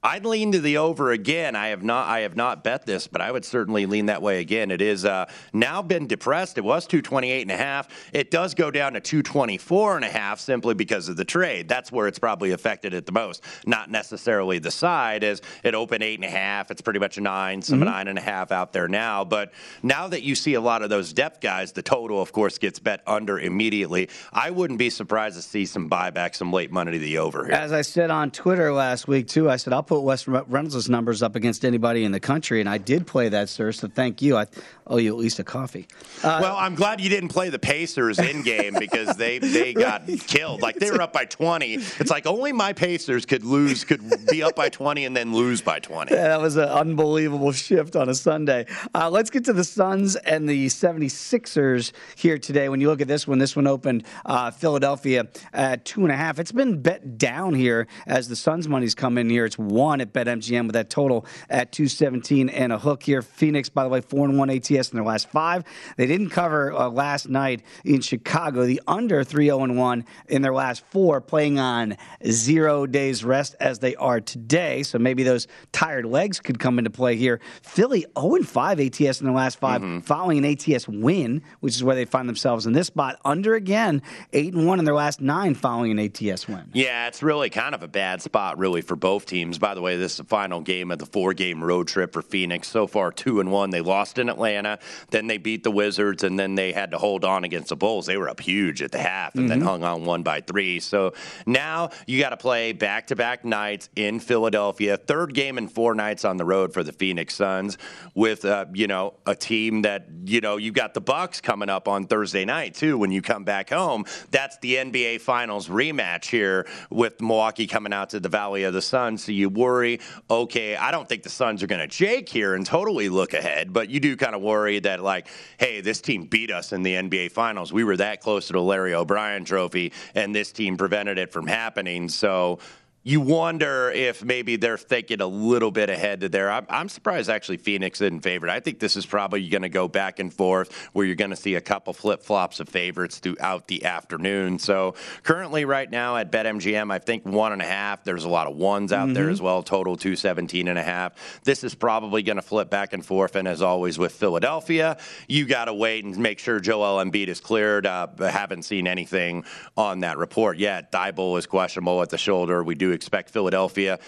I'd 0.05 0.27
lean 0.27 0.51
to 0.51 0.61
the 0.61 0.79
over 0.79 1.13
again. 1.13 1.55
I 1.55 1.69
have 1.69 1.85
not 1.85 2.09
I 2.09 2.21
have 2.21 2.35
not 2.35 2.65
bet 2.65 2.85
this, 2.87 3.07
but 3.07 3.21
I 3.21 3.31
would 3.31 3.45
certainly 3.45 3.87
lean 3.87 4.07
that 4.07 4.21
way 4.21 4.41
again. 4.41 4.73
It 4.73 4.83
is 4.83 5.05
uh, 5.05 5.27
now 5.53 5.81
been 5.81 6.09
depressed. 6.09 6.59
It 6.59 6.65
was 6.65 6.89
228 6.89 7.43
and 7.43 7.51
a 7.53 7.57
half. 7.57 7.89
It 8.13 8.33
does 8.33 8.55
go 8.55 8.73
down 8.73 8.95
to 8.95 9.01
224 9.01 9.97
and 9.97 10.05
a 10.05 10.09
half 10.09 10.41
simply 10.41 10.75
because 10.75 11.09
of 11.09 11.17
the 11.17 11.25
trade. 11.25 11.69
That's 11.69 11.93
where 11.93 12.09
it's 12.09 12.19
probably 12.19 12.51
affected 12.51 12.95
it 12.95 13.07
the 13.07 13.13
most. 13.13 13.45
Not 13.65 13.93
necessarily 13.93 14.59
the 14.59 14.73
side 14.73 15.23
as 15.23 15.41
it 15.63 15.77
opened 15.77 16.03
eight 16.03 16.19
and 16.19 16.25
a 16.25 16.31
half. 16.31 16.73
It's 16.73 16.83
pretty 16.83 16.99
much 16.99 17.17
a 17.19 17.21
nine, 17.21 17.63
some 17.63 17.79
nine 17.79 18.09
and 18.09 18.19
a 18.19 18.23
half 18.23 18.51
out 18.51 18.73
there 18.73 18.89
now. 18.89 19.23
But 19.25 19.53
now 19.85 20.09
that 20.09 20.23
you 20.23 20.35
see 20.35 20.55
a 20.55 20.61
lot 20.61 20.83
of 20.83 20.91
those 20.91 21.13
depth 21.13 21.41
guys, 21.41 21.71
the 21.71 21.83
total 21.83 22.21
of 22.21 22.33
course 22.33 22.59
gets 22.59 22.81
bet 22.81 23.03
under 23.07 23.39
immediately. 23.39 24.09
I 24.33 24.51
wouldn't 24.51 24.81
be 24.81 24.91
surprised 24.91 25.37
to 25.37 25.43
see 25.43 25.65
some 25.65 25.89
buyback, 25.89 26.35
some 26.35 26.53
late 26.53 26.73
money 26.73 26.91
to 26.91 26.99
the 26.99 27.19
over 27.19 27.45
here. 27.45 27.55
As 27.55 27.73
I 27.73 27.83
said 27.83 28.11
on 28.11 28.33
Twitter 28.33 28.73
last 28.73 29.07
week 29.07 29.29
too, 29.29 29.49
I 29.49 29.55
said 29.55 29.73
I'll 29.73 29.92
put 29.93 30.05
Wes 30.05 30.27
Reynolds' 30.27 30.89
numbers 30.89 31.23
up 31.23 31.37
against 31.37 31.67
anybody 31.67 32.05
in 32.05 32.13
the 32.13 32.21
country, 32.21 32.61
and 32.61 32.69
I 32.69 32.79
did 32.79 33.07
play 33.07 33.29
that, 33.29 33.51
sir. 33.51 33.73
So 33.73 33.89
thank 33.89 34.23
you. 34.23 34.39
I 34.39 34.47
owe 34.87 34.97
you 34.97 35.13
at 35.13 35.19
least 35.19 35.39
a 35.39 35.45
coffee. 35.45 35.87
Uh, 36.25 36.39
well, 36.41 36.57
I'm 36.57 36.75
glad 36.75 36.99
you 36.99 37.11
didn't 37.11 37.29
play 37.29 37.51
the 37.51 37.59
Pacers 37.59 38.19
in 38.19 38.43
game 38.43 38.75
because 38.79 39.17
they 39.19 39.39
they 39.39 39.75
got 39.89 40.07
killed. 40.07 40.63
Like 40.63 40.77
they 40.77 40.91
were 40.91 41.03
up 41.03 41.13
by 41.13 41.27
20. 41.27 41.75
It's 41.75 42.11
like 42.11 42.27
only 42.27 42.53
my 42.53 42.73
Pacers 42.73 43.27
could 43.27 43.45
lose, 43.45 43.85
could 43.85 44.01
be 44.31 44.43
up 44.43 44.57
by 44.57 44.71
20 44.71 45.05
and 45.05 45.15
then 45.15 45.35
lose 45.35 45.61
by 45.61 45.79
20. 45.79 46.15
Yeah, 46.15 46.29
that 46.29 46.41
was 46.41 46.57
an 46.57 46.71
unbelievable 46.71 47.53
shift 47.53 47.95
on 47.95 48.09
a 48.09 48.15
Sunday. 48.15 48.65
Uh, 48.95 49.11
let's 49.11 49.29
get 49.29 49.45
to 49.45 49.53
the 49.53 49.65
Suns 49.65 50.17
and 50.17 50.49
the 50.49 50.69
76ers 50.69 51.93
here 52.17 52.39
today. 52.39 52.71
When 52.71 52.81
you 52.81 52.89
look 52.89 53.03
at 53.03 53.09
this 53.09 53.29
one, 53.29 53.39
this 53.39 53.55
one 53.55 53.67
opened 53.67 54.05
uh, 54.25 54.53
Philadelphia 54.53 55.29
at 55.53 55.85
two 55.85 56.03
and 56.03 56.13
a 56.13 56.17
half. 56.17 56.39
It's 56.39 56.53
been 56.53 56.81
bet 56.81 57.19
down 57.19 57.53
here 57.53 57.87
as 58.07 58.29
the 58.29 58.37
Suns 58.37 58.69
money's 58.69 58.95
come 58.95 59.19
in 59.19 59.29
here. 59.29 59.45
It's 59.45 59.59
one 59.59 59.82
at 59.83 60.13
BetMGM 60.13 60.67
with 60.67 60.75
that 60.75 60.91
total 60.91 61.27
at 61.51 61.73
217 61.73 62.49
and 62.49 62.73
a 62.73 62.79
hook 62.79 63.03
here. 63.03 63.21
Phoenix, 63.21 63.69
by 63.69 63.83
the 63.83 63.89
way, 63.89 64.01
four 64.01 64.27
and 64.27 64.39
one 64.39 64.49
ATS 64.49 64.71
in 64.71 64.97
their 64.97 65.05
last 65.05 65.29
five. 65.29 65.65
They 65.97 66.07
didn't 66.07 66.31
cover 66.31 66.73
uh, 66.73 66.89
last 66.89 67.29
night 67.29 67.63
in 67.85 68.01
Chicago. 68.01 68.65
The 68.65 68.81
under 68.87 69.25
3 69.25 69.47
0 69.47 69.65
and 69.65 69.77
1 69.77 70.05
in 70.29 70.43
their 70.43 70.55
last 70.55 70.85
four, 70.87 71.21
playing 71.21 71.59
on 71.59 71.97
zero 72.27 72.87
days 72.87 73.25
rest 73.25 73.57
as 73.61 73.81
they 73.81 73.97
are 73.97 74.21
today. 74.21 74.83
So 74.85 74.99
maybe 74.99 75.25
those 75.25 75.49
tired 75.73 76.07
legs 76.07 76.41
could 76.41 76.59
come 76.59 76.79
into 76.79 76.91
play 76.91 77.17
here. 77.17 77.41
Philly 77.63 78.07
0 78.19 78.37
and 78.37 78.49
5 78.49 78.81
ATS 78.81 79.21
in 79.21 79.27
their 79.27 79.35
last 79.35 79.59
5 79.59 80.05
following 80.05 80.45
an 80.45 80.45
ATS 80.45 80.89
win, 80.89 81.43
which 81.61 81.75
is 81.75 81.83
where 81.83 81.97
they 81.97 82.05
find 82.05 82.29
themselves 82.29 82.67
in 82.67 82.73
this 82.73 82.87
spot. 82.87 83.19
Under 83.25 83.55
again, 83.55 84.03
8 84.33 84.55
and 84.55 84.67
1 84.67 84.79
in 84.79 84.85
their 84.85 84.95
last 84.95 85.21
nine 85.21 85.55
following 85.55 85.91
an 85.91 85.99
ATS 85.99 86.49
win. 86.49 86.71
Yeah, 86.73 87.09
it's 87.09 87.23
really 87.23 87.51
kind 87.51 87.75
of 87.75 87.83
a 87.83 87.89
bad 87.89 88.23
spot, 88.23 88.59
really, 88.59 88.83
for 88.83 88.97
both 88.97 89.27
teams. 89.27 89.59
By 89.59 89.72
by 89.73 89.77
the 89.77 89.81
way, 89.81 89.97
this 89.97 90.13
is 90.13 90.19
the 90.19 90.25
final 90.25 90.61
game 90.61 90.91
of 90.91 90.99
the 90.99 91.07
four-game 91.07 91.65
road 91.65 91.89
trip 91.89 92.13
for 92.13 92.21
Phoenix. 92.21 92.69
So 92.69 92.87
far, 92.87 93.11
two 93.11 93.41
and 93.41 93.51
one. 93.51 93.71
They 93.71 93.81
lost 93.81 94.19
in 94.19 94.29
Atlanta, 94.29 94.79
then 95.09 95.29
they 95.29 95.39
beat 95.39 95.63
the 95.63 95.71
Wizards, 95.71 96.25
and 96.25 96.39
then 96.39 96.57
they 96.57 96.73
had 96.73 96.91
to 96.91 96.99
hold 96.99 97.25
on 97.25 97.43
against 97.43 97.71
the 97.71 97.77
Bulls. 97.77 98.05
They 98.05 98.19
were 98.19 98.29
up 98.29 98.39
huge 98.39 98.83
at 98.83 98.93
the 98.93 98.99
half, 98.99 99.35
and 99.35 99.49
then 99.49 99.63
hung 99.63 99.83
on 99.83 100.05
one 100.05 100.23
by 100.23 100.43
three. 100.43 100.79
So 100.79 101.15
now 101.47 101.89
you 102.07 102.21
got 102.21 102.31
to 102.31 102.37
play 102.37 102.73
back-to-back 102.73 103.47
nights 103.47 103.89
in 103.97 104.21
Philadelphia. 104.21 104.99
Third 104.99 105.33
game 105.33 105.57
in 105.57 105.69
four 105.69 105.95
nights 105.95 106.27
on 106.27 106.37
the 106.37 106.45
road 106.45 106.75
for 106.75 106.83
the 106.83 106.93
Phoenix 106.93 107.35
Suns, 107.35 107.79
with 108.15 108.45
uh, 108.45 108.67
you 108.75 108.89
know 108.89 109.15
a 109.25 109.35
team 109.35 109.81
that 109.83 110.07
you 110.27 110.43
know 110.43 110.59
you 110.59 110.71
got 110.71 110.93
the 110.93 111.01
Bucks 111.01 111.41
coming 111.41 111.71
up 111.71 111.89
on 111.89 112.07
Thursday 112.07 112.45
night 112.45 112.75
too. 112.75 112.99
When 112.99 113.11
you 113.11 113.23
come 113.23 113.45
back 113.45 113.71
home, 113.71 114.05
that's 114.31 114.59
the 114.59 114.75
NBA 114.75 115.23
Finals 115.23 115.69
rematch 115.69 116.27
here 116.27 116.67
with 116.91 117.23
Milwaukee 117.23 117.67
coming 117.67 117.95
out 117.95 118.11
to 118.11 118.21
the 118.21 118.29
Valley 118.29 118.65
of 118.65 118.75
the 118.75 118.83
Sun. 118.83 119.17
So 119.17 119.33
you 119.33 119.49
worry, 119.63 120.01
okay, 120.29 120.77
I 120.77 120.91
don't 120.91 121.09
think 121.09 121.23
the 121.23 121.29
Suns 121.29 121.63
are 121.63 121.67
going 121.67 121.81
to 121.81 121.87
jake 121.87 122.29
here 122.29 122.55
and 122.55 122.67
totally 122.67 123.09
look 123.09 123.33
ahead, 123.33 123.73
but 123.73 123.89
you 123.89 124.01
do 124.01 124.17
kind 124.17 124.35
of 124.35 124.43
worry 124.43 124.81
that 124.81 125.03
like, 125.03 125.29
hey, 125.59 125.81
this 125.81 126.01
team 126.01 126.25
beat 126.25 126.51
us 126.51 126.73
in 126.73 126.83
the 126.83 126.95
NBA 126.95 127.33
Finals. 127.33 127.73
We 127.73 127.85
were 127.85 127.97
that 127.97 128.21
close 128.21 128.49
to 128.49 128.55
the 128.55 128.63
Larry 128.63 128.95
O'Brien 128.95 129.45
Trophy, 129.45 129.93
and 130.15 130.35
this 130.35 130.53
team 130.53 130.77
prevented 130.77 131.19
it 131.19 131.33
from 131.33 131.47
happening. 131.47 132.09
So 132.09 132.59
you 133.05 133.21
wonder 133.21 133.91
if 133.91 134.25
maybe 134.25 134.57
they're 134.57 134.79
thinking 134.79 135.21
a 135.21 135.27
little 135.27 135.73
bit 135.73 135.91
ahead 135.91 136.21
to 136.21 136.29
there. 136.29 136.51
I'm, 136.51 136.67
I'm 136.69 136.89
surprised 136.89 137.29
actually 137.29 137.57
Phoenix 137.57 138.01
isn't 138.01 138.21
favored. 138.21 138.49
I 138.49 138.61
think 138.61 138.79
this 138.79 138.97
is 138.97 139.07
probably 139.07 139.49
going 139.49 139.63
to 139.63 139.69
go 139.69 139.89
back 139.89 140.21
and 140.21 140.33
forth 140.33 140.73
where 140.93 141.05
you're 141.05 141.17
going 141.17 141.31
to 141.31 141.37
see 141.37 141.57
a 141.57 141.61
couple 141.61 141.93
flip 141.93 142.23
flops 142.23 142.61
of 142.61 142.69
favorites 142.69 143.19
throughout 143.19 143.67
the 143.67 143.85
afternoon. 143.85 144.59
So 144.59 144.95
currently, 145.25 145.65
right 145.65 145.91
now 145.91 146.17
at 146.17 146.31
BetMGM, 146.31 146.93
I 146.93 146.99
think 146.99 147.27
one 147.27 147.53
and 147.53 147.61
a 147.61 147.67
half. 147.67 148.05
There's 148.05 148.25
a 148.25 148.29
lot 148.29 148.47
of 148.47 148.57
ones 148.57 148.93
out 148.93 149.13
there 149.15 149.31
as 149.31 149.43
well. 149.43 149.63
Total 149.63 149.97
217 149.97 150.69
and 150.69 150.79
a 150.79 150.83
half. 150.83 151.41
This 151.43 151.65
is 151.65 151.75
probably 151.75 152.23
going 152.23 152.37
to 152.37 152.43
flip 152.43 152.71
back 152.71 152.93
and 152.93 153.05
forth. 153.05 153.35
And 153.35 153.49
as 153.49 153.63
always 153.63 153.99
with 153.99 154.13
Philadelphia, 154.13 154.97
you 155.27 155.47
got 155.47 155.65
to 155.65 155.75
wait 155.75 156.05
and 156.05 156.17
make 156.19 156.39
sure 156.39 156.61
Joel 156.61 157.05
Embiid 157.05 157.29
is 157.29 157.41
cleared. 157.41 157.87
Uh, 157.87 158.07
haven't 158.19 158.63
seen 158.63 158.87
anything 158.87 159.45
on 159.77 160.01
that 160.01 160.19
report 160.19 160.59
yet. 160.59 160.93
Thybulle 160.93 161.39
is 161.39 161.47
questionable 161.47 162.01
at 162.03 162.11
the 162.11 162.19
shoulder. 162.19 162.63
We 162.63 162.75
do 162.75 162.92
expect 162.93 163.31
Philadelphia. 163.31 163.99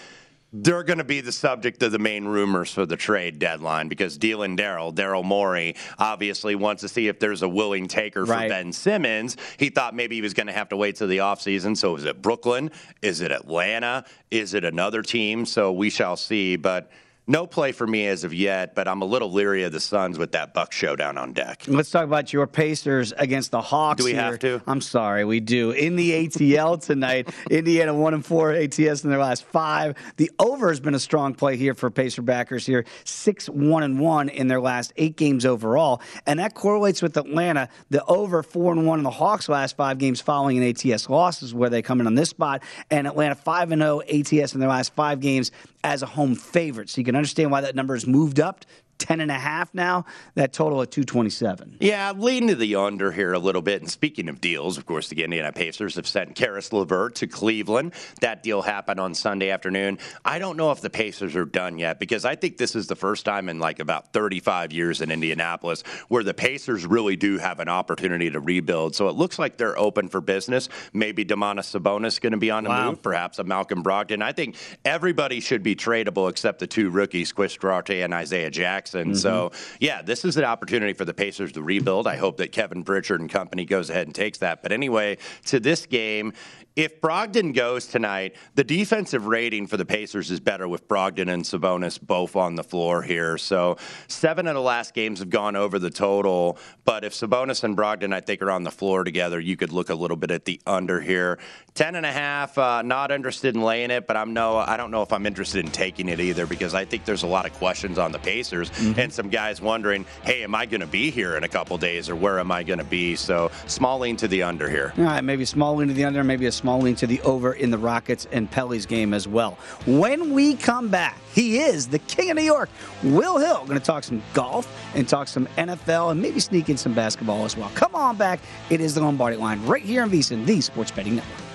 They're 0.53 0.83
going 0.83 0.99
to 0.99 1.03
be 1.03 1.19
the 1.19 1.33
subject 1.33 1.83
of 1.83 1.91
the 1.91 1.99
main 1.99 2.23
rumors 2.23 2.71
for 2.71 2.85
the 2.85 2.95
trade 2.95 3.39
deadline 3.39 3.89
because 3.89 4.17
Dylan 4.17 4.57
Daryl, 4.57 4.93
Daryl 4.93 5.23
Morey, 5.23 5.75
obviously 5.99 6.55
wants 6.55 6.81
to 6.81 6.87
see 6.87 7.09
if 7.09 7.19
there's 7.19 7.41
a 7.41 7.49
willing 7.49 7.87
taker 7.89 8.25
for 8.25 8.31
Right. 8.31 8.49
Ben 8.49 8.71
Simmons. 8.71 9.35
He 9.57 9.69
thought 9.69 9.93
maybe 9.93 10.15
he 10.15 10.21
was 10.21 10.33
going 10.33 10.47
to 10.47 10.53
have 10.53 10.69
to 10.69 10.77
wait 10.77 10.95
till 10.95 11.09
the 11.09 11.17
offseason. 11.17 11.75
So 11.75 11.95
is 11.97 12.05
it 12.05 12.21
Brooklyn? 12.21 12.71
Is 13.01 13.19
it 13.19 13.31
Atlanta? 13.31 14.05
Is 14.31 14.53
it 14.53 14.63
another 14.63 15.01
team? 15.01 15.45
So 15.45 15.73
we 15.73 15.89
shall 15.89 16.15
see. 16.15 16.55
But 16.55 16.89
no 17.27 17.47
play 17.47 17.71
for 17.71 17.87
me 17.87 18.07
as 18.07 18.23
of 18.23 18.33
yet, 18.33 18.75
but 18.75 18.87
I'm 18.87 19.01
a 19.01 19.05
little 19.05 19.31
leery 19.31 19.63
of 19.63 19.71
the 19.71 19.79
Suns 19.79 20.17
with 20.17 20.33
that 20.33 20.53
Buck 20.53 20.71
showdown 20.71 21.17
on 21.17 21.33
deck. 21.33 21.63
Let's 21.67 21.89
talk 21.89 22.03
about 22.03 22.31
your 22.31 22.45
Pacers 22.45 23.13
against 23.17 23.51
the 23.51 23.61
Hawks. 23.61 23.99
Do 23.99 24.05
we 24.05 24.13
here. 24.13 24.21
have 24.21 24.39
to? 24.39 24.61
I'm 24.67 24.81
sorry, 24.81 25.25
we 25.25 25.39
do. 25.39 25.71
In 25.71 25.95
the 25.95 26.11
ATL 26.11 26.81
tonight, 26.85 27.29
Indiana 27.49 27.93
one 27.93 28.13
and 28.13 28.25
four 28.25 28.51
ATS 28.51 29.03
in 29.03 29.09
their 29.09 29.19
last 29.19 29.43
five. 29.45 29.95
The 30.17 30.31
over 30.37 30.69
has 30.69 30.79
been 30.79 30.95
a 30.95 30.99
strong 30.99 31.33
play 31.33 31.57
here 31.57 31.73
for 31.73 31.89
Pacer 31.89 32.21
backers 32.21 32.65
here, 32.65 32.85
six 33.03 33.49
one 33.49 33.83
and 33.83 33.99
one 33.99 34.29
in 34.29 34.47
their 34.47 34.61
last 34.61 34.93
eight 34.97 35.15
games 35.15 35.45
overall, 35.45 36.01
and 36.27 36.39
that 36.39 36.53
correlates 36.53 37.01
with 37.01 37.17
Atlanta. 37.17 37.69
The 37.89 38.03
over 38.05 38.43
four 38.43 38.71
and 38.71 38.85
one 38.85 38.99
in 38.99 39.03
the 39.03 39.09
Hawks' 39.09 39.49
last 39.49 39.75
five 39.75 39.97
games 39.97 40.21
following 40.21 40.57
an 40.57 40.63
ATS 40.69 41.09
loss 41.09 41.41
is 41.41 41.53
where 41.53 41.69
they 41.69 41.81
come 41.81 41.99
in 42.01 42.07
on 42.07 42.15
this 42.15 42.29
spot, 42.29 42.61
and 42.91 43.07
Atlanta 43.07 43.35
five 43.35 43.71
and 43.71 43.81
oh, 43.81 44.03
zero 44.07 44.41
ATS 44.41 44.53
in 44.53 44.59
their 44.59 44.69
last 44.69 44.93
five 44.93 45.19
games 45.19 45.51
as 45.85 46.01
a 46.01 46.07
home 46.07 46.35
favorite. 46.35 46.89
So 46.89 46.99
you 46.99 47.05
can 47.05 47.15
understand 47.15 47.51
why 47.51 47.61
that 47.61 47.75
number 47.75 47.93
has 47.93 48.07
moved 48.07 48.39
up. 48.39 48.65
10 48.97 49.19
and 49.19 49.29
a 49.31 49.35
half 49.35 49.73
now, 49.73 50.05
that 50.35 50.53
total 50.53 50.81
at 50.81 50.91
227. 50.91 51.77
Yeah, 51.81 52.09
I'm 52.09 52.19
leaning 52.19 52.49
to 52.49 52.55
the 52.55 52.75
under 52.75 53.11
here 53.11 53.33
a 53.33 53.39
little 53.39 53.61
bit. 53.61 53.81
And 53.81 53.91
speaking 53.91 54.29
of 54.29 54.39
deals, 54.39 54.77
of 54.77 54.85
course, 54.85 55.09
the 55.09 55.23
Indiana 55.23 55.51
Pacers 55.51 55.95
have 55.95 56.07
sent 56.07 56.35
Caris 56.35 56.71
LeVert 56.71 57.15
to 57.15 57.27
Cleveland. 57.27 57.93
That 58.21 58.41
deal 58.41 58.61
happened 58.61 58.99
on 58.99 59.13
Sunday 59.13 59.49
afternoon. 59.49 59.99
I 60.23 60.39
don't 60.39 60.55
know 60.57 60.71
if 60.71 60.81
the 60.81 60.89
Pacers 60.89 61.35
are 61.35 61.45
done 61.45 61.77
yet 61.77 61.99
because 61.99 62.25
I 62.25 62.35
think 62.35 62.57
this 62.57 62.75
is 62.75 62.87
the 62.87 62.95
first 62.95 63.25
time 63.25 63.49
in 63.49 63.59
like 63.59 63.79
about 63.79 64.13
35 64.13 64.71
years 64.71 65.01
in 65.01 65.11
Indianapolis 65.11 65.83
where 66.07 66.23
the 66.23 66.33
Pacers 66.33 66.85
really 66.85 67.15
do 67.17 67.37
have 67.37 67.59
an 67.59 67.67
opportunity 67.69 68.29
to 68.31 68.39
rebuild. 68.39 68.95
So 68.95 69.09
it 69.09 69.15
looks 69.15 69.37
like 69.37 69.57
they're 69.57 69.77
open 69.77 70.07
for 70.07 70.21
business. 70.21 70.69
Maybe 70.93 71.25
Domantas 71.25 71.77
Sabonis 71.77 72.21
going 72.21 72.31
to 72.31 72.37
be 72.37 72.51
on 72.51 72.63
the 72.63 72.69
Wow. 72.69 72.91
move, 72.91 73.01
perhaps 73.01 73.39
a 73.39 73.43
Malcolm 73.43 73.83
Brogdon. 73.83 74.21
I 74.23 74.31
think 74.31 74.55
everybody 74.85 75.39
should 75.39 75.63
be 75.63 75.75
tradable 75.75 76.29
except 76.29 76.59
the 76.59 76.67
two 76.67 76.89
rookies, 76.89 77.31
Chris 77.31 77.55
Duarte 77.57 78.01
and 78.01 78.13
Isaiah 78.13 78.49
Jackson. 78.49 78.84
And 78.93 79.11
mm-hmm. 79.11 79.17
so, 79.17 79.51
yeah, 79.79 80.01
this 80.01 80.25
is 80.25 80.37
an 80.37 80.43
opportunity 80.43 80.93
for 80.93 81.05
the 81.05 81.13
Pacers 81.13 81.53
to 81.53 81.61
rebuild. 81.63 82.07
I 82.07 82.17
hope 82.17 82.37
that 82.37 82.51
Kevin 82.51 82.83
Pritchard 82.83 83.21
and 83.21 83.29
company 83.29 83.65
goes 83.65 83.89
ahead 83.89 84.07
and 84.07 84.13
takes 84.15 84.37
that. 84.39 84.61
But 84.61 84.71
anyway, 84.71 85.17
to 85.45 85.59
this 85.59 85.85
game, 85.85 86.33
if 86.75 86.99
Brogdon 86.99 87.53
goes 87.53 87.87
tonight, 87.87 88.35
the 88.55 88.63
defensive 88.63 89.27
rating 89.27 89.65
for 89.65 89.77
the 89.77 89.85
Pacers 89.85 90.29
is 90.29 90.41
better 90.41 90.67
with 90.67 90.87
Brogdon 90.87 91.31
and 91.31 91.43
Sabonis 91.43 92.01
both 92.01 92.35
on 92.35 92.55
the 92.55 92.63
floor 92.63 93.01
here. 93.01 93.37
So 93.37 93.77
seven 94.07 94.45
of 94.47 94.55
the 94.55 94.61
last 94.61 94.93
games 94.93 95.19
have 95.19 95.29
gone 95.29 95.55
over 95.55 95.79
the 95.79 95.89
total. 95.89 96.57
But 96.83 97.05
if 97.05 97.13
Sabonis 97.13 97.63
and 97.63 97.77
Brogdon, 97.77 98.13
I 98.13 98.19
think, 98.19 98.41
are 98.41 98.51
on 98.51 98.63
the 98.63 98.71
floor 98.71 99.05
together, 99.05 99.39
you 99.39 99.55
could 99.55 99.71
look 99.71 99.89
a 99.89 99.95
little 99.95 100.17
bit 100.17 100.31
at 100.31 100.43
the 100.43 100.59
under 100.67 100.99
here. 100.99 101.39
Ten 101.73 101.95
and 101.95 102.05
a 102.05 102.11
half, 102.11 102.57
uh, 102.57 102.81
not 102.81 103.11
interested 103.11 103.55
in 103.55 103.61
laying 103.61 103.91
it, 103.91 104.05
but 104.05 104.17
I'm 104.17 104.33
no, 104.33 104.57
I 104.57 104.75
don't 104.75 104.91
know 104.91 105.01
if 105.01 105.13
I'm 105.13 105.25
interested 105.25 105.63
in 105.63 105.71
taking 105.71 106.09
it 106.09 106.19
either 106.19 106.45
because 106.45 106.73
I 106.73 106.83
think 106.83 107.05
there's 107.05 107.23
a 107.23 107.27
lot 107.27 107.45
of 107.45 107.53
questions 107.53 107.97
on 107.97 108.11
the 108.11 108.19
Pacers 108.19 108.71
and 108.97 109.11
some 109.11 109.29
guys 109.29 109.61
wondering, 109.61 110.05
hey, 110.23 110.43
am 110.43 110.55
I 110.55 110.65
going 110.65 110.81
to 110.81 110.87
be 110.87 111.09
here 111.09 111.37
in 111.37 111.43
a 111.43 111.49
couple 111.49 111.77
days 111.77 112.09
or 112.09 112.15
where 112.15 112.39
am 112.39 112.51
I 112.51 112.63
going 112.63 112.79
to 112.79 112.85
be? 112.85 113.15
So 113.15 113.49
small 113.67 113.99
lean 113.99 114.17
to 114.17 114.27
the 114.27 114.43
under 114.43 114.69
here. 114.69 114.93
All 114.97 115.05
right, 115.05 115.23
maybe 115.23 115.43
a 115.43 115.47
small 115.47 115.75
lean 115.75 115.87
to 115.87 115.93
the 115.93 116.03
under, 116.03 116.23
maybe 116.23 116.45
a 116.47 116.51
small 116.65 116.79
lean 116.79 116.95
to 116.95 117.05
the 117.05 117.21
over 117.21 117.53
in 117.53 117.69
the 117.69 117.77
Rockets 117.77 118.25
and 118.31 118.49
Pelly's 118.49 118.87
game 118.87 119.13
as 119.13 119.27
well. 119.27 119.51
When 119.85 120.33
we 120.33 120.55
come 120.55 120.89
back, 120.89 121.19
he 121.31 121.59
is 121.59 121.87
the 121.87 121.99
king 121.99 122.31
of 122.31 122.37
New 122.37 122.41
York, 122.41 122.71
Will 123.03 123.37
Hill. 123.37 123.63
Going 123.67 123.79
to 123.79 123.85
talk 123.85 124.03
some 124.03 124.23
golf 124.33 124.67
and 124.95 125.07
talk 125.07 125.27
some 125.27 125.45
NFL 125.59 126.09
and 126.09 126.19
maybe 126.19 126.39
sneak 126.39 126.67
in 126.67 126.75
some 126.75 126.95
basketball 126.95 127.45
as 127.45 127.55
well. 127.55 127.69
Come 127.75 127.93
on 127.93 128.17
back. 128.17 128.39
It 128.71 128.81
is 128.81 128.95
the 128.95 129.01
Lombardi 129.01 129.37
line 129.37 129.63
right 129.67 129.83
here 129.83 130.01
in 130.01 130.09
VSiN, 130.09 130.43
the 130.47 130.59
Sports 130.59 130.89
Betting 130.89 131.17
Network. 131.17 131.54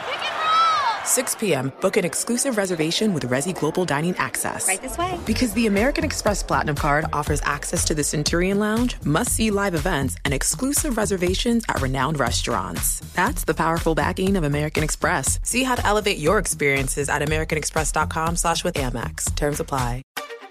6 1.11 1.35
p.m., 1.35 1.73
book 1.81 1.97
an 1.97 2.05
exclusive 2.05 2.55
reservation 2.55 3.13
with 3.13 3.29
Resy 3.29 3.53
Global 3.53 3.83
Dining 3.83 4.15
Access. 4.15 4.65
Right 4.65 4.81
this 4.81 4.97
way. 4.97 5.19
Because 5.25 5.51
the 5.51 5.67
American 5.67 6.05
Express 6.05 6.41
Platinum 6.41 6.77
Card 6.77 7.03
offers 7.11 7.41
access 7.43 7.83
to 7.83 7.93
the 7.93 8.01
Centurion 8.03 8.59
Lounge, 8.59 8.95
must 9.03 9.33
see 9.33 9.51
live 9.51 9.75
events, 9.75 10.15
and 10.23 10.33
exclusive 10.33 10.95
reservations 10.95 11.65
at 11.67 11.81
renowned 11.81 12.17
restaurants. 12.17 13.01
That's 13.13 13.43
the 13.43 13.53
powerful 13.53 13.93
backing 13.93 14.37
of 14.37 14.45
American 14.45 14.85
Express. 14.85 15.37
See 15.43 15.63
how 15.63 15.75
to 15.75 15.85
elevate 15.85 16.17
your 16.17 16.39
experiences 16.39 17.09
at 17.09 17.21
AmericanExpress.com 17.21 18.37
slash 18.37 18.63
with 18.63 18.75
Amex. 18.75 19.35
Terms 19.35 19.59
apply. 19.59 20.03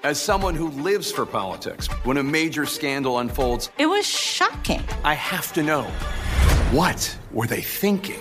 As 0.05 0.21
someone 0.21 0.55
who 0.55 0.69
lives 0.83 1.11
for 1.11 1.25
politics, 1.25 1.87
when 2.05 2.19
a 2.19 2.23
major 2.23 2.67
scandal 2.67 3.21
unfolds, 3.21 3.71
It 3.79 3.87
was 3.87 4.07
shocking. 4.07 4.83
I 5.05 5.15
have 5.15 5.55
to 5.55 5.63
know 5.63 5.85
what 6.71 7.17
were 7.33 7.47
they 7.47 7.63
thinking? 7.63 8.21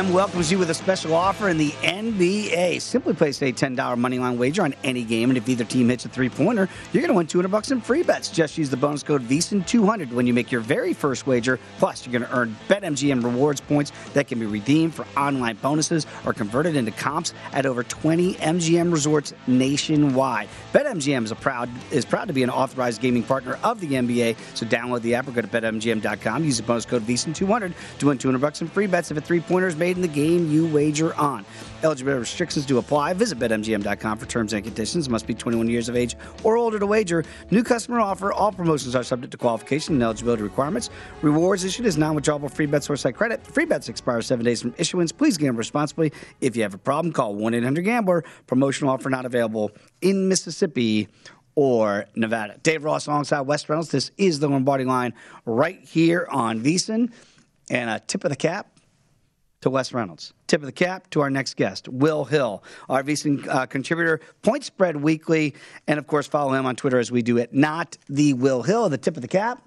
BetMGM 0.00 0.12
welcomes 0.14 0.50
you 0.50 0.58
with 0.58 0.70
a 0.70 0.74
special 0.74 1.14
offer 1.14 1.50
in 1.50 1.58
the 1.58 1.72
NBA. 1.82 2.80
Simply 2.80 3.12
place 3.12 3.42
a 3.42 3.52
$10 3.52 3.76
moneyline 3.76 4.38
wager 4.38 4.62
on 4.62 4.74
any 4.82 5.04
game, 5.04 5.28
and 5.28 5.36
if 5.36 5.46
either 5.46 5.64
team 5.64 5.90
hits 5.90 6.06
a 6.06 6.08
three-pointer, 6.08 6.70
you're 6.92 7.02
going 7.02 7.12
to 7.12 7.14
win 7.14 7.26
200 7.26 7.48
bucks 7.48 7.70
in 7.70 7.82
free 7.82 8.02
bets. 8.02 8.30
Just 8.30 8.56
use 8.56 8.70
the 8.70 8.78
bonus 8.78 9.02
code 9.02 9.20
VEASAN200 9.22 10.10
when 10.12 10.26
you 10.26 10.32
make 10.32 10.50
your 10.50 10.62
very 10.62 10.94
first 10.94 11.26
wager. 11.26 11.60
Plus, 11.78 12.06
you're 12.06 12.18
going 12.18 12.30
to 12.30 12.34
earn 12.34 12.56
BetMGM 12.68 13.22
rewards 13.22 13.60
points 13.60 13.92
that 14.14 14.26
can 14.26 14.38
be 14.40 14.46
redeemed 14.46 14.94
for 14.94 15.04
online 15.18 15.56
bonuses 15.56 16.06
or 16.24 16.32
converted 16.32 16.76
into 16.76 16.92
comps 16.92 17.34
at 17.52 17.66
over 17.66 17.82
20 17.82 18.34
MGM 18.36 18.90
resorts 18.90 19.34
nationwide. 19.46 20.48
BetMGM 20.72 21.24
is 21.24 21.32
proud 21.32 21.68
is 21.90 22.04
proud 22.04 22.28
to 22.28 22.32
be 22.32 22.44
an 22.44 22.50
authorized 22.50 23.00
gaming 23.00 23.24
partner 23.24 23.58
of 23.64 23.80
the 23.80 23.88
NBA. 23.88 24.36
So 24.54 24.64
download 24.66 25.02
the 25.02 25.16
app 25.16 25.26
or 25.26 25.32
go 25.32 25.40
to 25.40 25.48
betmgm.com. 25.48 26.44
Use 26.44 26.58
the 26.58 26.62
bonus 26.62 26.86
code 26.86 27.02
VEASAN200 27.02 27.72
to 27.98 28.06
win 28.06 28.18
200 28.18 28.38
bucks 28.38 28.60
in 28.60 28.68
free 28.68 28.86
bets 28.86 29.10
if 29.10 29.16
a 29.16 29.20
three-pointer 29.20 29.66
is 29.66 29.76
made 29.76 29.96
in 29.96 30.02
the 30.02 30.08
game 30.08 30.48
you 30.48 30.66
wager 30.68 31.12
on. 31.16 31.44
Eligibility 31.82 32.20
restrictions 32.20 32.66
do 32.66 32.78
apply. 32.78 33.14
Visit 33.14 33.38
betmgm.com 33.38 34.18
for 34.18 34.26
terms 34.26 34.52
and 34.52 34.62
conditions. 34.62 35.08
Must 35.08 35.26
be 35.26 35.34
21 35.34 35.68
years 35.68 35.88
of 35.88 35.96
age 35.96 36.16
or 36.44 36.56
older 36.56 36.78
to 36.78 36.86
wager. 36.86 37.24
New 37.50 37.62
customer 37.62 38.00
offer. 38.00 38.32
All 38.32 38.52
promotions 38.52 38.94
are 38.94 39.02
subject 39.02 39.30
to 39.32 39.38
qualification 39.38 39.94
and 39.94 40.02
eligibility 40.02 40.42
requirements. 40.42 40.90
Rewards 41.22 41.64
issued 41.64 41.86
as 41.86 41.96
non-withdrawable 41.96 42.50
free 42.50 42.66
bets 42.66 42.90
or 42.90 42.96
site 42.96 43.16
credit. 43.16 43.46
Free 43.46 43.64
bets 43.64 43.88
expire 43.88 44.20
seven 44.20 44.44
days 44.44 44.60
from 44.60 44.74
issuance. 44.76 45.10
Please 45.10 45.38
gamble 45.38 45.58
responsibly. 45.58 46.12
If 46.40 46.54
you 46.54 46.62
have 46.62 46.74
a 46.74 46.78
problem, 46.78 47.12
call 47.12 47.34
1-800-GAMBLER. 47.34 48.24
Promotional 48.46 48.92
offer 48.92 49.08
not 49.08 49.24
available 49.24 49.70
in 50.02 50.28
Mississippi 50.28 51.08
or 51.54 52.06
Nevada. 52.14 52.58
Dave 52.62 52.84
Ross 52.84 53.06
alongside 53.06 53.42
Wes 53.42 53.68
Reynolds. 53.68 53.90
This 53.90 54.10
is 54.18 54.38
the 54.38 54.48
Lombardi 54.48 54.84
line 54.84 55.14
right 55.46 55.80
here 55.82 56.26
on 56.30 56.60
VSiN. 56.60 57.12
And 57.70 57.88
a 57.88 58.00
tip 58.00 58.24
of 58.24 58.30
the 58.30 58.36
cap 58.36 58.79
to 59.60 59.70
Wes 59.70 59.92
Reynolds. 59.92 60.32
Tip 60.46 60.62
of 60.62 60.66
the 60.66 60.72
cap 60.72 61.08
to 61.10 61.20
our 61.20 61.30
next 61.30 61.56
guest, 61.56 61.88
Will 61.88 62.24
Hill, 62.24 62.62
our 62.88 63.02
VSiN 63.02 63.46
uh, 63.46 63.66
contributor, 63.66 64.20
Point 64.42 64.64
Spread 64.64 64.96
Weekly, 64.96 65.54
and 65.86 65.98
of 65.98 66.06
course 66.06 66.26
follow 66.26 66.52
him 66.52 66.66
on 66.66 66.76
Twitter 66.76 66.98
as 66.98 67.12
we 67.12 67.22
do 67.22 67.36
it. 67.36 67.52
Not 67.52 67.98
the 68.08 68.32
Will 68.34 68.62
Hill, 68.62 68.88
the 68.88 68.98
tip 68.98 69.16
of 69.16 69.22
the 69.22 69.28
cap. 69.28 69.62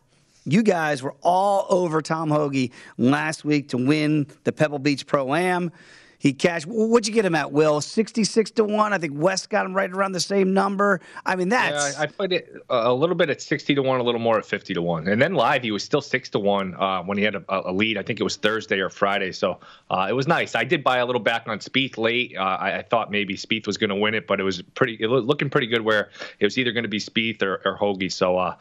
You 0.45 0.61
guys 0.61 1.01
were 1.01 1.15
all 1.21 1.65
over 1.69 2.01
Tom 2.01 2.29
Hoge 2.29 2.71
last 2.97 3.45
week 3.45 3.69
to 3.69 3.77
win 3.77 4.27
the 4.43 4.51
Pebble 4.51 4.79
Beach 4.79 5.05
Pro 5.07 5.33
Am. 5.35 5.71
He 6.23 6.31
cashed. 6.31 6.65
What'd 6.67 7.05
you 7.05 7.13
get 7.13 7.25
him 7.25 7.35
at, 7.35 7.51
Will? 7.51 7.81
Sixty-six 7.81 8.51
to 8.51 8.63
one. 8.63 8.93
I 8.93 8.97
think 8.97 9.11
West 9.13 9.49
got 9.49 9.65
him 9.65 9.73
right 9.73 9.91
around 9.91 10.13
the 10.13 10.21
same 10.21 10.53
number. 10.53 11.01
I 11.25 11.35
mean, 11.35 11.49
that's. 11.49 11.97
Yeah, 11.97 12.01
I 12.01 12.05
put 12.05 12.31
it 12.31 12.55
a 12.69 12.93
little 12.93 13.17
bit 13.17 13.29
at 13.29 13.41
sixty 13.41 13.75
to 13.75 13.81
one, 13.81 13.99
a 13.99 14.03
little 14.03 14.21
more 14.21 14.37
at 14.37 14.45
fifty 14.45 14.73
to 14.73 14.81
one, 14.81 15.09
and 15.09 15.21
then 15.21 15.33
live 15.33 15.63
he 15.63 15.71
was 15.71 15.83
still 15.83 15.99
six 15.99 16.29
to 16.29 16.39
one 16.39 16.75
uh, 16.75 17.03
when 17.03 17.17
he 17.17 17.25
had 17.25 17.35
a, 17.35 17.43
a, 17.49 17.73
lead. 17.73 17.97
I 17.97 18.03
think 18.03 18.21
it 18.21 18.23
was 18.23 18.37
Thursday 18.37 18.79
or 18.79 18.89
Friday, 18.89 19.33
so 19.33 19.59
uh, 19.91 20.07
it 20.09 20.13
was 20.13 20.25
nice. 20.25 20.55
I 20.55 20.63
did 20.63 20.81
buy 20.81 20.99
a 20.99 21.05
little 21.05 21.21
back 21.21 21.45
on 21.49 21.59
Spieth 21.59 21.97
late. 21.97 22.37
Uh, 22.37 22.41
I, 22.41 22.77
I, 22.77 22.81
thought 22.83 23.11
maybe 23.11 23.35
Spieth 23.35 23.67
was 23.67 23.77
going 23.77 23.89
to 23.89 23.95
win 23.97 24.13
it, 24.13 24.25
but 24.25 24.39
it 24.39 24.43
was 24.43 24.61
pretty 24.61 24.95
it 25.01 25.07
was 25.07 25.25
looking 25.25 25.49
pretty 25.49 25.67
good 25.67 25.81
where 25.81 26.09
it 26.39 26.45
was 26.45 26.57
either 26.57 26.71
going 26.71 26.83
to 26.83 26.89
be 26.89 26.99
Spieth 26.99 27.43
or, 27.43 27.61
or 27.65 27.75
Hoge. 27.75 28.13
So, 28.13 28.37
uh, 28.37 28.55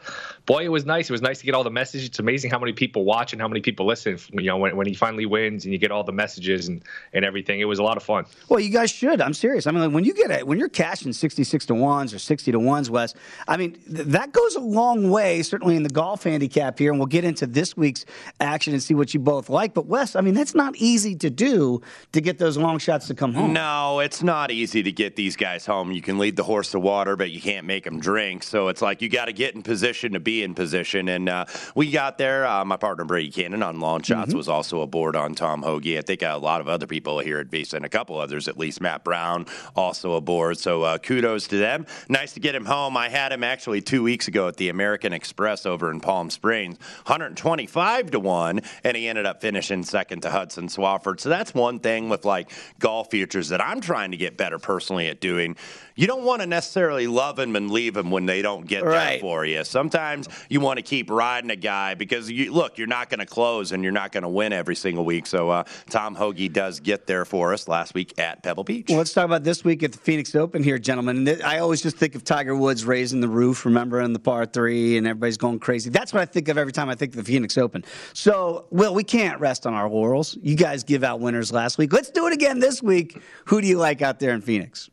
boy, 0.45 0.65
it 0.65 0.69
was 0.69 0.85
nice. 0.85 1.09
It 1.09 1.13
was 1.13 1.21
nice 1.21 1.39
to 1.39 1.45
get 1.45 1.55
all 1.55 1.63
the 1.63 1.71
messages. 1.71 2.09
It's 2.09 2.19
amazing 2.19 2.51
how 2.51 2.59
many 2.59 2.73
people 2.73 3.05
watch 3.05 3.31
and 3.31 3.41
how 3.41 3.47
many 3.47 3.61
people 3.61 3.85
listen. 3.85 4.19
You 4.33 4.47
know, 4.47 4.57
when, 4.57 4.75
when 4.75 4.85
he 4.85 4.93
finally 4.93 5.25
wins 5.25 5.63
and 5.63 5.71
you 5.71 5.79
get 5.79 5.91
all 5.91 6.03
the 6.03 6.11
messages 6.11 6.67
and 6.67 6.83
and 7.13 7.23
everything, 7.23 7.52
it 7.59 7.65
was 7.65 7.79
a 7.79 7.83
lot 7.83 7.97
of 7.97 8.03
fun. 8.03 8.25
Well, 8.49 8.59
you 8.59 8.69
guys 8.69 8.91
should. 8.91 9.21
I'm 9.21 9.33
serious. 9.33 9.67
I 9.67 9.71
mean, 9.71 9.81
like, 9.81 9.91
when 9.91 10.03
you 10.03 10.13
get 10.13 10.31
it, 10.31 10.45
when 10.47 10.59
you're 10.59 10.69
cashing 10.69 11.13
66 11.13 11.65
to 11.67 11.75
ones 11.75 12.13
or 12.13 12.19
60 12.19 12.51
to 12.51 12.59
ones, 12.59 12.89
Wes, 12.89 13.13
I 13.47 13.57
mean, 13.57 13.73
th- 13.73 14.07
that 14.07 14.31
goes 14.31 14.55
a 14.55 14.59
long 14.59 15.09
way, 15.09 15.41
certainly 15.41 15.75
in 15.75 15.83
the 15.83 15.89
golf 15.89 16.23
handicap 16.23 16.79
here. 16.79 16.91
And 16.91 16.99
we'll 16.99 17.07
get 17.07 17.23
into 17.23 17.47
this 17.47 17.75
week's 17.75 18.05
action 18.39 18.73
and 18.73 18.81
see 18.81 18.93
what 18.93 19.13
you 19.13 19.19
both 19.19 19.49
like. 19.49 19.73
But, 19.73 19.85
Wes, 19.85 20.15
I 20.15 20.21
mean, 20.21 20.33
that's 20.33 20.55
not 20.55 20.75
easy 20.77 21.15
to 21.15 21.29
do 21.29 21.81
to 22.11 22.21
get 22.21 22.37
those 22.37 22.57
long 22.57 22.79
shots 22.79 23.07
to 23.07 23.13
come 23.13 23.33
home. 23.33 23.53
No, 23.53 23.99
it's 23.99 24.23
not 24.23 24.51
easy 24.51 24.83
to 24.83 24.91
get 24.91 25.15
these 25.15 25.35
guys 25.35 25.65
home. 25.65 25.91
You 25.91 26.01
can 26.01 26.17
lead 26.17 26.35
the 26.35 26.43
horse 26.43 26.71
to 26.71 26.79
water, 26.79 27.15
but 27.15 27.31
you 27.31 27.41
can't 27.41 27.65
make 27.65 27.83
them 27.83 27.99
drink. 27.99 28.43
So 28.43 28.67
it's 28.67 28.81
like 28.81 29.01
you 29.01 29.09
got 29.09 29.25
to 29.25 29.33
get 29.33 29.55
in 29.55 29.63
position 29.63 30.13
to 30.13 30.19
be 30.19 30.43
in 30.43 30.53
position. 30.55 31.07
And 31.09 31.29
uh, 31.29 31.45
we 31.75 31.91
got 31.91 32.17
there. 32.17 32.45
Uh, 32.45 32.65
my 32.65 32.77
partner, 32.77 33.05
Brady 33.05 33.31
Kannon, 33.31 33.63
on 33.63 33.79
long 33.79 34.01
shots 34.01 34.29
mm-hmm. 34.29 34.37
was 34.37 34.49
also 34.49 34.81
aboard 34.81 35.15
on 35.15 35.35
Tom 35.35 35.61
Hoge. 35.61 35.97
I 35.97 36.01
think 36.01 36.21
a 36.21 36.35
lot 36.37 36.61
of 36.61 36.67
other 36.67 36.87
people 36.87 37.19
here 37.19 37.42
Visa 37.49 37.77
and 37.77 37.85
a 37.85 37.89
couple 37.89 38.17
others 38.19 38.47
at 38.47 38.57
least. 38.57 38.81
Matt 38.81 39.03
Brown 39.03 39.45
also 39.75 40.13
aboard. 40.13 40.57
So 40.57 40.83
uh, 40.83 40.97
kudos 40.97 41.47
to 41.47 41.57
them. 41.57 41.85
Nice 42.09 42.33
to 42.33 42.39
get 42.39 42.55
him 42.55 42.65
home. 42.65 42.97
I 42.97 43.09
had 43.09 43.31
him 43.31 43.43
actually 43.43 43.81
two 43.81 44.03
weeks 44.03 44.27
ago 44.27 44.47
at 44.47 44.57
the 44.57 44.69
American 44.69 45.13
Express 45.13 45.65
over 45.65 45.91
in 45.91 45.99
Palm 45.99 46.29
Springs, 46.29 46.77
125 47.05 48.11
to 48.11 48.19
one, 48.19 48.61
and 48.83 48.97
he 48.97 49.07
ended 49.07 49.25
up 49.25 49.41
finishing 49.41 49.83
second 49.83 50.21
to 50.21 50.29
Hudson 50.29 50.67
Swafford. 50.67 51.19
So 51.19 51.29
that's 51.29 51.53
one 51.53 51.79
thing 51.79 52.09
with 52.09 52.25
like 52.25 52.51
golf 52.79 53.11
futures 53.11 53.49
that 53.49 53.61
I'm 53.61 53.81
trying 53.81 54.11
to 54.11 54.17
get 54.17 54.37
better 54.37 54.59
personally 54.59 55.07
at 55.07 55.19
doing 55.19 55.55
you 55.95 56.07
don't 56.07 56.23
want 56.23 56.41
to 56.41 56.47
necessarily 56.47 57.07
love 57.07 57.35
them 57.35 57.55
and 57.55 57.69
leave 57.69 57.93
them 57.93 58.09
when 58.09 58.25
they 58.25 58.41
don't 58.41 58.65
get 58.65 58.83
right. 58.83 59.11
there 59.11 59.19
for 59.19 59.45
you. 59.45 59.63
Sometimes 59.63 60.27
you 60.49 60.59
want 60.59 60.77
to 60.77 60.83
keep 60.83 61.09
riding 61.09 61.51
a 61.51 61.55
guy 61.55 61.93
because 61.93 62.31
you 62.31 62.51
look, 62.51 62.77
you're 62.77 62.87
not 62.87 63.09
going 63.09 63.19
to 63.19 63.25
close 63.25 63.71
and 63.71 63.83
you're 63.83 63.91
not 63.91 64.11
going 64.11 64.23
to 64.23 64.29
win 64.29 64.53
every 64.53 64.75
single 64.75 65.05
week. 65.05 65.27
So 65.27 65.49
uh, 65.49 65.63
Tom 65.89 66.15
Hoge 66.15 66.51
does 66.51 66.79
get 66.79 67.05
there 67.05 67.22
for 67.25 67.53
us 67.53 67.67
last 67.67 67.93
week 67.93 68.17
at 68.19 68.43
Pebble 68.43 68.63
Beach. 68.63 68.85
Well, 68.89 68.97
let's 68.97 69.13
talk 69.13 69.25
about 69.25 69.43
this 69.43 69.63
week 69.63 69.83
at 69.83 69.91
the 69.91 69.97
Phoenix 69.97 70.35
Open 70.35 70.63
here, 70.63 70.77
gentlemen. 70.79 71.27
I 71.43 71.59
always 71.59 71.81
just 71.81 71.97
think 71.97 72.15
of 72.15 72.23
Tiger 72.23 72.55
Woods 72.55 72.85
raising 72.85 73.21
the 73.21 73.27
roof, 73.27 73.65
remembering 73.65 74.13
the 74.13 74.19
par 74.19 74.45
three, 74.45 74.97
and 74.97 75.07
everybody's 75.07 75.37
going 75.37 75.59
crazy. 75.59 75.89
That's 75.89 76.13
what 76.13 76.21
I 76.21 76.25
think 76.25 76.47
of 76.47 76.57
every 76.57 76.73
time 76.73 76.89
I 76.89 76.95
think 76.95 77.13
of 77.13 77.17
the 77.17 77.31
Phoenix 77.31 77.57
Open. 77.57 77.83
So, 78.13 78.65
Will, 78.69 78.93
we 78.93 79.03
can't 79.03 79.39
rest 79.39 79.65
on 79.65 79.73
our 79.73 79.89
laurels. 79.89 80.37
You 80.41 80.55
guys 80.55 80.83
give 80.83 81.03
out 81.03 81.19
winners 81.19 81.51
last 81.51 81.77
week. 81.77 81.93
Let's 81.93 82.09
do 82.09 82.27
it 82.27 82.33
again 82.33 82.59
this 82.59 82.81
week. 82.81 83.21
Who 83.45 83.61
do 83.61 83.67
you 83.67 83.77
like 83.77 84.01
out 84.01 84.19
there 84.19 84.33
in 84.33 84.41
Phoenix? 84.41 84.89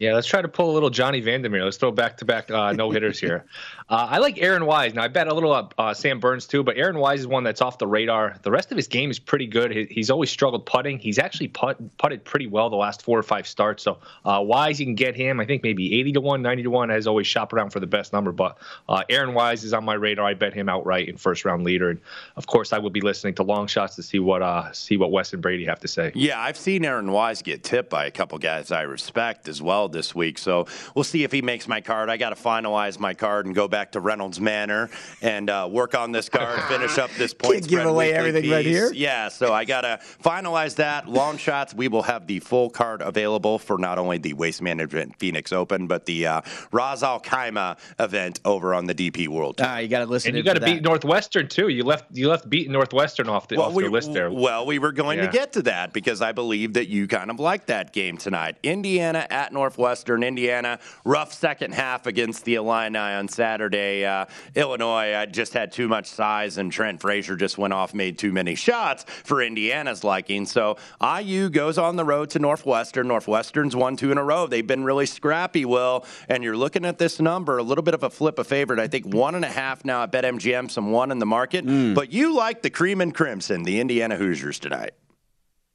Yeah, 0.00 0.14
let's 0.14 0.26
try 0.26 0.40
to 0.40 0.48
pull 0.48 0.70
a 0.70 0.72
little 0.72 0.88
Johnny 0.88 1.20
Vander 1.20 1.50
Meer. 1.50 1.62
Let's 1.62 1.76
throw 1.76 1.92
back 1.92 2.16
to 2.16 2.24
back 2.24 2.48
no 2.48 2.90
hitters 2.90 3.20
here. 3.20 3.44
Uh, 3.90 4.06
I 4.08 4.18
like 4.18 4.40
Aaron 4.40 4.66
Wise. 4.66 4.94
Now 4.94 5.02
I 5.02 5.08
bet 5.08 5.26
a 5.26 5.34
little 5.34 5.52
uh, 5.52 5.66
uh, 5.76 5.92
Sam 5.92 6.20
Burns 6.20 6.46
too, 6.46 6.62
but 6.62 6.76
Aaron 6.76 6.96
Wise 6.96 7.18
is 7.18 7.26
one 7.26 7.42
that's 7.42 7.60
off 7.60 7.78
the 7.78 7.88
radar. 7.88 8.36
The 8.42 8.50
rest 8.52 8.70
of 8.70 8.76
his 8.76 8.86
game 8.86 9.10
is 9.10 9.18
pretty 9.18 9.48
good. 9.48 9.72
He, 9.72 9.84
he's 9.90 10.10
always 10.10 10.30
struggled 10.30 10.64
putting. 10.64 11.00
He's 11.00 11.18
actually 11.18 11.48
put, 11.48 11.98
putted 11.98 12.24
pretty 12.24 12.46
well 12.46 12.70
the 12.70 12.76
last 12.76 13.02
four 13.02 13.18
or 13.18 13.24
five 13.24 13.48
starts. 13.48 13.82
So 13.82 13.98
uh, 14.24 14.40
Wise, 14.44 14.78
you 14.78 14.86
can 14.86 14.94
get 14.94 15.16
him. 15.16 15.40
I 15.40 15.44
think 15.44 15.64
maybe 15.64 15.98
80 15.98 16.12
to 16.12 16.20
one, 16.20 16.40
90 16.40 16.62
to 16.62 16.70
one. 16.70 16.88
Has 16.88 17.08
always 17.08 17.26
shop 17.26 17.52
around 17.52 17.70
for 17.70 17.80
the 17.80 17.88
best 17.88 18.12
number, 18.12 18.30
but 18.30 18.58
uh, 18.88 19.02
Aaron 19.08 19.34
Wise 19.34 19.64
is 19.64 19.72
on 19.72 19.84
my 19.84 19.94
radar. 19.94 20.24
I 20.24 20.34
bet 20.34 20.54
him 20.54 20.68
outright 20.68 21.08
in 21.08 21.16
first 21.16 21.44
round 21.44 21.64
leader. 21.64 21.90
And 21.90 22.00
of 22.36 22.46
course, 22.46 22.72
I 22.72 22.78
will 22.78 22.90
be 22.90 23.00
listening 23.00 23.34
to 23.34 23.42
long 23.42 23.66
shots 23.66 23.96
to 23.96 24.04
see 24.04 24.20
what 24.20 24.40
uh, 24.40 24.70
see 24.70 24.98
what 24.98 25.10
Wes 25.10 25.32
and 25.32 25.42
Brady 25.42 25.64
have 25.64 25.80
to 25.80 25.88
say. 25.88 26.12
Yeah, 26.14 26.40
I've 26.40 26.56
seen 26.56 26.84
Aaron 26.84 27.10
Wise 27.10 27.42
get 27.42 27.64
tipped 27.64 27.90
by 27.90 28.06
a 28.06 28.12
couple 28.12 28.38
guys 28.38 28.70
I 28.70 28.82
respect 28.82 29.48
as 29.48 29.60
well 29.60 29.89
this 29.92 30.14
week. 30.14 30.38
So 30.38 30.66
we'll 30.94 31.04
see 31.04 31.24
if 31.24 31.32
he 31.32 31.42
makes 31.42 31.68
my 31.68 31.80
card. 31.80 32.10
I 32.10 32.16
got 32.16 32.30
to 32.30 32.42
finalize 32.42 32.98
my 32.98 33.14
card 33.14 33.46
and 33.46 33.54
go 33.54 33.68
back 33.68 33.92
to 33.92 34.00
Reynolds 34.00 34.40
Manor 34.40 34.90
and 35.22 35.50
uh, 35.50 35.68
work 35.70 35.94
on 35.94 36.12
this 36.12 36.28
card, 36.28 36.60
finish 36.68 36.98
up 36.98 37.10
this 37.12 37.34
point. 37.34 37.54
Can't 37.54 37.68
give 37.68 37.84
away 37.86 38.12
everything 38.12 38.42
piece. 38.42 38.52
right 38.52 38.66
here. 38.66 38.92
Yeah, 38.92 39.28
so 39.28 39.52
I 39.52 39.64
gotta 39.64 40.00
finalize 40.22 40.76
that. 40.76 41.08
Long 41.08 41.36
shots. 41.36 41.74
We 41.74 41.88
will 41.88 42.02
have 42.02 42.26
the 42.26 42.40
full 42.40 42.70
card 42.70 43.02
available 43.02 43.58
for 43.58 43.78
not 43.78 43.98
only 43.98 44.18
the 44.18 44.32
Waste 44.34 44.62
Management 44.62 45.16
Phoenix 45.18 45.52
Open, 45.52 45.86
but 45.86 46.06
the 46.06 46.26
uh, 46.26 46.40
Ras 46.72 47.02
Al 47.02 47.20
Khaimah 47.20 47.78
event 47.98 48.40
over 48.44 48.74
on 48.74 48.86
the 48.86 48.94
DP 48.94 49.28
World. 49.28 49.60
Ah, 49.60 49.78
you 49.78 49.88
got 49.88 50.00
to 50.00 50.06
listen. 50.06 50.30
And 50.30 50.36
you 50.36 50.42
got 50.42 50.54
to 50.54 50.60
beat 50.60 50.82
Northwestern 50.82 51.48
too. 51.48 51.68
You 51.68 51.84
left 51.84 52.04
you 52.12 52.28
left 52.28 52.48
beating 52.48 52.72
Northwestern 52.72 53.28
off 53.28 53.48
the, 53.48 53.56
well, 53.56 53.68
off 53.68 53.74
we, 53.74 53.84
the 53.84 53.90
list 53.90 54.12
there. 54.12 54.30
Well, 54.30 54.66
we 54.66 54.78
were 54.78 54.92
going 54.92 55.18
yeah. 55.18 55.26
to 55.26 55.32
get 55.32 55.52
to 55.54 55.62
that 55.62 55.92
because 55.92 56.22
I 56.22 56.32
believe 56.32 56.74
that 56.74 56.88
you 56.88 57.06
kind 57.06 57.30
of 57.30 57.40
like 57.40 57.66
that 57.66 57.92
game 57.92 58.16
tonight. 58.16 58.56
Indiana 58.62 59.26
at 59.30 59.52
Northwestern. 59.52 59.79
Indiana 59.80 60.78
rough 61.04 61.32
second 61.32 61.72
half 61.74 62.06
against 62.06 62.44
the 62.44 62.54
Illini 62.54 62.98
on 62.98 63.28
Saturday. 63.28 64.04
Uh, 64.04 64.26
Illinois 64.54 65.26
just 65.26 65.52
had 65.52 65.72
too 65.72 65.88
much 65.88 66.06
size, 66.06 66.58
and 66.58 66.70
Trent 66.70 67.00
Frazier 67.00 67.36
just 67.36 67.58
went 67.58 67.72
off, 67.72 67.94
made 67.94 68.18
too 68.18 68.32
many 68.32 68.54
shots 68.54 69.04
for 69.24 69.42
Indiana's 69.42 70.04
liking. 70.04 70.46
So 70.46 70.76
IU 71.02 71.48
goes 71.50 71.78
on 71.78 71.96
the 71.96 72.04
road 72.04 72.30
to 72.30 72.38
Northwestern. 72.38 73.08
Northwestern's 73.08 73.74
won 73.74 73.96
two 73.96 74.12
in 74.12 74.18
a 74.18 74.24
row. 74.24 74.46
They've 74.46 74.66
been 74.66 74.84
really 74.84 75.06
scrappy, 75.06 75.64
Will, 75.64 76.04
and 76.28 76.44
you're 76.44 76.56
looking 76.56 76.84
at 76.84 76.98
this 76.98 77.20
number, 77.20 77.58
a 77.58 77.62
little 77.62 77.82
bit 77.82 77.94
of 77.94 78.02
a 78.02 78.10
flip 78.10 78.38
of 78.38 78.46
favorite. 78.46 78.78
I 78.78 78.88
think 78.88 79.06
one 79.06 79.34
and 79.34 79.44
a 79.44 79.50
half 79.50 79.84
now 79.84 80.02
at 80.02 80.12
BetMGM, 80.12 80.70
some 80.70 80.90
one 80.90 81.10
in 81.10 81.18
the 81.18 81.26
market. 81.26 81.64
Mm. 81.64 81.94
But 81.94 82.12
you 82.12 82.36
like 82.36 82.62
the 82.62 82.70
cream 82.70 83.00
and 83.00 83.14
crimson, 83.14 83.62
the 83.62 83.80
Indiana 83.80 84.16
Hoosiers 84.16 84.58
tonight. 84.58 84.92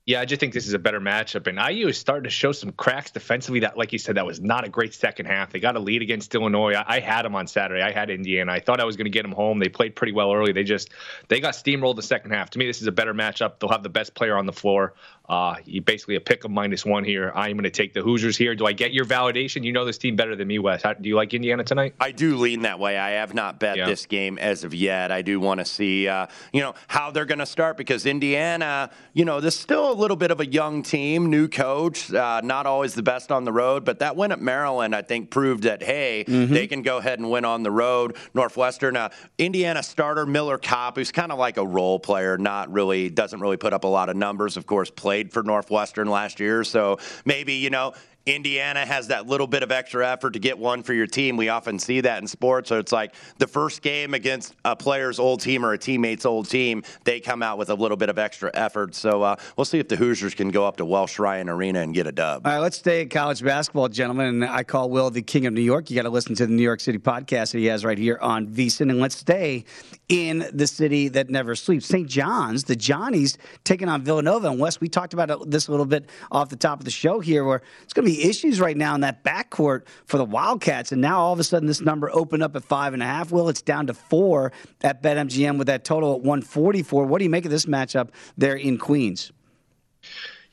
Yeah, 0.07 0.21
I 0.21 0.25
just 0.25 0.39
think 0.39 0.53
this 0.53 0.67
is 0.67 0.73
a 0.73 0.79
better 0.79 1.01
matchup. 1.01 1.47
And 1.47 1.57
IU 1.57 1.87
is 1.87 1.97
starting 1.97 2.25
to 2.25 2.29
show 2.29 2.51
some 2.51 2.71
cracks 2.71 3.09
defensively. 3.09 3.61
That, 3.61 3.75
like 3.75 3.91
you 3.91 3.97
said, 3.97 4.17
that 4.17 4.25
was 4.25 4.39
not 4.39 4.63
a 4.63 4.69
great 4.69 4.93
second 4.93 5.25
half. 5.25 5.51
They 5.51 5.59
got 5.59 5.75
a 5.75 5.79
lead 5.79 6.03
against 6.03 6.35
Illinois. 6.35 6.73
I, 6.73 6.97
I 6.97 6.99
had 6.99 7.23
them 7.23 7.33
on 7.33 7.47
Saturday. 7.47 7.81
I 7.81 7.91
had 7.91 8.11
Indiana. 8.11 8.51
I 8.51 8.59
thought 8.59 8.79
I 8.79 8.83
was 8.83 8.97
going 8.97 9.05
to 9.05 9.11
get 9.11 9.23
them 9.23 9.31
home. 9.31 9.57
They 9.57 9.67
played 9.67 9.95
pretty 9.95 10.13
well 10.13 10.31
early. 10.31 10.51
They 10.51 10.63
just 10.63 10.91
they 11.27 11.39
got 11.39 11.55
steamrolled 11.55 11.95
the 11.95 12.03
second 12.03 12.31
half. 12.31 12.51
To 12.51 12.59
me, 12.59 12.67
this 12.67 12.81
is 12.81 12.87
a 12.87 12.91
better 12.91 13.15
matchup. 13.15 13.57
They'll 13.59 13.71
have 13.71 13.81
the 13.81 13.89
best 13.89 14.13
player 14.13 14.37
on 14.37 14.45
the 14.45 14.53
floor. 14.53 14.93
Uh, 15.27 15.55
you 15.65 15.81
basically 15.81 16.15
a 16.15 16.21
pick 16.21 16.43
of 16.43 16.51
minus 16.51 16.85
one 16.85 17.03
here. 17.03 17.31
I'm 17.35 17.53
going 17.53 17.63
to 17.63 17.69
take 17.69 17.93
the 17.93 18.01
Hoosiers 18.01 18.37
here. 18.37 18.55
Do 18.55 18.65
I 18.65 18.73
get 18.73 18.93
your 18.93 19.05
validation? 19.05 19.63
You 19.63 19.71
know 19.71 19.85
this 19.85 19.97
team 19.97 20.15
better 20.15 20.35
than 20.35 20.47
me, 20.47 20.59
Wes. 20.59 20.83
How, 20.83 20.93
do 20.93 21.09
you 21.09 21.15
like 21.15 21.33
Indiana 21.33 21.63
tonight? 21.63 21.95
I 21.99 22.11
do 22.11 22.37
lean 22.37 22.61
that 22.61 22.79
way. 22.79 22.97
I 22.97 23.11
have 23.11 23.33
not 23.33 23.59
bet 23.59 23.77
yeah. 23.77 23.85
this 23.85 24.05
game 24.05 24.37
as 24.37 24.63
of 24.63 24.73
yet. 24.73 25.11
I 25.11 25.21
do 25.21 25.39
want 25.39 25.59
to 25.59 25.65
see, 25.65 26.07
uh, 26.07 26.27
you 26.53 26.61
know, 26.61 26.75
how 26.87 27.11
they're 27.11 27.25
going 27.25 27.39
to 27.39 27.45
start 27.45 27.77
because 27.77 28.05
Indiana, 28.05 28.91
you 29.13 29.25
know, 29.25 29.39
there's 29.39 29.57
still 29.57 29.91
a 29.91 29.93
little 29.93 30.17
bit 30.17 30.31
of 30.31 30.39
a 30.39 30.45
young 30.45 30.83
team, 30.83 31.29
new 31.29 31.47
coach, 31.47 32.13
uh, 32.13 32.41
not 32.43 32.65
always 32.65 32.93
the 32.93 33.03
best 33.03 33.31
on 33.31 33.45
the 33.45 33.51
road, 33.51 33.83
but 33.83 33.99
that 33.99 34.15
win 34.15 34.31
at 34.31 34.41
Maryland, 34.41 34.95
I 34.95 35.01
think, 35.01 35.31
proved 35.31 35.63
that 35.63 35.81
hey, 35.81 36.25
mm-hmm. 36.27 36.53
they 36.53 36.67
can 36.67 36.83
go 36.83 36.97
ahead 36.97 37.19
and 37.19 37.31
win 37.31 37.45
on 37.45 37.63
the 37.63 37.71
road. 37.71 38.15
Northwestern, 38.33 38.95
uh, 38.95 39.09
Indiana 39.37 39.81
starter 39.81 40.25
Miller 40.25 40.57
Kopp, 40.57 40.97
who's 40.97 41.11
kind 41.11 41.31
of 41.31 41.39
like 41.39 41.57
a 41.57 41.65
role 41.65 41.99
player, 41.99 42.37
not 42.37 42.71
really 42.71 43.09
doesn't 43.09 43.39
really 43.39 43.57
put 43.57 43.73
up 43.73 43.83
a 43.83 43.87
lot 43.87 44.09
of 44.09 44.15
numbers. 44.15 44.57
Of 44.57 44.65
course, 44.65 44.89
play 44.89 45.14
played 45.15 45.31
for 45.31 45.43
Northwestern 45.43 46.09
last 46.09 46.41
year. 46.41 46.65
So 46.65 46.99
maybe, 47.23 47.53
you 47.53 47.69
know, 47.69 47.93
Indiana 48.25 48.83
has 48.83 49.09
that 49.09 49.27
little 49.27 49.45
bit 49.45 49.61
of 49.61 49.71
extra 49.71 50.07
effort 50.07 50.31
to 50.31 50.39
get 50.39 50.57
one 50.57 50.81
for 50.81 50.93
your 50.93 51.05
team. 51.05 51.37
We 51.37 51.49
often 51.49 51.77
see 51.77 52.01
that 52.01 52.23
in 52.23 52.27
sports. 52.27 52.69
So 52.69 52.79
it's 52.79 52.91
like 52.91 53.13
the 53.37 53.45
first 53.45 53.83
game 53.83 54.15
against 54.15 54.55
a 54.65 54.75
player's 54.75 55.19
old 55.19 55.41
team 55.41 55.63
or 55.63 55.73
a 55.73 55.77
teammate's 55.77 56.25
old 56.25 56.49
team, 56.49 56.81
they 57.03 57.19
come 57.19 57.43
out 57.43 57.59
with 57.59 57.69
a 57.69 57.75
little 57.75 57.97
bit 57.97 58.09
of 58.09 58.17
extra 58.17 58.49
effort. 58.55 58.95
So 58.95 59.21
uh, 59.21 59.35
we'll 59.55 59.65
see 59.65 59.77
if 59.77 59.87
the 59.87 59.95
Hoosiers 59.95 60.33
can 60.33 60.49
go 60.49 60.65
up 60.65 60.77
to 60.77 60.85
Welsh 60.85 61.19
Ryan 61.19 61.49
Arena 61.49 61.81
and 61.81 61.93
get 61.93 62.07
a 62.07 62.11
dub. 62.11 62.47
All 62.47 62.53
right, 62.53 62.59
let's 62.59 62.77
stay 62.77 63.01
at 63.01 63.11
college 63.11 63.43
basketball, 63.43 63.89
gentlemen. 63.89 64.27
And 64.27 64.45
I 64.45 64.63
call 64.63 64.89
Will 64.89 65.11
the 65.11 65.21
King 65.21 65.45
of 65.45 65.53
New 65.53 65.61
York. 65.61 65.91
You 65.91 65.95
got 65.95 66.03
to 66.03 66.09
listen 66.09 66.33
to 66.35 66.47
the 66.47 66.53
New 66.53 66.63
York 66.63 66.79
City 66.79 66.97
podcast 66.97 67.51
that 67.51 67.59
he 67.59 67.65
has 67.65 67.85
right 67.85 67.97
here 67.97 68.17
on 68.21 68.47
VSIN. 68.47 68.89
And 68.89 68.99
let's 68.99 69.17
stay 69.17 69.65
in 70.09 70.47
the 70.51 70.65
city 70.65 71.09
that 71.09 71.29
never 71.29 71.53
sleeps. 71.53 71.85
St. 71.85 72.07
John's, 72.07 72.63
the 72.63 72.75
Johnnies 72.75 73.37
taking 73.63 73.87
on 73.87 74.01
Villanova. 74.01 74.49
And 74.49 74.59
Wes, 74.59 74.81
we 74.81 74.89
talked 74.89 75.13
about 75.13 75.51
this 75.51 75.67
a 75.67 75.71
little 75.71 75.85
bit 75.85 76.09
off 76.31 76.49
the 76.49 76.55
top 76.55 76.79
of 76.79 76.85
the 76.85 76.91
show 76.91 77.19
here, 77.19 77.43
where 77.43 77.61
it's 77.83 77.93
going 77.93 78.07
to 78.07 78.11
be 78.11 78.14
issues 78.23 78.59
right 78.59 78.77
now 78.77 78.95
in 78.95 79.01
that 79.01 79.23
backcourt 79.23 79.83
for 80.05 80.17
the 80.17 80.25
Wildcats. 80.25 80.91
And 80.91 81.01
now 81.01 81.19
all 81.19 81.33
of 81.33 81.39
a 81.39 81.43
sudden, 81.43 81.67
this 81.67 81.81
number 81.81 82.09
opened 82.11 82.43
up 82.43 82.55
at 82.55 82.63
five 82.63 82.93
and 82.93 83.03
a 83.03 83.05
half. 83.05 83.31
Will 83.31 83.49
it's 83.49 83.61
down 83.61 83.87
to 83.87 83.93
four 83.93 84.51
at 84.81 85.01
BetMGM 85.01 85.57
with 85.57 85.67
that 85.67 85.83
total 85.83 86.13
at 86.13 86.21
144. 86.21 87.05
What 87.05 87.19
do 87.19 87.23
you 87.23 87.29
make 87.29 87.45
of 87.45 87.51
this 87.51 87.65
matchup 87.65 88.09
there 88.37 88.55
in 88.55 88.77
Queens? 88.77 89.31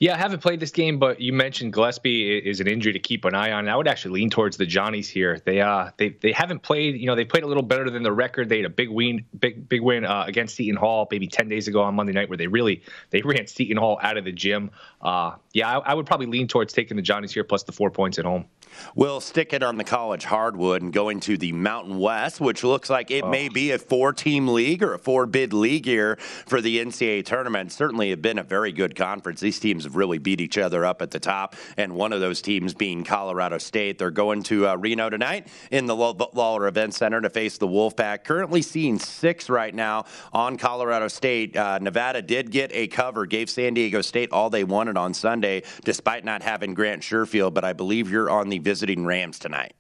Yeah, 0.03 0.15
I 0.15 0.19
haven't 0.19 0.41
played 0.41 0.59
this 0.59 0.73
game, 0.73 0.99
but 0.99 1.21
you 1.21 1.33
mentioned 1.33 1.73
Gillespie 1.73 2.37
is 2.37 2.59
an 2.59 2.67
injury 2.67 2.93
to 2.93 2.99
keep 2.99 3.25
an 3.25 3.37
eye 3.37 3.53
on. 3.53 3.69
I 3.69 3.77
would 3.77 3.87
actually 3.87 4.21
lean 4.21 4.31
towards 4.31 4.57
the 4.57 4.67
Johnnies 4.67 5.09
here. 5.09 5.39
They 5.45 5.61
uh 5.61 5.91
they 5.97 6.09
they 6.09 6.33
haven't 6.33 6.65
played. 6.65 6.97
You 6.97 7.07
know, 7.07 7.15
they 7.15 7.25
played 7.25 7.45
a 7.45 7.47
little 7.47 7.63
better 7.63 7.89
than 7.89 8.03
the 8.03 8.11
record. 8.11 8.49
They 8.49 8.57
had 8.57 8.67
a 8.67 8.69
big 8.69 8.91
win, 8.91 9.25
big 9.39 9.69
big 9.69 9.81
win 9.81 10.05
uh, 10.05 10.25
against 10.27 10.57
Seton 10.57 10.75
Hall 10.75 11.07
maybe 11.09 11.29
ten 11.29 11.49
days 11.49 11.69
ago 11.69 11.83
on 11.85 11.95
Monday 11.95 12.13
night, 12.13 12.29
where 12.29 12.37
they 12.37 12.49
really 12.49 12.83
they 13.11 13.23
ran 13.25 13.47
Seton 13.47 13.77
Hall 13.77 14.01
out 14.03 14.17
of 14.17 14.25
the 14.25 14.33
gym. 14.33 14.73
Uh, 15.01 15.37
yeah, 15.53 15.79
I, 15.79 15.93
I 15.93 15.95
would 15.95 16.07
probably 16.07 16.27
lean 16.27 16.49
towards 16.49 16.73
taking 16.73 16.97
the 16.97 17.03
Johnnies 17.05 17.33
here 17.33 17.45
plus 17.45 17.63
the 17.63 17.71
four 17.71 17.93
points 17.93 18.19
at 18.19 18.25
home. 18.25 18.47
We'll 18.95 19.21
stick 19.21 19.53
it 19.53 19.63
on 19.63 19.77
the 19.77 19.85
college 19.85 20.25
hardwood 20.25 20.83
and 20.83 20.93
going 20.93 21.21
to 21.21 21.37
the 21.37 21.53
Mountain 21.53 21.99
West, 21.99 22.41
which 22.41 22.65
looks 22.65 22.91
like 22.91 23.11
it 23.11 23.25
oh. 23.25 23.31
may 23.31 23.49
be 23.49 23.71
a 23.71 23.79
four 23.79 24.13
team 24.13 24.49
league 24.49 24.83
or 24.83 24.95
a 24.95 24.99
four 24.99 25.27
bid 25.27 25.53
league 25.53 25.87
here 25.87 26.17
for 26.47 26.61
the 26.61 26.79
NCAA 26.85 27.25
tournament. 27.25 27.73
Certainly 27.73 28.11
have 28.11 28.23
been 28.23 28.39
a 28.39 28.43
very 28.43 28.73
good 28.73 28.97
conference. 28.97 29.41
These 29.41 29.61
teams 29.61 29.85
have 29.85 29.97
really 29.97 30.19
beat 30.19 30.41
each 30.41 30.59
other 30.59 30.85
up 30.85 31.03
at 31.03 31.11
the 31.11 31.21
top, 31.21 31.57
and 31.77 31.95
one 31.95 32.13
of 32.13 32.21
those 32.21 32.43
teams 32.43 32.75
being 32.75 33.05
Colorado 33.05 33.59
State. 33.59 33.99
They're 33.99 34.11
going 34.11 34.43
to 34.45 34.69
uh, 34.69 34.77
Reno 34.77 35.11
tonight 35.11 35.49
in 35.71 35.87
the 35.87 35.95
Lawlor 35.95 36.69
Event 36.69 36.95
Center 36.95 37.21
to 37.21 37.31
face 37.31 37.59
the 37.59 37.69
Wolfpack. 37.69 38.25
Currently 38.25 38.63
seeing 38.63 38.99
six 38.99 39.49
right 39.49 39.75
now 39.75 40.05
on 40.33 40.57
Colorado 40.57 41.09
State. 41.09 41.57
Uh, 41.57 41.79
Nevada 41.79 42.23
did 42.23 42.51
get 42.51 42.71
a 42.73 42.89
cover, 42.89 43.27
gave 43.27 43.51
San 43.51 43.75
Diego 43.75 44.01
State 44.03 44.33
all 44.33 44.51
they 44.51 44.65
wanted 44.65 44.97
on 44.97 45.15
Sunday, 45.15 45.63
despite 45.85 46.25
not 46.25 46.43
having 46.43 46.75
Grant 46.75 47.03
Sherfield, 47.03 47.55
but 47.55 47.65
I 47.65 47.73
believe 47.73 48.11
you're 48.11 48.31
on 48.31 48.49
the 48.49 48.59
visiting 48.63 49.05
Rams 49.05 49.39
tonight. 49.39 49.75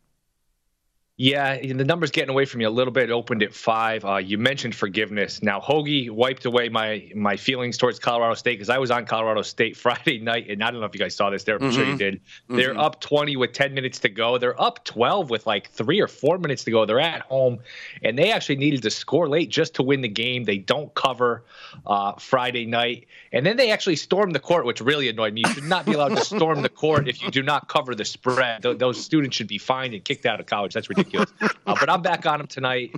Yeah, 1.22 1.56
the 1.56 1.84
number's 1.84 2.10
getting 2.10 2.30
away 2.30 2.46
from 2.46 2.62
you 2.62 2.68
a 2.68 2.70
little 2.70 2.92
bit. 2.92 3.04
It 3.04 3.12
opened 3.12 3.44
at 3.44 3.54
five. 3.54 4.04
Uh, 4.04 4.16
you 4.16 4.38
mentioned 4.38 4.74
forgiveness. 4.74 5.40
Now 5.40 5.60
Hoge 5.60 6.10
wiped 6.10 6.46
away 6.46 6.68
my 6.68 7.12
my 7.14 7.36
feelings 7.36 7.78
towards 7.78 8.00
Colorado 8.00 8.34
State 8.34 8.56
because 8.56 8.68
I 8.68 8.78
was 8.78 8.90
on 8.90 9.06
Colorado 9.06 9.42
State 9.42 9.76
Friday 9.86 10.18
night, 10.18 10.50
and 10.50 10.64
I 10.64 10.72
don't 10.72 10.80
know 10.80 10.86
if 10.86 10.94
you 10.94 10.98
guys 10.98 11.14
saw 11.14 11.30
this. 11.30 11.44
There, 11.44 11.54
I'm 11.54 11.60
mm-hmm. 11.60 11.76
sure 11.76 11.84
you 11.84 11.96
did. 11.96 12.14
Mm-hmm. 12.14 12.56
They're 12.56 12.76
up 12.76 13.00
20 13.00 13.36
with 13.36 13.52
10 13.52 13.72
minutes 13.72 14.00
to 14.00 14.08
go. 14.08 14.36
They're 14.36 14.60
up 14.60 14.82
12 14.82 15.30
with 15.30 15.46
like 15.46 15.70
three 15.70 16.00
or 16.00 16.08
four 16.08 16.38
minutes 16.38 16.64
to 16.64 16.72
go. 16.72 16.86
They're 16.86 16.98
at 16.98 17.20
home, 17.20 17.60
and 18.02 18.18
they 18.18 18.32
actually 18.32 18.56
needed 18.56 18.82
to 18.82 18.90
score 18.90 19.28
late 19.28 19.48
just 19.48 19.76
to 19.76 19.84
win 19.84 20.00
the 20.00 20.08
game. 20.08 20.42
They 20.42 20.58
don't 20.58 20.92
cover 20.94 21.44
uh, 21.86 22.14
Friday 22.14 22.66
night, 22.66 23.06
and 23.30 23.46
then 23.46 23.56
they 23.56 23.70
actually 23.70 23.94
stormed 23.94 24.34
the 24.34 24.40
court, 24.40 24.66
which 24.66 24.80
really 24.80 25.08
annoyed 25.08 25.34
me. 25.34 25.44
You 25.46 25.54
should 25.54 25.68
not 25.68 25.86
be 25.86 25.92
allowed 25.92 26.16
to 26.16 26.24
storm 26.24 26.62
the 26.62 26.68
court 26.68 27.06
if 27.06 27.22
you 27.22 27.30
do 27.30 27.44
not 27.44 27.68
cover 27.68 27.94
the 27.94 28.04
spread. 28.04 28.64
Th- 28.64 28.76
those 28.76 29.00
students 29.00 29.36
should 29.36 29.46
be 29.46 29.58
fined 29.58 29.94
and 29.94 30.04
kicked 30.04 30.26
out 30.26 30.40
of 30.40 30.46
college. 30.46 30.74
That's 30.74 30.88
ridiculous 30.88 31.11
ridiculous. 31.12 31.52
Uh, 31.64 31.76
but 31.78 31.88
I'm 31.88 32.02
back 32.02 32.26
on 32.26 32.38
them 32.38 32.46
tonight. 32.46 32.92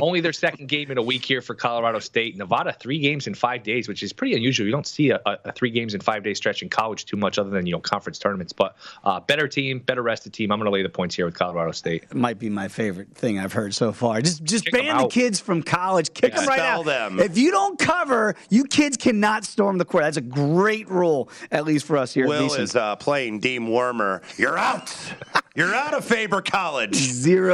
Only 0.00 0.20
their 0.20 0.32
second 0.32 0.68
game 0.68 0.90
in 0.90 0.98
a 0.98 1.02
week 1.02 1.24
here 1.24 1.40
for 1.40 1.54
Colorado 1.54 1.98
State. 1.98 2.36
Nevada, 2.36 2.72
three 2.72 2.98
games 2.98 3.26
in 3.26 3.34
five 3.34 3.62
days, 3.62 3.88
which 3.88 4.02
is 4.02 4.12
pretty 4.12 4.34
unusual. 4.34 4.66
You 4.66 4.72
don't 4.72 4.86
see 4.86 5.10
a, 5.10 5.20
a 5.24 5.52
three 5.52 5.70
games 5.70 5.94
in 5.94 6.00
five 6.00 6.22
day 6.22 6.34
stretch 6.34 6.62
in 6.62 6.68
college 6.68 7.06
too 7.06 7.16
much, 7.16 7.38
other 7.38 7.50
than 7.50 7.66
you 7.66 7.72
know 7.72 7.80
conference 7.80 8.18
tournaments. 8.18 8.52
But 8.52 8.76
uh, 9.02 9.20
better 9.20 9.48
team, 9.48 9.80
better 9.80 10.02
rested 10.02 10.32
team. 10.32 10.52
I'm 10.52 10.58
going 10.58 10.66
to 10.66 10.70
lay 10.70 10.82
the 10.82 10.88
points 10.88 11.14
here 11.14 11.24
with 11.24 11.34
Colorado 11.34 11.72
State. 11.72 12.04
It 12.04 12.14
might 12.14 12.38
be 12.38 12.48
my 12.48 12.68
favorite 12.68 13.14
thing 13.14 13.38
I've 13.38 13.52
heard 13.52 13.74
so 13.74 13.92
far. 13.92 14.20
Just 14.20 14.44
just 14.44 14.66
Kick 14.66 14.74
ban 14.74 14.98
the 14.98 15.08
kids 15.08 15.40
from 15.40 15.62
college. 15.62 16.12
Kick 16.14 16.34
yeah. 16.34 16.40
them 16.40 16.48
right 16.48 16.60
out. 16.60 16.84
Them. 16.84 17.18
If 17.18 17.38
you 17.38 17.50
don't 17.50 17.78
cover, 17.78 18.34
you 18.50 18.64
kids 18.64 18.96
cannot 18.96 19.44
storm 19.44 19.78
the 19.78 19.84
court. 19.84 20.04
That's 20.04 20.16
a 20.16 20.20
great 20.20 20.88
rule, 20.88 21.30
at 21.50 21.64
least 21.64 21.86
for 21.86 21.96
us 21.96 22.12
here. 22.12 22.26
Will 22.26 22.52
is 22.54 22.76
uh, 22.76 22.96
playing 22.96 23.40
Dean 23.40 23.68
Wormer. 23.68 24.22
You're 24.38 24.58
out. 24.58 24.94
You're 25.56 25.74
out 25.74 25.94
of 25.94 26.04
Faber 26.04 26.42
College. 26.42 26.96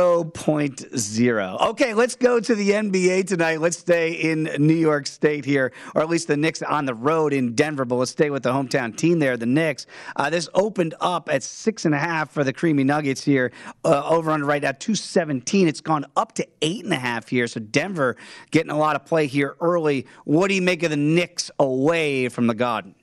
0.0. 0.01 1.61
Okay, 1.61 1.93
let's 1.93 2.15
go 2.15 2.41
to 2.41 2.55
the 2.55 2.71
NBA 2.71 3.27
tonight. 3.27 3.61
Let's 3.61 3.77
stay 3.77 4.13
in 4.13 4.45
New 4.59 4.75
York 4.75 5.07
State 5.07 5.45
here, 5.45 5.73
or 5.95 6.01
at 6.01 6.09
least 6.09 6.27
the 6.27 6.39
Knicks 6.39 6.63
on 6.63 6.87
the 6.87 6.95
road 6.95 7.35
in 7.35 7.55
Denver, 7.55 7.85
but 7.85 7.97
let's 7.97 8.11
stay 8.11 8.31
with 8.31 8.43
the 8.43 8.51
hometown 8.51 8.97
team 8.97 9.19
there, 9.19 9.37
the 9.37 9.45
Knicks. 9.45 9.85
Uh, 10.17 10.31
this 10.31 10.49
opened 10.55 10.95
up 11.03 11.29
at 11.31 11.43
six 11.43 11.85
and 11.85 11.95
a 11.95 11.99
half 11.99 12.31
for 12.31 12.45
the 12.45 12.53
Creamy 12.53 12.83
Nuggets 12.83 13.23
here, 13.23 13.53
uh, 13.85 14.09
over 14.09 14.31
under 14.31 14.47
right 14.47 14.63
now 14.63 14.73
217. 14.73 15.69
It's 15.69 15.83
gone 15.83 16.07
up 16.17 16.33
to 16.37 16.49
eight 16.63 16.83
and 16.83 16.95
a 16.95 16.99
half 16.99 17.29
here, 17.29 17.47
so 17.47 17.61
Denver 17.61 18.17
getting 18.51 18.71
a 18.71 18.79
lot 18.79 18.97
of 18.97 19.05
play 19.05 19.27
here 19.27 19.55
early. 19.61 20.07
What 20.25 20.49
do 20.49 20.55
you 20.55 20.63
make 20.63 20.83
of 20.83 20.91
the 20.91 20.97
Knicks 20.97 21.51
away 21.59 22.31
from 22.31 22.47
the 22.47 22.55
Garden? 22.55 22.95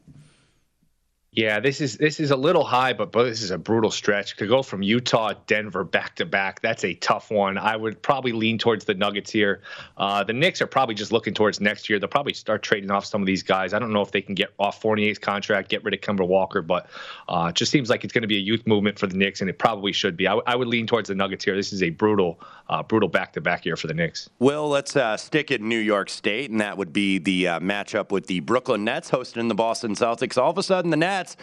Yeah, 1.37 1.59
this 1.59 1.81
is 1.81 1.97
this 1.97 2.19
is 2.19 2.31
a 2.31 2.35
little 2.35 2.63
high, 2.63 2.93
but, 2.93 3.11
but 3.11 3.25
this 3.25 3.43
is 3.43 3.51
a 3.51 3.59
brutal 3.59 3.91
stretch. 3.91 4.35
To 4.37 4.47
go 4.47 4.63
from 4.63 4.81
Utah, 4.81 5.33
Denver 5.45 5.83
back 5.83 6.15
to 6.15 6.25
back, 6.25 6.61
that's 6.61 6.83
a 6.83 6.95
tough 6.95 7.29
one. 7.29 7.59
I 7.59 7.75
would 7.75 8.01
probably 8.01 8.31
lean 8.31 8.57
towards 8.57 8.85
the 8.85 8.95
Nuggets 8.95 9.29
here. 9.29 9.61
Uh, 9.97 10.23
the 10.23 10.33
Knicks 10.33 10.63
are 10.63 10.65
probably 10.65 10.95
just 10.95 11.11
looking 11.11 11.35
towards 11.35 11.61
next 11.61 11.91
year. 11.91 11.99
They'll 11.99 12.09
probably 12.09 12.33
start 12.33 12.63
trading 12.63 12.89
off 12.89 13.05
some 13.05 13.21
of 13.21 13.27
these 13.27 13.43
guys. 13.43 13.75
I 13.75 13.77
don't 13.77 13.93
know 13.93 14.01
if 14.01 14.09
they 14.09 14.19
can 14.19 14.33
get 14.33 14.49
off 14.57 14.81
Fournier's 14.81 15.19
contract, 15.19 15.69
get 15.69 15.83
rid 15.83 15.93
of 15.93 16.01
Kemba 16.01 16.27
Walker, 16.27 16.63
but 16.63 16.87
uh, 17.29 17.49
it 17.49 17.55
just 17.55 17.71
seems 17.71 17.87
like 17.87 18.03
it's 18.03 18.13
going 18.13 18.23
to 18.23 18.27
be 18.27 18.37
a 18.37 18.41
youth 18.41 18.65
movement 18.65 18.97
for 18.97 19.05
the 19.05 19.15
Knicks, 19.15 19.39
and 19.39 19.47
it 19.47 19.59
probably 19.59 19.91
should 19.91 20.17
be. 20.17 20.25
I, 20.25 20.31
w- 20.31 20.43
I 20.47 20.55
would 20.55 20.67
lean 20.67 20.87
towards 20.87 21.07
the 21.07 21.13
Nuggets 21.13 21.45
here. 21.45 21.55
This 21.55 21.71
is 21.71 21.83
a 21.83 21.91
brutal, 21.91 22.39
uh, 22.67 22.81
brutal 22.81 23.09
back 23.09 23.33
to 23.33 23.41
back 23.41 23.63
year 23.63 23.75
for 23.75 23.85
the 23.85 23.93
Knicks. 23.93 24.27
Well, 24.39 24.69
let's 24.69 24.95
uh, 24.95 25.15
stick 25.17 25.51
in 25.51 25.69
New 25.69 25.77
York 25.77 26.09
State, 26.09 26.49
and 26.49 26.59
that 26.61 26.79
would 26.79 26.93
be 26.93 27.19
the 27.19 27.47
uh, 27.47 27.59
matchup 27.59 28.11
with 28.11 28.25
the 28.25 28.39
Brooklyn 28.39 28.83
Nets 28.83 29.11
hosting 29.11 29.49
the 29.49 29.53
Boston 29.53 29.93
Celtics. 29.93 30.35
All 30.35 30.49
of 30.49 30.57
a 30.57 30.63
sudden, 30.63 30.89
the 30.89 30.97
Nets 30.97 31.26
that's 31.27 31.37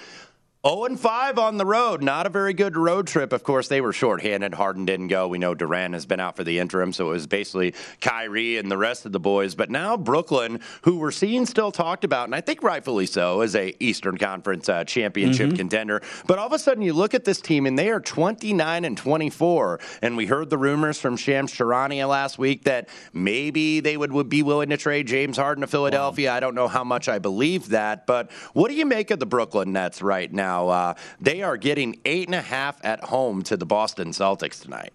0 0.67 0.85
and 0.87 0.99
5 0.99 1.39
on 1.39 1.59
the 1.59 1.67
road. 1.67 2.03
Not 2.03 2.25
a 2.25 2.31
very 2.31 2.55
good 2.55 2.75
road 2.75 3.07
trip. 3.07 3.35
Of 3.35 3.43
course, 3.43 3.69
they 3.69 3.83
were 3.83 3.93
shorthanded. 3.93 4.55
Harden 4.55 4.87
didn't 4.87 5.09
go. 5.09 5.29
We 5.29 5.37
know 5.37 5.55
Durant 5.55 5.93
has 5.93 6.07
been 6.07 6.21
out 6.21 6.37
for 6.37 6.45
the 6.45 6.59
interim, 6.59 6.95
so 6.95 7.09
it 7.09 7.13
was 7.13 7.27
basically 7.27 7.75
Kyrie 8.01 8.57
and 8.57 8.71
the 8.71 8.79
rest 8.79 9.05
of 9.05 9.13
the 9.13 9.21
boys. 9.21 9.55
But 9.55 9.69
now 9.71 9.99
Brooklyn, 9.99 10.61
who 10.83 10.97
we're 10.97 11.11
seeing 11.11 11.45
still 11.45 11.71
talked 11.71 12.03
about, 12.03 12.29
and 12.29 12.35
I 12.35 12.41
think 12.41 12.63
rightfully 12.63 13.05
so, 13.05 13.43
as 13.43 13.55
a 13.55 13.75
Eastern 13.79 14.17
Conference 14.17 14.71
uh, 14.71 14.85
championship 14.85 15.49
mm-hmm. 15.49 15.57
contender. 15.57 16.01
But 16.27 16.39
all 16.39 16.47
of 16.47 16.55
a 16.55 16.59
sudden, 16.59 16.83
you 16.83 16.95
look 16.95 17.13
at 17.13 17.27
this 17.27 17.43
team, 17.43 17.67
and 17.67 17.79
they 17.79 17.91
are 17.91 18.01
29 18.01 18.87
and 18.87 18.97
24. 18.97 19.81
And 20.01 20.17
we 20.17 20.25
heard 20.25 20.49
the 20.49 20.57
rumors 20.57 20.99
from 20.99 21.19
Shams 21.19 21.53
Charania 21.53 22.09
last 22.09 22.39
week 22.39 22.65
that 22.65 22.89
maybe 23.13 23.81
they 23.81 23.99
would, 23.99 24.13
would 24.13 24.31
be 24.31 24.43
willing 24.43 24.71
to 24.71 24.79
trade 24.79 25.09
James 25.09 25.37
Harden 25.37 25.61
to 25.61 25.67
Philadelphia. 25.67 26.31
Wow. 26.31 26.37
I 26.37 26.41
don't 26.41 26.55
know 26.55 26.69
how 26.69 26.85
much 26.85 27.07
I 27.07 27.19
believe 27.19 27.69
that. 27.69 28.07
But 28.07 28.31
what 28.55 28.71
do 28.71 28.75
you 28.75 28.87
make 28.87 29.11
of 29.11 29.19
the 29.19 29.27
Brooklyn 29.27 29.75
Nets 29.75 30.01
right 30.01 30.33
now? 30.33 30.54
Now. 30.55 30.69
Uh, 30.69 30.95
they 31.21 31.43
are 31.43 31.57
getting 31.57 32.01
eight 32.05 32.29
and 32.29 32.35
a 32.35 32.41
half 32.41 32.85
at 32.85 33.05
home 33.05 33.43
to 33.45 33.57
the 33.57 33.67
Boston 33.67 34.09
Celtics 34.11 34.61
tonight. 34.61 34.93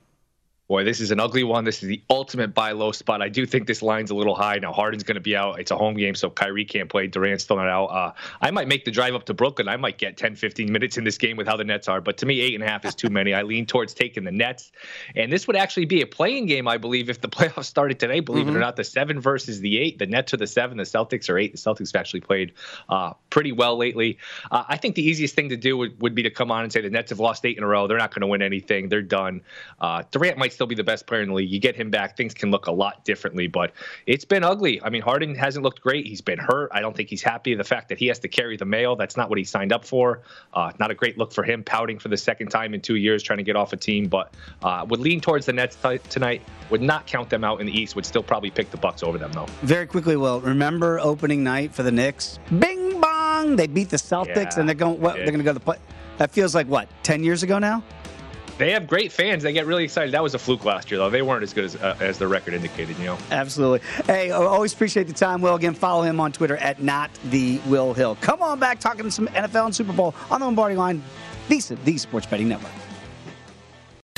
Boy, 0.70 0.84
this 0.84 1.00
is 1.00 1.10
an 1.10 1.20
ugly 1.20 1.44
one. 1.44 1.64
This 1.64 1.82
is 1.82 1.90
the 1.90 2.00
ultimate 2.12 2.54
buy 2.54 2.74
low 2.74 2.92
spot. 2.92 3.24
I 3.24 3.30
do 3.30 3.48
think 3.48 3.66
this 3.66 3.82
line's 3.82 4.12
a 4.12 4.16
little 4.16 4.36
high. 4.36 4.60
Now, 4.60 4.72
Harden's 4.72 5.02
going 5.02 5.16
to 5.16 5.20
be 5.20 5.36
out. 5.36 5.60
It's 5.60 5.72
a 5.72 5.76
home 5.76 5.96
game, 5.96 6.14
so 6.14 6.30
Kyrie 6.30 6.64
can't 6.64 6.88
play. 6.88 7.08
Durant's 7.08 7.44
still 7.44 7.56
not 7.56 7.68
out. 7.68 7.86
Uh, 7.86 8.14
I 8.40 8.52
might 8.52 8.68
make 8.68 8.86
the 8.86 8.92
drive 8.92 9.16
up 9.16 9.26
to 9.26 9.34
Brooklyn. 9.34 9.68
I 9.68 9.78
might 9.78 9.98
get 9.98 10.16
10, 10.16 10.36
15 10.36 10.72
minutes 10.72 10.96
in 10.96 11.04
this 11.04 11.18
game 11.18 11.38
with 11.38 11.48
how 11.48 11.58
the 11.58 11.64
Nets 11.64 11.88
are. 11.88 12.02
But 12.02 12.18
to 12.18 12.28
me, 12.28 12.40
eight 12.42 12.54
and 12.54 12.64
a 12.64 12.68
half 12.68 12.86
is 12.86 12.94
too 12.94 13.10
many. 13.10 13.34
I 13.34 13.42
lean 13.42 13.66
towards 13.66 13.96
taking 13.96 14.24
the 14.26 14.32
Nets. 14.32 14.72
And 15.16 15.32
this 15.32 15.48
would 15.48 15.56
actually 15.56 15.86
be 15.86 16.04
a 16.04 16.06
play-in 16.06 16.46
game, 16.46 16.68
I 16.68 16.78
believe, 16.78 17.10
if 17.10 17.20
the 17.20 17.30
playoffs 17.30 17.66
started 17.66 18.00
today. 18.00 18.20
Believe 18.20 18.46
mm-hmm. 18.46 18.54
it 18.54 18.60
or 18.60 18.62
not, 18.62 18.76
the 18.76 18.84
seven 18.84 19.20
versus 19.20 19.62
the 19.62 19.80
eight. 19.80 19.98
The 19.98 20.06
Nets 20.06 20.36
are 20.36 20.38
the 20.38 20.46
seven. 20.46 20.78
The 20.78 20.84
Celtics 20.84 21.32
are 21.32 21.40
eight. 21.40 21.52
The 21.52 21.58
Celtics 21.58 21.94
have 21.94 22.00
actually 22.00 22.22
played 22.22 22.54
uh, 22.90 23.14
pretty 23.32 23.54
well 23.54 23.76
lately. 23.76 24.20
Uh, 24.52 24.66
I 24.68 24.78
think 24.78 24.94
the 24.94 25.04
easiest 25.04 25.34
thing 25.34 25.50
to 25.50 25.58
do 25.58 25.78
would, 25.78 26.00
would 26.00 26.14
be 26.14 26.22
to 26.22 26.30
come 26.30 26.52
on 26.52 26.62
and 26.62 26.72
say 26.72 26.82
the 26.82 26.92
Nets 26.92 27.10
have 27.10 27.20
lost 27.20 27.44
eight 27.44 27.58
in 27.58 27.64
a 27.64 27.68
row. 27.68 27.88
They're 27.88 27.98
not 27.98 28.14
going 28.14 28.22
to 28.22 28.28
win 28.28 28.44
anything. 28.44 28.88
They're 28.88 29.02
done. 29.02 29.42
Uh, 29.82 30.04
Durant 30.12 30.38
might 30.38 30.59
still 30.60 30.68
be 30.68 30.76
the 30.76 30.84
best 30.84 31.08
player 31.08 31.22
in 31.22 31.30
the 31.30 31.36
league. 31.36 31.50
You 31.50 31.58
get 31.58 31.78
him 31.78 31.90
back, 31.90 32.18
things 32.18 32.34
can 32.34 32.52
look 32.52 32.68
a 32.68 32.72
lot 32.74 33.06
differently. 33.06 33.48
But 33.48 33.72
it's 34.06 34.26
been 34.26 34.44
ugly. 34.44 34.84
I 34.84 34.90
mean, 34.90 35.02
Harden 35.02 35.34
hasn't 35.34 35.64
looked 35.64 35.80
great. 35.80 36.06
He's 36.06 36.20
been 36.20 36.38
hurt. 36.38 36.70
I 36.74 36.82
don't 36.82 36.94
think 36.94 37.08
he's 37.08 37.22
happy. 37.22 37.56
The 37.56 37.64
fact 37.64 37.88
that 37.88 37.98
he 37.98 38.08
has 38.08 38.20
to 38.20 38.28
carry 38.28 38.58
the 38.58 38.66
mail, 38.66 38.98
that's 38.98 39.16
not 39.16 39.30
what 39.30 39.38
he 39.38 39.46
signed 39.46 39.72
up 39.72 39.86
for. 39.86 40.24
Uh, 40.54 40.74
not 40.78 40.92
a 40.92 40.96
great 40.96 41.18
look 41.18 41.32
for 41.32 41.46
him, 41.46 41.64
pouting 41.64 41.98
for 41.98 42.10
the 42.10 42.18
second 42.18 42.50
time 42.50 42.74
in 42.74 42.82
two 42.82 42.96
years, 42.96 43.24
trying 43.24 43.38
to 43.38 43.44
get 43.44 43.56
off 43.56 43.72
a 43.72 43.78
team. 43.78 44.10
But 44.10 44.34
uh, 44.62 44.86
would 44.90 45.00
lean 45.00 45.22
towards 45.22 45.46
the 45.46 45.54
Nets 45.54 45.78
t- 45.82 46.00
tonight. 46.10 46.42
Would 46.72 46.82
not 46.82 47.08
count 47.08 47.30
them 47.30 47.46
out 47.46 47.62
in 47.62 47.66
the 47.66 47.80
East. 47.80 47.96
Would 47.96 48.06
still 48.06 48.22
probably 48.24 48.52
pick 48.52 48.70
the 48.70 48.78
Bucks 48.78 49.02
over 49.02 49.18
them 49.18 49.32
though. 49.32 49.48
Very 49.62 49.88
quickly, 49.88 50.18
Will. 50.18 50.42
Remember 50.42 51.00
opening 51.00 51.42
night 51.42 51.74
for 51.74 51.84
the 51.84 51.92
Knicks? 51.92 52.38
Bing 52.60 53.00
bong! 53.00 53.56
They 53.56 53.68
beat 53.68 53.90
the 53.90 53.98
Celtics, 53.98 54.36
yeah, 54.36 54.60
and 54.60 54.68
they're 54.68 54.76
going. 54.76 55.00
What, 55.00 55.16
they're 55.16 55.28
going 55.28 55.38
to 55.38 55.46
go 55.46 55.54
to 55.54 55.60
the 55.60 55.64
play. 55.64 55.78
That 56.18 56.32
feels 56.32 56.54
like 56.54 56.68
what? 56.68 56.90
Ten 57.02 57.24
years 57.24 57.44
ago 57.44 57.60
now. 57.60 57.82
They 58.60 58.72
have 58.72 58.88
great 58.88 59.14
fans. 59.14 59.42
They 59.42 59.54
get 59.54 59.66
really 59.66 59.86
excited. 59.86 60.14
That 60.14 60.22
was 60.22 60.36
a 60.36 60.40
fluke 60.40 60.66
last 60.66 60.92
year, 60.92 60.98
though. 61.00 61.10
They 61.10 61.22
weren't 61.22 61.44
as 61.44 61.54
good 61.54 61.64
as, 61.64 61.78
uh, 61.78 61.96
as 62.02 62.18
the 62.18 62.28
record 62.28 62.54
indicated, 62.54 62.98
you 63.00 63.06
know. 63.06 63.18
Absolutely. 63.32 63.80
Hey, 64.06 64.32
always 64.32 64.74
appreciate 64.74 65.08
the 65.08 65.14
time, 65.14 65.42
Will. 65.42 65.56
Again, 65.56 65.74
follow 65.74 66.04
him 66.04 66.20
on 66.20 66.34
Twitter 66.34 66.58
at 66.58 66.84
not 66.84 67.10
the 67.30 67.60
Will 67.68 67.94
Hill. 67.94 68.18
Come 68.20 68.42
on 68.42 68.60
back 68.60 68.82
talking 68.82 69.10
some 69.12 69.28
NFL 69.30 69.68
and 69.68 69.76
Super 69.76 69.94
Bowl 69.94 70.14
on 70.30 70.42
the 70.42 70.46
Lombardi 70.46 70.76
line, 70.76 71.02
the, 71.48 71.78
the 71.86 71.98
Sports 71.98 72.28
Betting 72.28 72.50
Network. 72.50 72.74